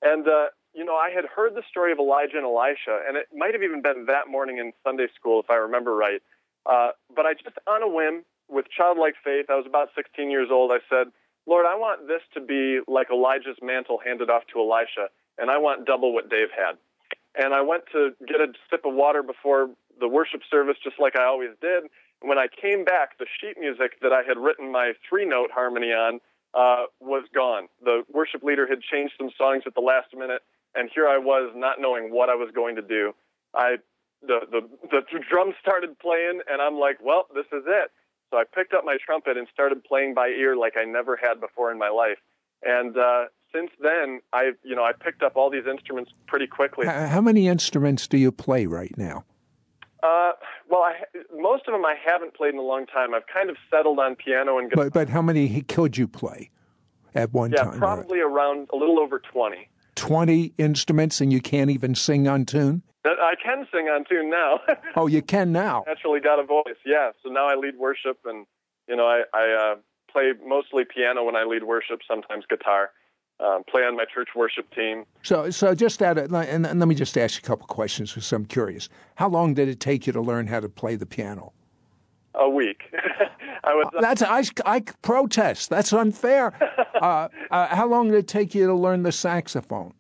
And 0.02 0.28
uh, 0.28 0.48
you 0.76 0.84
know, 0.84 0.96
I 0.96 1.10
had 1.10 1.24
heard 1.26 1.56
the 1.56 1.64
story 1.70 1.92
of 1.92 2.00
Elijah 2.00 2.38
and 2.38 2.46
Elisha, 2.46 3.00
and 3.08 3.16
it 3.16 3.28
might 3.34 3.54
have 3.54 3.64
even 3.64 3.82
been 3.82 4.06
that 4.08 4.28
morning 4.30 4.58
in 4.58 4.74
Sunday 4.84 5.08
school, 5.16 5.40
if 5.40 5.50
I 5.50 5.56
remember 5.56 5.96
right. 5.96 6.22
Uh, 6.66 6.90
but 7.16 7.26
I 7.26 7.34
just, 7.34 7.56
on 7.66 7.82
a 7.82 7.88
whim, 7.88 8.26
with 8.50 8.66
childlike 8.70 9.16
faith, 9.24 9.46
I 9.50 9.56
was 9.56 9.66
about 9.66 9.90
16 9.96 10.30
years 10.30 10.50
old, 10.52 10.72
I 10.72 10.80
said, 10.90 11.12
Lord, 11.48 11.66
I 11.66 11.76
want 11.76 12.08
this 12.08 12.22
to 12.34 12.42
be 12.42 12.80
like 12.88 13.08
Elijah's 13.10 13.58
mantle 13.62 14.00
handed 14.04 14.30
off 14.30 14.44
to 14.54 14.60
Elisha, 14.60 15.10
and 15.38 15.50
I 15.50 15.58
want 15.58 15.86
double 15.86 16.14
what 16.14 16.30
Dave 16.30 16.50
had. 16.52 16.78
And 17.38 17.54
I 17.54 17.62
went 17.62 17.84
to 17.92 18.12
get 18.28 18.42
a 18.42 18.48
sip 18.70 18.86
of 18.86 18.94
water 18.94 19.24
before 19.24 19.70
the 20.00 20.08
worship 20.08 20.42
service, 20.50 20.78
just 20.84 21.00
like 21.00 21.18
I 21.18 21.26
always 21.26 21.52
did. 21.62 21.84
And 22.22 22.30
When 22.30 22.38
I 22.38 22.48
came 22.48 22.84
back, 22.84 23.18
the 23.18 23.26
sheet 23.40 23.58
music 23.60 24.00
that 24.02 24.12
I 24.12 24.24
had 24.28 24.38
written 24.38 24.72
my 24.72 24.94
three 25.08 25.26
note 25.26 25.52
harmony 25.52 25.92
on 25.92 26.20
uh, 26.54 26.86
was 27.00 27.26
gone. 27.34 27.68
The 27.84 28.04
worship 28.12 28.42
leader 28.44 28.66
had 28.68 28.82
changed 28.82 29.14
some 29.18 29.30
songs 29.38 29.64
at 29.66 29.76
the 29.76 29.82
last 29.82 30.16
minute, 30.16 30.42
and 30.76 30.90
here 30.94 31.08
I 31.08 31.18
was 31.18 31.54
not 31.56 31.80
knowing 31.80 32.12
what 32.12 32.30
I 32.30 32.36
was 32.36 32.50
going 32.54 32.76
to 32.76 32.82
do. 32.82 33.14
I 33.54 33.78
the 34.22 34.42
the 34.52 34.62
the 34.92 35.02
drums 35.30 35.56
started 35.62 35.98
playing, 36.00 36.42
and 36.50 36.62
I'm 36.62 36.76
like, 36.76 36.98
well, 37.02 37.28
this 37.34 37.46
is 37.52 37.64
it. 37.66 37.92
So 38.32 38.38
I 38.38 38.44
picked 38.44 38.74
up 38.74 38.84
my 38.84 38.98
trumpet 39.06 39.38
and 39.38 39.48
started 39.54 39.84
playing 39.84 40.14
by 40.14 40.28
ear 40.28 40.56
like 40.56 40.74
I 40.78 40.84
never 40.84 41.18
had 41.22 41.40
before 41.40 41.72
in 41.72 41.78
my 41.78 41.90
life. 41.90 42.18
And 42.64 42.98
uh, 42.98 43.26
since 43.54 43.72
then, 43.82 44.22
I 44.34 44.52
you 44.64 44.76
know 44.76 44.84
I 44.84 44.92
picked 44.94 45.24
up 45.24 45.36
all 45.36 45.50
these 45.50 45.68
instruments 45.70 46.12
pretty 46.28 46.48
quickly. 46.48 46.88
How 46.88 47.22
many 47.22 47.48
instruments 47.48 48.08
do 48.08 48.18
you 48.18 48.32
play 48.32 48.66
right 48.66 48.96
now? 48.98 49.26
Uh, 50.04 50.34
well, 50.70 50.82
I, 50.82 50.94
most 51.36 51.64
of 51.68 51.74
them 51.74 51.86
I 51.86 51.96
haven't 52.04 52.36
played 52.36 52.54
in 52.54 52.60
a 52.60 52.64
long 52.64 52.86
time. 52.86 53.16
I've 53.16 53.26
kind 53.32 53.50
of 53.50 53.58
settled 53.72 53.98
on 54.00 54.16
piano 54.16 54.60
and 54.60 54.70
guitar. 54.70 54.86
But, 54.86 54.94
but 54.94 55.10
how 55.10 55.22
many 55.22 55.62
could 55.64 55.98
you 55.98 56.08
play 56.08 56.52
at 57.16 57.34
one 57.34 57.52
yeah, 57.52 57.64
time? 57.64 57.74
Yeah, 57.74 57.80
probably 57.80 58.20
around 58.20 58.68
a 58.72 58.76
little 58.76 59.00
over 59.00 59.20
20. 59.20 59.68
20 59.96 60.54
instruments 60.58 61.22
and 61.22 61.32
you 61.32 61.42
can't 61.42 61.70
even 61.70 61.96
sing 61.96 62.28
on 62.28 62.46
tune? 62.46 62.84
I 63.06 63.36
can 63.42 63.68
sing 63.72 63.88
on 63.88 64.04
tune 64.10 64.30
now. 64.30 64.60
oh, 64.96 65.08
you 65.08 65.22
can 65.22 65.52
now? 65.52 65.84
Naturally 65.88 66.20
got 66.20 66.40
a 66.40 66.44
voice, 66.44 66.78
yeah. 66.86 67.12
So 67.24 67.30
now 67.30 67.48
I 67.48 67.56
lead 67.56 67.78
worship 67.78 68.20
and, 68.26 68.46
you 68.88 68.96
know, 68.96 69.06
I, 69.06 69.24
I 69.34 69.74
uh, 69.74 69.76
play 70.12 70.32
mostly 70.46 70.84
piano 70.86 71.24
when 71.24 71.36
I 71.36 71.44
lead 71.44 71.64
worship, 71.64 72.00
sometimes 72.08 72.46
guitar. 72.50 72.92
Um, 73.38 73.64
play 73.70 73.82
on 73.82 73.98
my 73.98 74.06
church 74.06 74.30
worship 74.34 74.74
team. 74.74 75.04
So, 75.22 75.50
so 75.50 75.76
just 75.76 76.02
out 76.02 76.18
of, 76.18 76.34
and, 76.34 76.66
and 76.66 76.80
let 76.80 76.88
me 76.88 76.96
just 76.96 77.18
ask 77.18 77.36
you 77.36 77.46
a 77.46 77.48
couple 77.48 77.68
questions 77.68 78.12
because 78.14 78.32
I'm 78.32 78.46
curious. 78.46 78.88
How 79.16 79.28
long 79.28 79.54
did 79.54 79.68
it 79.68 79.82
take 79.82 80.08
you 80.08 80.14
to 80.14 80.22
learn 80.22 80.48
how 80.48 80.62
to 80.62 80.70
play 80.70 80.96
the 80.96 81.06
piano? 81.06 81.52
A 82.38 82.50
week. 82.50 82.84
I 83.64 83.74
was. 83.74 83.88
Uh, 83.96 84.02
That's 84.02 84.22
I, 84.22 84.44
I 84.66 84.82
protest. 85.02 85.70
That's 85.70 85.94
unfair. 85.94 86.54
uh, 87.02 87.30
uh, 87.50 87.76
how 87.76 87.88
long 87.88 88.10
did 88.10 88.18
it 88.18 88.28
take 88.28 88.54
you 88.54 88.68
to 88.68 88.74
learn 88.74 89.04
the 89.04 89.12
saxophone? 89.12 89.94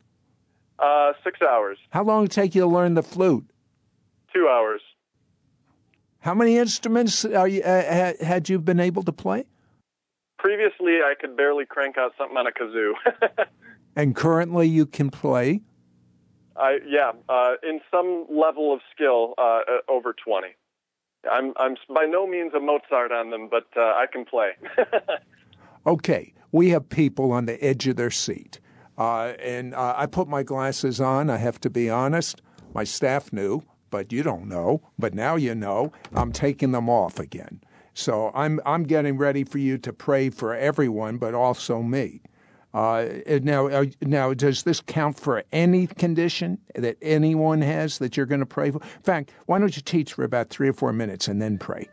Uh, 0.79 1.13
six 1.23 1.41
hours. 1.41 1.77
How 1.91 2.03
long 2.03 2.25
did 2.25 2.31
it 2.31 2.35
take 2.35 2.55
you 2.55 2.61
to 2.61 2.67
learn 2.67 2.93
the 2.93 3.03
flute? 3.03 3.45
Two 4.33 4.49
hours. 4.49 4.81
How 6.19 6.33
many 6.33 6.57
instruments 6.57 7.23
are 7.23 7.47
you, 7.47 7.61
uh, 7.61 8.13
had 8.19 8.49
you 8.49 8.59
been 8.59 8.79
able 8.79 9.03
to 9.03 9.11
play? 9.11 9.45
Previously, 10.39 10.97
I 11.03 11.13
could 11.19 11.37
barely 11.37 11.65
crank 11.65 11.97
out 11.97 12.13
something 12.17 12.35
on 12.35 12.47
a 12.47 12.51
kazoo. 12.51 12.93
and 13.95 14.15
currently, 14.15 14.67
you 14.67 14.85
can 14.85 15.09
play. 15.09 15.61
I 16.57 16.79
yeah, 16.87 17.11
uh, 17.29 17.53
in 17.63 17.79
some 17.91 18.25
level 18.29 18.73
of 18.73 18.81
skill, 18.93 19.35
uh, 19.37 19.59
over 19.87 20.13
twenty. 20.13 20.55
I'm 21.31 21.53
I'm 21.57 21.75
by 21.93 22.05
no 22.05 22.27
means 22.27 22.53
a 22.53 22.59
Mozart 22.59 23.11
on 23.11 23.29
them, 23.29 23.47
but 23.49 23.67
uh, 23.75 23.81
I 23.81 24.05
can 24.11 24.25
play. 24.25 24.51
okay, 25.87 26.33
we 26.51 26.69
have 26.69 26.89
people 26.89 27.31
on 27.31 27.45
the 27.45 27.63
edge 27.63 27.87
of 27.87 27.95
their 27.95 28.11
seat, 28.11 28.59
uh, 28.97 29.33
and 29.39 29.73
uh, 29.75 29.93
I 29.97 30.05
put 30.05 30.27
my 30.27 30.43
glasses 30.43 31.01
on. 31.01 31.29
I 31.29 31.37
have 31.37 31.59
to 31.61 31.69
be 31.69 31.89
honest. 31.89 32.41
My 32.73 32.83
staff 32.83 33.31
knew, 33.31 33.63
but 33.89 34.11
you 34.11 34.23
don't 34.23 34.47
know. 34.47 34.81
But 34.99 35.13
now 35.13 35.35
you 35.35 35.55
know. 35.55 35.91
I'm 36.13 36.31
taking 36.31 36.71
them 36.71 36.89
off 36.89 37.19
again. 37.19 37.61
So 37.93 38.31
I'm 38.35 38.59
I'm 38.65 38.83
getting 38.83 39.17
ready 39.17 39.45
for 39.45 39.57
you 39.57 39.77
to 39.79 39.93
pray 39.93 40.29
for 40.29 40.53
everyone, 40.53 41.17
but 41.17 41.33
also 41.33 41.81
me. 41.81 42.21
Uh, 42.75 43.21
now, 43.41 43.67
uh, 43.67 43.85
now, 44.01 44.33
does 44.33 44.63
this 44.63 44.81
count 44.81 45.17
for 45.17 45.45
any 45.53 45.87
condition 45.87 46.57
that 46.75 46.97
anyone 47.01 47.61
has 47.61 47.99
that 47.99 48.17
you're 48.17 48.25
going 48.25 48.41
to 48.41 48.45
pray 48.45 48.69
for? 48.69 48.81
In 48.83 49.01
fact, 49.01 49.31
why 49.45 49.59
don't 49.59 49.73
you 49.77 49.81
teach 49.81 50.11
for 50.11 50.25
about 50.25 50.49
three 50.49 50.67
or 50.67 50.73
four 50.73 50.91
minutes 50.91 51.29
and 51.29 51.41
then 51.41 51.57
pray? 51.57 51.87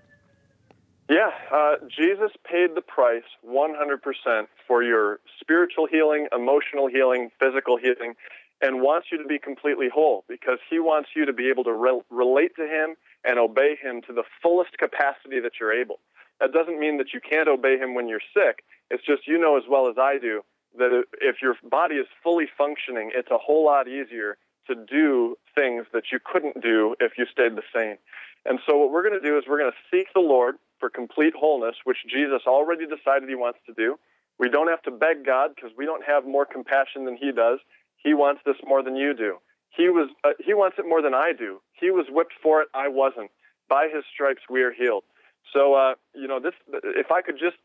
Yeah, 1.09 1.31
uh, 1.53 1.75
Jesus 1.89 2.33
paid 2.45 2.75
the 2.75 2.81
price 2.81 3.23
100% 3.49 4.47
for 4.67 4.83
your 4.83 5.21
spiritual 5.41 5.87
healing, 5.87 6.27
emotional 6.35 6.89
healing, 6.89 7.31
physical 7.41 7.77
healing, 7.77 8.15
and 8.61 8.83
wants 8.83 9.07
you 9.13 9.19
to 9.19 9.29
be 9.29 9.39
completely 9.39 9.89
whole 9.89 10.25
because 10.29 10.59
he 10.69 10.81
wants 10.81 11.11
you 11.15 11.25
to 11.27 11.33
be 11.33 11.49
able 11.49 11.63
to 11.63 11.73
re- 11.73 12.03
relate 12.11 12.57
to 12.57 12.63
him 12.63 12.97
and 13.25 13.39
obey 13.39 13.77
him 13.81 14.03
to 14.09 14.13
the 14.13 14.25
fullest 14.43 14.77
capacity 14.79 15.39
that 15.39 15.53
you're 15.61 15.73
able. 15.73 16.01
That 16.41 16.53
doesn't 16.53 16.81
mean 16.81 16.99
that 16.99 17.15
you 17.15 17.21
can't 17.21 17.47
obey 17.47 17.79
him 17.79 17.95
when 17.95 18.09
you're 18.09 18.25
sick. 18.35 18.65
It's 18.91 19.05
just 19.07 19.29
you 19.29 19.39
know 19.39 19.57
as 19.57 19.63
well 19.71 19.89
as 19.89 19.95
I 19.97 20.19
do 20.19 20.43
that 20.79 21.05
if 21.21 21.37
your 21.43 21.57
body 21.63 21.97
is 21.97 22.07
fully 22.23 22.47
functioning, 22.57 23.11
it's 23.15 23.31
a 23.31 23.39
whole 23.39 23.65
lot 23.65 23.89
easier 23.89 24.39
to 24.67 24.75
do 24.75 25.37
things 25.55 25.87
that 25.93 26.05
you 26.13 26.19
couldn't 26.25 26.63
do 26.63 26.95
if 27.01 27.13
you 27.19 27.27
stayed 27.31 27.57
the 27.57 27.63
same. 27.75 27.97
And 28.45 28.59
so, 28.67 28.77
what 28.77 28.91
we're 28.91 29.03
going 29.09 29.21
to 29.21 29.27
do 29.27 29.39
is 29.39 29.45
we're 29.49 29.59
going 29.59 29.71
to 29.71 29.97
seek 29.97 30.13
the 30.15 30.21
Lord 30.21 30.57
for 30.81 30.91
complete 30.91 31.35
wholeness, 31.37 31.77
which 31.85 31.99
Jesus 32.09 32.43
already 32.47 32.87
decided 32.87 33.29
he 33.29 33.35
wants 33.35 33.61
to 33.67 33.75
do. 33.75 33.99
We 34.39 34.49
don't 34.49 34.69
have 34.69 34.83
to 34.83 34.91
beg 34.91 35.25
God 35.25 35.53
because 35.55 35.71
we 35.77 35.85
don't 35.85 36.05
have 36.05 36.27
more 36.27 36.45
compassion 36.45 37.05
than 37.05 37.17
he 37.17 37.31
does. 37.31 37.61
He 37.97 38.15
wants 38.15 38.41
this 38.45 38.57
more 38.67 38.83
than 38.83 38.97
you 38.97 39.15
do. 39.15 39.39
He 39.71 39.89
was 39.89 40.11
uh, 40.25 40.31
he 40.45 40.55
wants 40.55 40.77
it 40.79 40.87
more 40.89 41.01
than 41.01 41.15
I 41.15 41.33
do. 41.33 41.61
He 41.73 41.91
was 41.91 42.07
whipped 42.11 42.35
for 42.43 42.61
it, 42.63 42.69
I 42.75 42.89
wasn't. 42.89 43.31
By 43.69 43.89
his 43.93 44.05
stripes 44.13 44.43
we 44.51 44.63
are 44.63 44.73
healed. 44.73 45.05
So 45.53 45.75
uh, 45.75 45.95
you 46.15 46.27
know 46.27 46.41
this. 46.41 46.55
If 46.85 47.11
I 47.11 47.23
could 47.23 47.39
just 47.39 47.57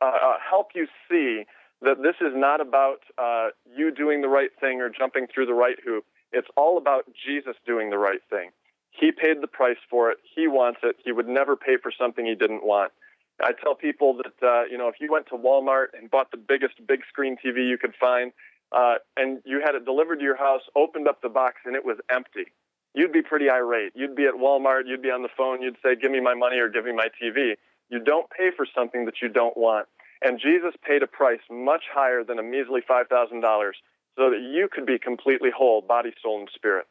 uh, 0.00 0.06
uh 0.06 0.36
help 0.48 0.68
you 0.74 0.86
see 1.10 1.44
that 1.82 2.02
this 2.02 2.14
is 2.20 2.32
not 2.34 2.60
about 2.60 3.00
uh, 3.18 3.48
you 3.76 3.90
doing 3.90 4.22
the 4.22 4.28
right 4.28 4.50
thing 4.60 4.80
or 4.80 4.88
jumping 4.88 5.26
through 5.32 5.46
the 5.46 5.54
right 5.54 5.76
hoop. 5.84 6.04
It's 6.32 6.48
all 6.56 6.78
about 6.78 7.04
Jesus 7.26 7.56
doing 7.66 7.90
the 7.90 7.98
right 7.98 8.20
thing. 8.30 8.50
He 8.90 9.10
paid 9.10 9.40
the 9.40 9.48
price 9.48 9.80
for 9.90 10.10
it. 10.10 10.18
He 10.22 10.46
wants 10.46 10.80
it. 10.82 10.96
He 11.04 11.12
would 11.12 11.28
never 11.28 11.56
pay 11.56 11.76
for 11.82 11.92
something 11.96 12.24
he 12.26 12.34
didn't 12.34 12.64
want. 12.64 12.92
I 13.40 13.52
tell 13.52 13.74
people 13.74 14.18
that 14.18 14.46
uh, 14.46 14.64
you 14.70 14.78
know 14.78 14.88
if 14.88 14.96
you 15.00 15.10
went 15.10 15.26
to 15.28 15.36
Walmart 15.36 15.86
and 15.98 16.10
bought 16.10 16.30
the 16.30 16.36
biggest 16.36 16.74
big 16.86 17.00
screen 17.08 17.36
TV 17.36 17.68
you 17.68 17.78
could 17.78 17.94
find, 17.98 18.32
uh, 18.70 18.96
and 19.16 19.40
you 19.44 19.60
had 19.64 19.74
it 19.74 19.84
delivered 19.84 20.16
to 20.16 20.22
your 20.22 20.36
house, 20.36 20.62
opened 20.76 21.08
up 21.08 21.22
the 21.22 21.28
box, 21.28 21.56
and 21.64 21.74
it 21.74 21.84
was 21.84 21.96
empty, 22.10 22.52
you'd 22.94 23.12
be 23.12 23.22
pretty 23.22 23.50
irate. 23.50 23.92
You'd 23.94 24.14
be 24.14 24.26
at 24.26 24.34
Walmart, 24.34 24.82
you'd 24.86 25.02
be 25.02 25.10
on 25.10 25.22
the 25.22 25.32
phone, 25.36 25.62
you'd 25.62 25.78
say, 25.82 25.96
"Give 25.96 26.10
me 26.10 26.20
my 26.20 26.34
money 26.34 26.58
or 26.58 26.68
give 26.68 26.84
me 26.84 26.92
my 26.92 27.08
TV." 27.20 27.56
You 27.88 27.98
don't 27.98 28.28
pay 28.30 28.50
for 28.56 28.66
something 28.74 29.06
that 29.06 29.20
you 29.20 29.28
don't 29.28 29.56
want. 29.56 29.88
And 30.24 30.38
Jesus 30.40 30.74
paid 30.86 31.02
a 31.02 31.06
price 31.06 31.40
much 31.50 31.84
higher 31.92 32.22
than 32.24 32.38
a 32.38 32.42
measly 32.42 32.80
$5,000 32.80 33.72
so 34.16 34.30
that 34.30 34.40
you 34.40 34.68
could 34.70 34.86
be 34.86 34.98
completely 34.98 35.50
whole, 35.56 35.80
body, 35.82 36.12
soul, 36.22 36.40
and 36.40 36.48
spirit. 36.54 36.86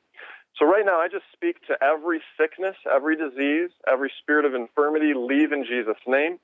So 0.58 0.66
right 0.66 0.86
now, 0.86 1.00
I 1.00 1.08
just 1.08 1.26
speak 1.34 1.66
to 1.68 1.82
every 1.82 2.22
sickness, 2.38 2.76
every 2.94 3.16
disease, 3.16 3.70
every 3.92 4.12
spirit 4.22 4.46
of 4.46 4.54
infirmity, 4.54 5.14
leave 5.16 5.52
in 5.52 5.64
Jesus' 5.64 6.02
name. 6.08 6.40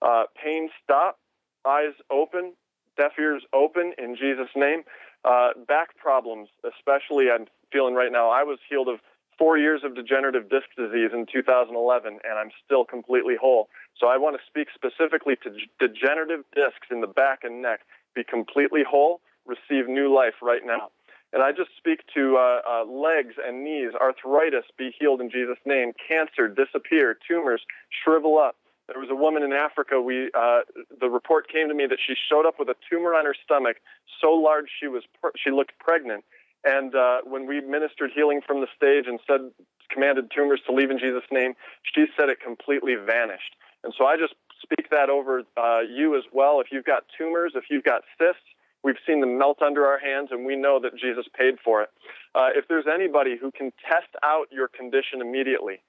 Uh, 0.00 0.24
pain, 0.42 0.70
stop. 0.84 1.18
eyes 1.66 1.94
open, 2.10 2.54
deaf 2.96 3.12
ears 3.18 3.42
open 3.52 3.92
in 3.98 4.14
Jesus' 4.16 4.50
name. 4.54 4.84
Uh, 5.24 5.50
back 5.66 5.96
problems, 5.96 6.48
especially, 6.64 7.30
I'm 7.30 7.46
feeling 7.72 7.94
right 7.94 8.12
now. 8.12 8.30
I 8.30 8.44
was 8.44 8.58
healed 8.68 8.88
of 8.88 9.00
four 9.38 9.58
years 9.58 9.82
of 9.84 9.94
degenerative 9.94 10.48
disc 10.48 10.66
disease 10.76 11.10
in 11.12 11.26
2011, 11.32 12.18
and 12.24 12.38
I'm 12.38 12.50
still 12.64 12.84
completely 12.84 13.34
whole. 13.40 13.68
So 14.00 14.06
I 14.06 14.16
want 14.16 14.36
to 14.36 14.42
speak 14.46 14.68
specifically 14.74 15.36
to 15.42 15.50
degenerative 15.78 16.44
discs 16.54 16.88
in 16.90 17.00
the 17.00 17.06
back 17.06 17.40
and 17.42 17.60
neck. 17.60 17.80
Be 18.14 18.22
completely 18.24 18.82
whole, 18.88 19.20
receive 19.46 19.88
new 19.88 20.14
life 20.14 20.34
right 20.42 20.62
now. 20.64 20.90
And 21.32 21.42
I 21.42 21.52
just 21.52 21.70
speak 21.76 22.00
to 22.14 22.36
uh, 22.36 22.60
uh, 22.66 22.84
legs 22.84 23.34
and 23.44 23.62
knees, 23.62 23.92
arthritis, 24.00 24.64
be 24.78 24.94
healed 24.98 25.20
in 25.20 25.30
Jesus' 25.30 25.58
name, 25.66 25.92
cancer, 26.08 26.48
disappear, 26.48 27.18
tumors, 27.28 27.60
shrivel 28.02 28.38
up. 28.38 28.56
There 28.88 28.98
was 28.98 29.10
a 29.10 29.14
woman 29.14 29.42
in 29.42 29.52
Africa. 29.52 30.00
We 30.00 30.30
uh, 30.32 30.60
the 30.98 31.10
report 31.10 31.52
came 31.52 31.68
to 31.68 31.74
me 31.74 31.86
that 31.86 31.98
she 32.04 32.14
showed 32.30 32.46
up 32.46 32.58
with 32.58 32.70
a 32.70 32.76
tumor 32.88 33.14
on 33.14 33.26
her 33.26 33.34
stomach, 33.44 33.76
so 34.22 34.30
large 34.30 34.70
she 34.80 34.88
was 34.88 35.02
she 35.36 35.50
looked 35.50 35.78
pregnant. 35.78 36.24
And 36.64 36.94
uh, 36.94 37.18
when 37.24 37.46
we 37.46 37.60
ministered 37.60 38.10
healing 38.14 38.40
from 38.46 38.62
the 38.62 38.66
stage 38.74 39.04
and 39.06 39.20
said 39.26 39.50
commanded 39.90 40.30
tumors 40.34 40.60
to 40.66 40.72
leave 40.72 40.90
in 40.90 40.98
Jesus' 40.98 41.28
name, 41.30 41.52
she 41.94 42.06
said 42.18 42.30
it 42.30 42.40
completely 42.40 42.94
vanished. 42.94 43.56
And 43.84 43.94
so 43.96 44.06
I 44.06 44.16
just 44.16 44.34
speak 44.62 44.90
that 44.90 45.08
over 45.08 45.42
uh, 45.56 45.80
you 45.80 46.16
as 46.16 46.24
well. 46.32 46.60
If 46.60 46.68
you've 46.72 46.84
got 46.84 47.04
tumors, 47.16 47.52
if 47.54 47.64
you've 47.70 47.84
got 47.84 48.02
cysts, 48.18 48.42
we've 48.82 48.98
seen 49.06 49.20
them 49.20 49.38
melt 49.38 49.62
under 49.62 49.86
our 49.86 49.98
hands, 49.98 50.28
and 50.30 50.44
we 50.44 50.56
know 50.56 50.80
that 50.80 50.96
Jesus 50.96 51.26
paid 51.36 51.56
for 51.64 51.82
it. 51.82 51.90
Uh, 52.34 52.48
if 52.54 52.66
there's 52.68 52.86
anybody 52.92 53.36
who 53.40 53.50
can 53.50 53.72
test 53.88 54.08
out 54.22 54.46
your 54.50 54.68
condition 54.68 55.20
immediately, 55.20 55.80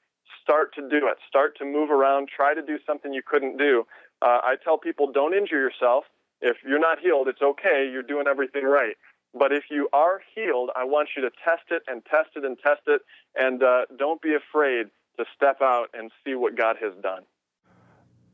start 0.41 0.73
to 0.75 0.81
do 0.81 1.07
it. 1.07 1.17
Start 1.27 1.57
to 1.57 1.65
move 1.65 1.91
around. 1.91 2.29
Try 2.35 2.53
to 2.53 2.61
do 2.61 2.77
something 2.85 3.13
you 3.13 3.21
couldn't 3.25 3.57
do. 3.57 3.85
Uh, 4.21 4.39
I 4.43 4.55
tell 4.63 4.77
people, 4.77 5.11
don't 5.11 5.33
injure 5.33 5.59
yourself. 5.59 6.05
If 6.41 6.57
you're 6.65 6.79
not 6.79 6.99
healed, 6.99 7.27
it's 7.27 7.41
okay. 7.41 7.89
You're 7.91 8.03
doing 8.03 8.25
everything 8.27 8.63
right. 8.63 8.95
But 9.33 9.51
if 9.51 9.65
you 9.69 9.89
are 9.93 10.21
healed, 10.33 10.71
I 10.75 10.85
want 10.85 11.09
you 11.15 11.21
to 11.21 11.29
test 11.43 11.63
it 11.69 11.83
and 11.87 12.03
test 12.05 12.29
it 12.35 12.43
and 12.45 12.57
test 12.57 12.81
it, 12.87 13.01
and 13.35 13.61
uh, 13.61 13.85
don't 13.97 14.21
be 14.21 14.33
afraid 14.33 14.87
to 15.17 15.25
step 15.35 15.61
out 15.61 15.89
and 15.93 16.11
see 16.23 16.33
what 16.33 16.55
God 16.57 16.77
has 16.81 16.93
done. 17.03 17.23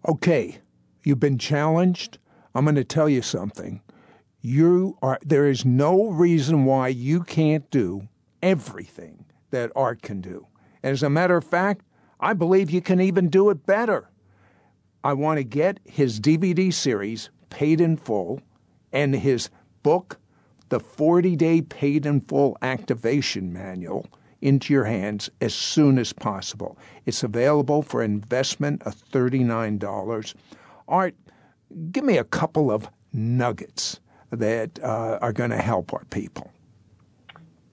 Okay, 0.08 0.60
you've 1.03 1.20
been 1.20 1.39
challenged. 1.39 2.20
I'm 2.53 2.66
going 2.66 2.76
to 2.76 2.84
tell 2.84 3.10
you 3.10 3.24
something. 3.24 3.82
You 4.39 4.99
are 5.01 5.18
there 5.26 5.47
is 5.47 5.66
no 5.66 6.12
reason 6.12 6.66
why 6.66 6.89
you 6.89 7.24
can't 7.24 7.68
do 7.72 8.08
everything 8.43 9.26
that 9.49 9.72
art 9.76 10.03
can 10.03 10.22
do. 10.22 10.45
As 10.84 11.01
a 11.01 11.10
matter 11.10 11.36
of 11.36 11.43
fact, 11.43 11.84
I 12.20 12.34
believe 12.34 12.70
you 12.70 12.82
can 12.82 13.01
even 13.01 13.30
do 13.30 13.49
it 13.49 13.66
better. 13.66 14.12
I 15.03 15.14
want 15.14 15.39
to 15.39 15.43
get 15.43 15.80
his 15.84 16.20
DVD 16.20 16.72
series, 16.72 17.32
Paid 17.49 17.82
in 17.82 17.97
Full, 17.97 18.41
and 18.91 19.16
his 19.16 19.49
book, 19.82 20.20
The 20.70 20.80
40 20.80 21.36
Day 21.36 21.62
Paid 21.62 22.06
in 22.06 22.22
Full 22.22 22.56
Activation 22.62 23.51
Manual, 23.51 24.06
into 24.41 24.73
your 24.73 24.86
hands 24.86 25.29
as 25.41 25.53
soon 25.53 25.97
as 25.97 26.13
possible. 26.13 26.77
It's 27.05 27.23
available 27.23 27.81
for 27.81 28.03
investment 28.03 28.83
of 28.83 28.95
$39. 28.95 30.36
Art, 30.88 31.15
give 31.91 32.03
me 32.03 32.17
a 32.17 32.23
couple 32.23 32.71
of 32.71 32.89
nuggets 33.13 33.99
that 34.31 34.79
uh, 34.83 35.19
are 35.21 35.33
going 35.33 35.51
to 35.51 35.57
help 35.57 35.93
our 35.93 36.05
people. 36.05 36.51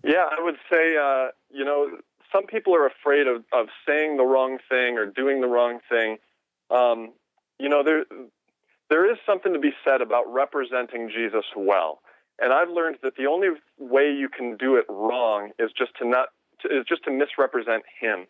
Yeah, 0.05 0.25
I 0.31 0.43
would 0.43 0.57
say, 0.71 0.97
uh, 0.97 1.29
you 1.51 1.65
know, 1.65 1.99
some 2.33 2.47
people 2.47 2.75
are 2.75 2.87
afraid 2.87 3.27
of, 3.27 3.45
of 3.53 3.67
saying 3.87 4.17
the 4.17 4.25
wrong 4.25 4.59
thing 4.69 4.99
or 4.99 5.07
doing 5.07 5.41
the 5.41 5.47
wrong 5.47 5.81
thing. 5.89 6.19
Um, 6.71 7.13
you 7.59 7.69
know, 7.69 7.83
there 7.85 8.05
there 8.89 9.11
is 9.11 9.17
something 9.25 9.53
to 9.53 9.59
be 9.59 9.73
said 9.85 10.03
about 10.03 10.31
representing 10.31 11.09
Jesus 11.09 11.45
well. 11.57 12.01
And 12.39 12.53
I've 12.53 12.69
learned 12.69 12.99
that 13.03 13.17
the 13.17 13.27
only 13.27 13.49
way 13.79 14.13
you 14.13 14.29
can 14.29 14.57
do 14.57 14.77
it 14.77 14.85
wrong 14.89 15.51
is 15.59 15.71
just 15.77 15.93
to 15.99 16.09
not 16.09 16.29
to, 16.63 16.69
is 16.69 16.85
just 16.89 17.05
to 17.05 17.11
misrepresent 17.11 17.83
him. 18.01 18.27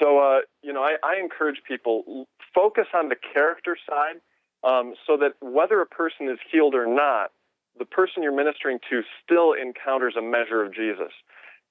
So, 0.00 0.18
uh, 0.18 0.40
you 0.62 0.72
know, 0.72 0.82
I, 0.82 0.96
I, 1.04 1.20
encourage 1.20 1.62
people 1.68 2.26
focus 2.54 2.86
on 2.94 3.10
the 3.10 3.16
character 3.16 3.76
side, 3.88 4.20
um, 4.64 4.94
so 5.06 5.16
that 5.18 5.34
whether 5.40 5.80
a 5.80 5.86
person 5.86 6.28
is 6.28 6.38
healed 6.50 6.74
or 6.74 6.86
not, 6.86 7.30
the 7.78 7.84
person 7.84 8.22
you're 8.22 8.34
ministering 8.34 8.78
to 8.90 9.02
still 9.22 9.52
encounters 9.52 10.14
a 10.16 10.22
measure 10.22 10.64
of 10.64 10.74
Jesus. 10.74 11.12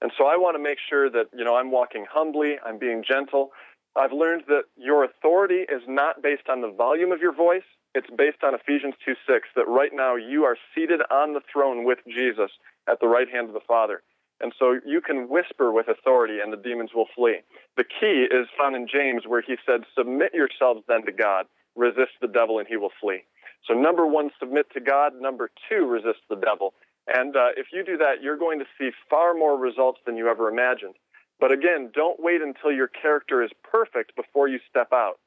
And 0.01 0.11
so 0.17 0.25
I 0.25 0.37
want 0.37 0.55
to 0.55 0.61
make 0.61 0.77
sure 0.89 1.09
that, 1.09 1.27
you 1.33 1.43
know, 1.43 1.55
I'm 1.55 1.71
walking 1.71 2.05
humbly, 2.09 2.55
I'm 2.65 2.77
being 2.77 3.03
gentle. 3.07 3.51
I've 3.95 4.11
learned 4.11 4.43
that 4.47 4.63
your 4.75 5.03
authority 5.03 5.65
is 5.69 5.81
not 5.87 6.21
based 6.21 6.49
on 6.49 6.61
the 6.61 6.71
volume 6.71 7.11
of 7.11 7.19
your 7.19 7.33
voice, 7.33 7.63
it's 7.95 8.09
based 8.17 8.43
on 8.43 8.55
Ephesians 8.55 8.95
2 9.05 9.13
6, 9.27 9.47
that 9.55 9.67
right 9.67 9.91
now 9.93 10.15
you 10.15 10.43
are 10.43 10.57
seated 10.73 11.01
on 11.11 11.33
the 11.33 11.41
throne 11.51 11.85
with 11.85 11.99
Jesus 12.07 12.51
at 12.89 12.99
the 12.99 13.07
right 13.07 13.29
hand 13.29 13.47
of 13.47 13.53
the 13.53 13.61
Father. 13.67 14.01
And 14.41 14.53
so 14.59 14.79
you 14.85 15.01
can 15.01 15.29
whisper 15.29 15.71
with 15.71 15.87
authority 15.87 16.39
and 16.43 16.51
the 16.51 16.57
demons 16.57 16.91
will 16.93 17.07
flee. 17.15 17.39
The 17.77 17.85
key 17.85 18.27
is 18.29 18.47
found 18.57 18.75
in 18.75 18.87
James 18.87 19.23
where 19.25 19.41
he 19.41 19.55
said, 19.65 19.81
Submit 19.97 20.33
yourselves 20.33 20.81
then 20.87 21.05
to 21.05 21.11
God, 21.11 21.45
resist 21.75 22.11
the 22.21 22.27
devil, 22.27 22.59
and 22.59 22.67
he 22.67 22.77
will 22.77 22.91
flee. 23.01 23.23
So, 23.67 23.73
number 23.73 24.05
one, 24.05 24.31
submit 24.39 24.67
to 24.73 24.81
God. 24.81 25.13
Number 25.19 25.49
two, 25.69 25.85
resist 25.85 26.19
the 26.29 26.35
devil. 26.35 26.73
And 27.07 27.35
uh, 27.35 27.49
if 27.57 27.67
you 27.71 27.83
do 27.83 27.97
that, 27.97 28.21
you're 28.21 28.37
going 28.37 28.59
to 28.59 28.65
see 28.77 28.89
far 29.09 29.33
more 29.33 29.57
results 29.57 29.99
than 30.05 30.17
you 30.17 30.27
ever 30.27 30.49
imagined. 30.49 30.95
But 31.39 31.51
again, 31.51 31.91
don't 31.93 32.19
wait 32.19 32.41
until 32.41 32.71
your 32.71 32.87
character 32.87 33.43
is 33.43 33.51
perfect 33.69 34.15
before 34.15 34.47
you 34.47 34.59
step 34.69 34.89
out. 34.93 35.19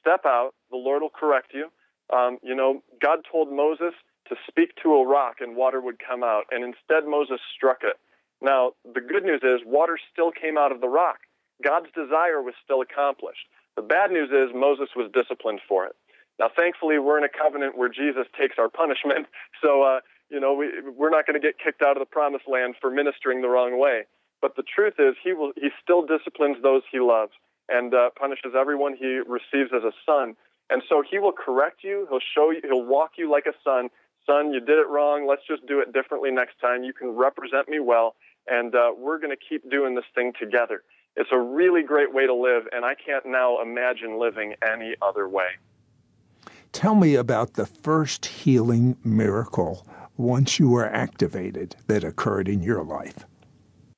Step 0.00 0.22
out, 0.24 0.52
the 0.70 0.76
Lord 0.76 1.02
will 1.02 1.10
correct 1.10 1.52
you. 1.54 1.68
Um, 2.16 2.38
you 2.42 2.54
know, 2.54 2.82
God 3.00 3.20
told 3.30 3.52
Moses 3.52 3.94
to 4.28 4.36
speak 4.48 4.70
to 4.82 4.94
a 4.94 5.06
rock 5.06 5.36
and 5.40 5.56
water 5.56 5.80
would 5.80 5.98
come 5.98 6.24
out, 6.24 6.44
and 6.50 6.64
instead 6.64 7.08
Moses 7.08 7.40
struck 7.54 7.78
it. 7.82 7.96
Now, 8.42 8.72
the 8.84 9.00
good 9.00 9.24
news 9.24 9.40
is 9.42 9.60
water 9.66 9.98
still 10.12 10.30
came 10.30 10.56
out 10.56 10.72
of 10.72 10.80
the 10.80 10.88
rock. 10.88 11.18
God's 11.62 11.88
desire 11.94 12.42
was 12.42 12.54
still 12.64 12.80
accomplished. 12.80 13.46
The 13.76 13.82
bad 13.82 14.10
news 14.10 14.30
is 14.30 14.54
Moses 14.54 14.88
was 14.96 15.10
disciplined 15.12 15.60
for 15.68 15.86
it. 15.86 15.94
Now, 16.38 16.48
thankfully, 16.56 16.98
we're 16.98 17.18
in 17.18 17.24
a 17.24 17.28
covenant 17.28 17.76
where 17.76 17.90
Jesus 17.90 18.26
takes 18.38 18.56
our 18.58 18.68
punishment, 18.68 19.26
so 19.62 19.82
uh, 19.82 20.00
you 20.30 20.40
know 20.40 20.54
we, 20.54 20.70
we're 20.96 21.10
not 21.10 21.26
going 21.26 21.40
to 21.40 21.46
get 21.46 21.58
kicked 21.58 21.82
out 21.82 21.96
of 21.96 22.00
the 22.00 22.10
promised 22.10 22.48
land 22.48 22.76
for 22.80 22.90
ministering 22.90 23.42
the 23.42 23.48
wrong 23.48 23.78
way. 23.78 24.04
But 24.40 24.56
the 24.56 24.62
truth 24.62 24.94
is, 24.98 25.14
he 25.22 25.34
will 25.34 25.52
he 25.56 25.68
still 25.82 26.06
disciplines 26.06 26.56
those 26.62 26.82
he 26.90 26.98
loves 26.98 27.32
and 27.68 27.94
uh, 27.94 28.10
punishes 28.18 28.52
everyone 28.58 28.96
he 28.96 29.20
receives 29.26 29.70
as 29.74 29.84
a 29.84 29.92
son. 30.04 30.34
And 30.70 30.82
so 30.88 31.02
he 31.08 31.18
will 31.18 31.32
correct 31.32 31.82
you. 31.82 32.06
He'll 32.08 32.24
show 32.34 32.50
you. 32.50 32.60
He'll 32.62 32.84
walk 32.84 33.12
you 33.18 33.30
like 33.30 33.46
a 33.46 33.54
son. 33.62 33.90
Son, 34.26 34.52
you 34.52 34.60
did 34.60 34.78
it 34.78 34.88
wrong. 34.88 35.26
Let's 35.28 35.42
just 35.46 35.66
do 35.66 35.80
it 35.80 35.92
differently 35.92 36.30
next 36.30 36.60
time. 36.60 36.84
You 36.84 36.92
can 36.92 37.10
represent 37.10 37.68
me 37.68 37.80
well, 37.80 38.14
and 38.50 38.74
uh, 38.74 38.90
we're 38.96 39.18
going 39.18 39.30
to 39.30 39.42
keep 39.48 39.70
doing 39.70 39.94
this 39.94 40.04
thing 40.14 40.32
together. 40.38 40.82
It's 41.16 41.30
a 41.32 41.38
really 41.38 41.82
great 41.82 42.12
way 42.12 42.26
to 42.26 42.34
live, 42.34 42.64
and 42.72 42.84
I 42.84 42.94
can't 42.94 43.26
now 43.26 43.60
imagine 43.62 44.18
living 44.18 44.54
any 44.62 44.94
other 45.00 45.28
way. 45.28 45.48
Tell 46.72 46.94
me 46.94 47.14
about 47.14 47.54
the 47.54 47.66
first 47.66 48.26
healing 48.26 48.96
miracle 49.02 49.86
once 50.16 50.58
you 50.58 50.68
were 50.68 50.86
activated 50.86 51.76
that 51.86 52.04
occurred 52.04 52.48
in 52.48 52.62
your 52.62 52.84
life. 52.84 53.24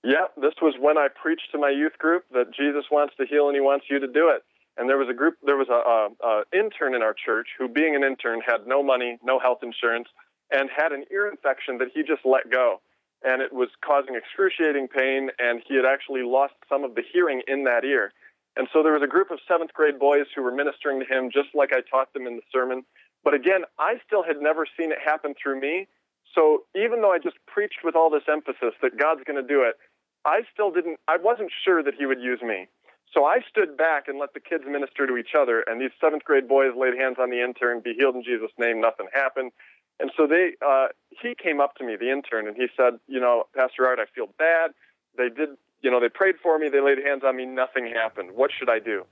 Yeah, 0.04 0.26
this 0.36 0.54
was 0.60 0.74
when 0.80 0.98
I 0.98 1.08
preached 1.08 1.52
to 1.52 1.58
my 1.58 1.70
youth 1.70 1.98
group 1.98 2.24
that 2.32 2.52
Jesus 2.52 2.84
wants 2.90 3.14
to 3.16 3.26
heal 3.26 3.46
and 3.48 3.54
he 3.54 3.60
wants 3.60 3.86
you 3.88 4.00
to 4.00 4.06
do 4.06 4.28
it. 4.28 4.42
And 4.76 4.88
there 4.88 4.96
was 4.96 5.08
a 5.08 5.14
group, 5.14 5.36
there 5.44 5.56
was 5.56 5.68
a, 5.68 5.72
a, 5.72 6.26
a 6.26 6.58
intern 6.58 6.94
in 6.94 7.02
our 7.02 7.14
church 7.14 7.48
who, 7.58 7.68
being 7.68 7.94
an 7.94 8.02
intern, 8.02 8.40
had 8.40 8.66
no 8.66 8.82
money, 8.82 9.18
no 9.22 9.38
health 9.38 9.58
insurance, 9.62 10.08
and 10.50 10.70
had 10.74 10.92
an 10.92 11.04
ear 11.12 11.28
infection 11.28 11.78
that 11.78 11.88
he 11.94 12.02
just 12.02 12.24
let 12.24 12.50
go. 12.50 12.80
And 13.24 13.40
it 13.40 13.52
was 13.52 13.68
causing 13.84 14.14
excruciating 14.14 14.88
pain, 14.88 15.30
and 15.38 15.62
he 15.66 15.76
had 15.76 15.84
actually 15.84 16.22
lost 16.22 16.54
some 16.68 16.82
of 16.84 16.94
the 16.94 17.02
hearing 17.12 17.42
in 17.46 17.64
that 17.64 17.84
ear. 17.84 18.12
And 18.56 18.68
so 18.72 18.82
there 18.82 18.92
was 18.92 19.02
a 19.02 19.06
group 19.06 19.30
of 19.30 19.38
seventh 19.48 19.72
grade 19.72 19.98
boys 19.98 20.26
who 20.34 20.42
were 20.42 20.52
ministering 20.52 21.00
to 21.00 21.06
him 21.06 21.30
just 21.32 21.48
like 21.54 21.70
I 21.72 21.80
taught 21.80 22.12
them 22.12 22.26
in 22.26 22.36
the 22.36 22.42
sermon. 22.52 22.84
But 23.24 23.34
again, 23.34 23.62
I 23.78 23.94
still 24.06 24.22
had 24.22 24.40
never 24.40 24.66
seen 24.78 24.92
it 24.92 24.98
happen 25.04 25.34
through 25.40 25.60
me. 25.60 25.86
So 26.34 26.64
even 26.74 27.00
though 27.00 27.12
I 27.12 27.18
just 27.18 27.36
preached 27.46 27.80
with 27.84 27.94
all 27.94 28.10
this 28.10 28.24
emphasis 28.28 28.74
that 28.82 28.98
God's 28.98 29.22
going 29.24 29.40
to 29.40 29.46
do 29.46 29.62
it, 29.62 29.76
I 30.24 30.42
still 30.52 30.70
didn't, 30.70 30.98
I 31.08 31.16
wasn't 31.16 31.50
sure 31.64 31.82
that 31.82 31.94
he 31.98 32.06
would 32.06 32.20
use 32.20 32.42
me. 32.42 32.68
So 33.14 33.24
I 33.24 33.40
stood 33.48 33.76
back 33.76 34.08
and 34.08 34.18
let 34.18 34.32
the 34.32 34.40
kids 34.40 34.64
minister 34.66 35.06
to 35.06 35.16
each 35.16 35.34
other. 35.38 35.64
And 35.66 35.80
these 35.80 35.90
seventh 36.00 36.24
grade 36.24 36.48
boys 36.48 36.72
laid 36.76 36.96
hands 36.96 37.16
on 37.20 37.30
the 37.30 37.42
intern, 37.42 37.80
be 37.80 37.94
healed 37.94 38.16
in 38.16 38.24
Jesus' 38.24 38.52
name, 38.58 38.80
nothing 38.80 39.06
happened. 39.12 39.52
And 40.00 40.10
so 40.16 40.26
they, 40.26 40.52
uh, 40.66 40.88
he 41.10 41.34
came 41.34 41.60
up 41.60 41.76
to 41.76 41.84
me, 41.84 41.96
the 41.96 42.10
intern, 42.10 42.48
and 42.48 42.56
he 42.56 42.66
said, 42.76 42.98
you 43.06 43.20
know, 43.20 43.44
Pastor 43.54 43.86
Art, 43.86 43.98
I 44.00 44.06
feel 44.14 44.26
bad. 44.38 44.72
They 45.16 45.28
did 45.28 45.50
you 45.82 45.90
know, 45.90 46.00
they 46.00 46.08
prayed 46.08 46.36
for 46.42 46.58
me, 46.58 46.68
they 46.68 46.80
laid 46.80 46.98
hands 46.98 47.22
on 47.24 47.36
me, 47.36 47.44
nothing 47.44 47.86
happened. 47.92 48.30
What 48.32 48.50
should 48.56 48.70
I 48.70 48.78
do? 48.78 49.04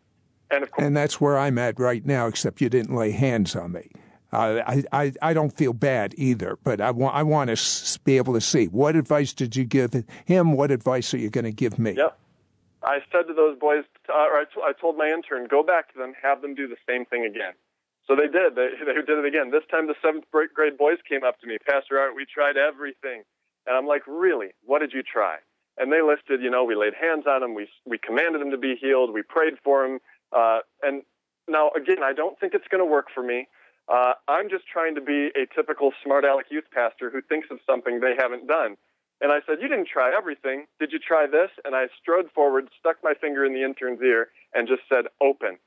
And 0.51 0.63
of 0.63 0.71
course, 0.71 0.87
and 0.87 0.97
that's 0.97 1.21
where 1.21 1.37
I'm 1.37 1.59
at 1.59 1.79
right 1.79 2.05
now. 2.05 2.27
Except 2.27 2.61
you 2.61 2.69
didn't 2.69 2.95
lay 2.95 3.11
hands 3.11 3.55
on 3.55 3.73
me. 3.73 3.91
Uh, 4.33 4.61
I, 4.67 4.85
I 4.93 5.13
I 5.23 5.33
don't 5.33 5.57
feel 5.57 5.73
bad 5.73 6.15
either, 6.17 6.59
but 6.65 6.81
I 6.81 6.91
want 6.91 7.15
I 7.15 7.23
want 7.23 7.57
to 7.57 7.99
be 8.05 8.17
able 8.17 8.35
to 8.35 8.41
see 8.41 8.67
what 8.67 8.97
advice 8.97 9.33
did 9.33 9.55
you 9.55 9.65
give 9.65 10.05
him? 10.25 10.53
What 10.53 10.73
advice 10.73 11.13
are 11.15 11.19
you 11.19 11.31
going 11.31 11.45
to 11.45 11.53
give 11.53 11.79
me? 11.79 11.93
Yep. 11.93 12.19
I 12.83 12.99
said 13.13 13.29
to 13.29 13.35
those 13.35 13.59
boys, 13.59 13.85
uh, 14.09 14.13
or 14.13 14.39
I, 14.39 14.45
t- 14.45 14.63
I 14.63 14.73
told 14.73 14.97
my 14.97 15.11
intern, 15.11 15.47
go 15.49 15.63
back 15.63 15.93
to 15.93 15.99
them, 15.99 16.15
have 16.23 16.41
them 16.41 16.55
do 16.55 16.67
the 16.67 16.79
same 16.89 17.05
thing 17.05 17.27
again. 17.27 17.53
So 18.11 18.17
they 18.17 18.27
did. 18.27 18.59
They, 18.59 18.75
they 18.85 18.99
did 19.07 19.23
it 19.23 19.25
again. 19.25 19.51
This 19.51 19.63
time 19.71 19.87
the 19.87 19.95
seventh 20.03 20.25
grade 20.31 20.77
boys 20.77 20.99
came 21.09 21.23
up 21.23 21.39
to 21.41 21.47
me, 21.47 21.59
Pastor 21.63 21.99
Art, 21.99 22.17
we 22.17 22.27
tried 22.27 22.57
everything. 22.57 23.23
And 23.67 23.77
I'm 23.77 23.87
like, 23.87 24.03
really? 24.09 24.49
What 24.65 24.81
did 24.81 24.93
you 24.93 25.03
try? 25.03 25.37
And 25.79 25.93
they 25.93 26.03
listed, 26.03 26.43
you 26.43 26.51
know, 26.51 26.65
we 26.65 26.75
laid 26.75 26.93
hands 27.01 27.25
on 27.29 27.41
them, 27.41 27.55
we, 27.55 27.69
we 27.87 27.97
commanded 27.97 28.41
them 28.41 28.51
to 28.51 28.59
be 28.59 28.75
healed, 28.75 29.15
we 29.15 29.23
prayed 29.23 29.55
for 29.63 29.87
them. 29.87 29.99
Uh, 30.37 30.59
and 30.83 31.03
now, 31.49 31.71
again, 31.77 32.03
I 32.03 32.13
don't 32.13 32.39
think 32.39 32.53
it's 32.53 32.67
going 32.69 32.83
to 32.83 32.91
work 32.91 33.07
for 33.15 33.23
me. 33.23 33.47
Uh, 33.89 34.13
I'm 34.29 34.51
just 34.51 34.65
trying 34.67 34.95
to 34.97 35.01
be 35.01 35.31
a 35.35 35.47
typical 35.55 35.93
smart 36.05 36.25
aleck 36.25 36.47
youth 36.51 36.69
pastor 36.75 37.11
who 37.11 37.23
thinks 37.23 37.49
of 37.51 37.59
something 37.65 38.01
they 38.01 38.15
haven't 38.19 38.47
done. 38.47 38.77
And 39.21 39.33
I 39.33 39.41
said, 39.47 39.59
You 39.61 39.69
didn't 39.69 39.89
try 39.89 40.13
everything. 40.17 40.67
Did 40.79 40.93
you 40.93 40.99
try 40.99 41.27
this? 41.27 41.51
And 41.65 41.75
I 41.75 41.87
strode 42.01 42.31
forward, 42.35 42.69
stuck 42.79 42.97
my 43.03 43.15
finger 43.15 43.45
in 43.45 43.53
the 43.53 43.65
intern's 43.65 44.01
ear, 44.03 44.29
and 44.55 44.69
just 44.69 44.83
said, 44.89 45.07
Open. 45.21 45.59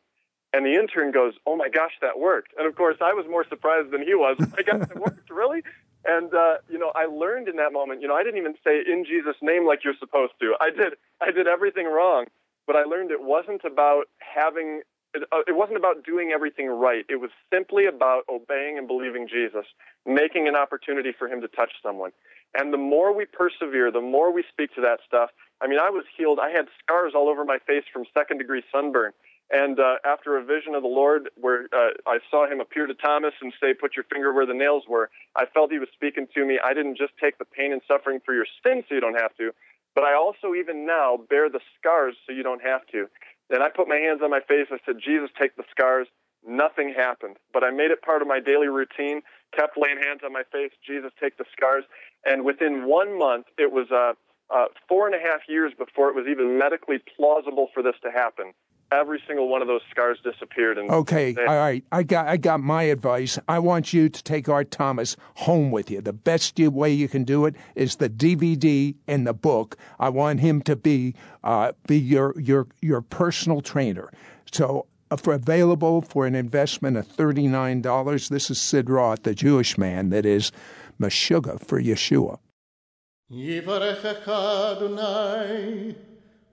And 0.53 0.65
the 0.65 0.75
intern 0.75 1.11
goes, 1.11 1.33
"Oh 1.47 1.55
my 1.55 1.67
gosh, 1.67 1.93
that 2.01 2.19
worked!" 2.19 2.53
And 2.57 2.67
of 2.67 2.75
course, 2.75 2.97
I 3.01 3.13
was 3.13 3.25
more 3.27 3.45
surprised 3.49 3.91
than 3.91 4.03
he 4.03 4.13
was. 4.13 4.37
I 4.57 4.61
guess 4.61 4.87
it 4.89 4.95
worked, 4.95 5.29
really. 5.31 5.63
And 6.05 6.33
uh, 6.33 6.57
you 6.69 6.77
know, 6.77 6.91
I 6.95 7.05
learned 7.05 7.47
in 7.47 7.55
that 7.55 7.73
moment. 7.73 8.01
You 8.01 8.07
know, 8.07 8.15
I 8.15 8.23
didn't 8.23 8.37
even 8.37 8.53
say 8.63 8.83
"in 8.85 9.03
Jesus' 9.03 9.37
name" 9.41 9.65
like 9.65 9.83
you're 9.83 9.97
supposed 9.99 10.33
to. 10.41 10.53
I 10.61 10.69
did. 10.69 10.93
I 11.19 11.31
did 11.31 11.47
everything 11.47 11.87
wrong. 11.87 12.25
But 12.65 12.75
I 12.75 12.83
learned 12.83 13.11
it 13.11 13.23
wasn't 13.23 13.61
about 13.65 14.05
having. 14.19 14.81
It, 15.13 15.23
uh, 15.31 15.41
it 15.47 15.55
wasn't 15.55 15.77
about 15.77 16.03
doing 16.03 16.31
everything 16.33 16.67
right. 16.67 17.05
It 17.09 17.17
was 17.17 17.29
simply 17.51 17.85
about 17.85 18.23
obeying 18.29 18.77
and 18.77 18.87
believing 18.87 19.27
Jesus, 19.27 19.65
making 20.05 20.47
an 20.47 20.55
opportunity 20.55 21.11
for 21.17 21.27
Him 21.27 21.41
to 21.41 21.47
touch 21.47 21.71
someone. 21.81 22.11
And 22.55 22.71
the 22.71 22.77
more 22.77 23.13
we 23.13 23.25
persevere, 23.25 23.91
the 23.91 24.01
more 24.01 24.31
we 24.31 24.43
speak 24.51 24.73
to 24.75 24.81
that 24.81 24.99
stuff. 25.07 25.31
I 25.61 25.67
mean, 25.67 25.79
I 25.79 25.89
was 25.89 26.03
healed. 26.15 26.39
I 26.41 26.49
had 26.49 26.65
scars 26.81 27.13
all 27.15 27.29
over 27.29 27.45
my 27.45 27.57
face 27.65 27.83
from 27.91 28.05
second 28.13 28.37
degree 28.37 28.63
sunburn. 28.71 29.11
And 29.53 29.79
uh, 29.79 29.97
after 30.03 30.35
a 30.35 30.43
vision 30.43 30.73
of 30.73 30.81
the 30.81 30.89
Lord, 30.89 31.29
where 31.39 31.69
uh, 31.71 31.93
I 32.07 32.17
saw 32.31 32.49
him 32.49 32.59
appear 32.59 32.87
to 32.87 32.95
Thomas 32.95 33.33
and 33.39 33.53
say, 33.61 33.75
Put 33.75 33.95
your 33.95 34.03
finger 34.11 34.33
where 34.33 34.47
the 34.47 34.53
nails 34.55 34.85
were, 34.89 35.11
I 35.35 35.45
felt 35.45 35.71
he 35.71 35.77
was 35.77 35.89
speaking 35.93 36.25
to 36.33 36.43
me. 36.43 36.59
I 36.65 36.73
didn't 36.73 36.97
just 36.97 37.13
take 37.21 37.37
the 37.37 37.45
pain 37.45 37.71
and 37.71 37.79
suffering 37.87 38.19
for 38.25 38.33
your 38.33 38.47
sin 38.65 38.83
so 38.89 38.95
you 38.95 38.99
don't 38.99 39.19
have 39.19 39.35
to, 39.37 39.51
but 39.93 40.03
I 40.03 40.15
also, 40.15 40.55
even 40.55 40.87
now, 40.87 41.19
bear 41.29 41.51
the 41.51 41.59
scars 41.77 42.15
so 42.25 42.33
you 42.33 42.41
don't 42.41 42.63
have 42.63 42.81
to. 42.93 43.05
Then 43.51 43.61
I 43.61 43.69
put 43.69 43.87
my 43.87 43.97
hands 43.97 44.21
on 44.23 44.31
my 44.31 44.39
face. 44.39 44.67
I 44.71 44.77
said, 44.87 44.95
Jesus, 44.97 45.29
take 45.39 45.55
the 45.55 45.65
scars. 45.69 46.07
Nothing 46.45 46.91
happened, 46.97 47.37
but 47.53 47.63
I 47.63 47.69
made 47.69 47.91
it 47.91 48.01
part 48.01 48.23
of 48.23 48.27
my 48.27 48.39
daily 48.39 48.67
routine, 48.67 49.21
kept 49.55 49.77
laying 49.77 49.97
hands 50.01 50.21
on 50.25 50.33
my 50.33 50.43
face, 50.51 50.71
Jesus, 50.85 51.11
take 51.21 51.37
the 51.37 51.45
scars. 51.55 51.85
And 52.25 52.43
within 52.43 52.85
one 52.87 53.17
month, 53.17 53.45
it 53.57 53.71
was 53.71 53.87
uh, 53.91 54.13
uh, 54.53 54.65
four 54.89 55.05
and 55.05 55.15
a 55.15 55.19
half 55.19 55.41
years 55.47 55.73
before 55.77 56.09
it 56.09 56.15
was 56.15 56.25
even 56.27 56.57
medically 56.57 56.97
plausible 57.15 57.69
for 57.73 57.83
this 57.83 57.95
to 58.01 58.11
happen 58.11 58.51
every 58.93 59.21
single 59.27 59.47
one 59.47 59.61
of 59.61 59.67
those 59.67 59.81
scars 59.89 60.17
disappeared. 60.23 60.77
And 60.77 60.89
okay, 60.89 61.33
they, 61.33 61.45
all 61.45 61.57
right. 61.57 61.83
I 61.91 62.03
got 62.03 62.27
I 62.27 62.37
got 62.37 62.61
my 62.61 62.83
advice. 62.83 63.39
I 63.47 63.59
want 63.59 63.93
you 63.93 64.09
to 64.09 64.23
take 64.23 64.47
Art 64.47 64.71
Thomas 64.71 65.15
home 65.35 65.71
with 65.71 65.91
you. 65.91 66.01
The 66.01 66.13
best 66.13 66.57
way 66.59 66.91
you 66.91 67.07
can 67.07 67.23
do 67.23 67.45
it 67.45 67.55
is 67.75 67.97
the 67.97 68.09
DVD 68.09 68.95
and 69.07 69.27
the 69.27 69.33
book. 69.33 69.77
I 69.99 70.09
want 70.09 70.39
him 70.39 70.61
to 70.63 70.75
be 70.75 71.15
uh, 71.43 71.73
be 71.87 71.97
your 71.97 72.39
your 72.39 72.67
your 72.81 73.01
personal 73.01 73.61
trainer. 73.61 74.11
So. 74.51 74.87
Uh, 75.11 75.17
for 75.17 75.33
available 75.33 76.01
for 76.01 76.25
an 76.25 76.33
investment 76.33 76.95
of 76.97 77.05
$39. 77.05 78.29
This 78.29 78.49
is 78.49 78.59
Sid 78.59 78.89
Roth, 78.89 79.23
the 79.23 79.35
Jewish 79.35 79.77
man 79.77 80.09
that 80.09 80.25
is 80.25 80.51
Meshuggah 80.99 81.59
for 81.63 81.79
Yeshua. 81.79 82.39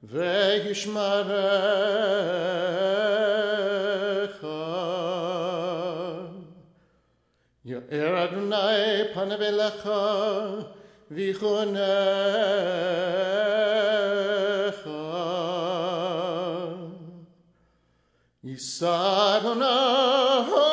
וישמרך 0.04 1.28
יאר 7.66 8.24
אדוני 8.24 9.14
פניו 9.14 9.42
אליך 9.42 9.90
ויחונך 11.12 11.80
יישא 18.44 19.38
אדוני 19.38 20.69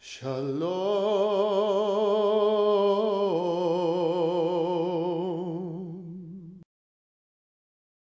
Shalom. 0.00 0.62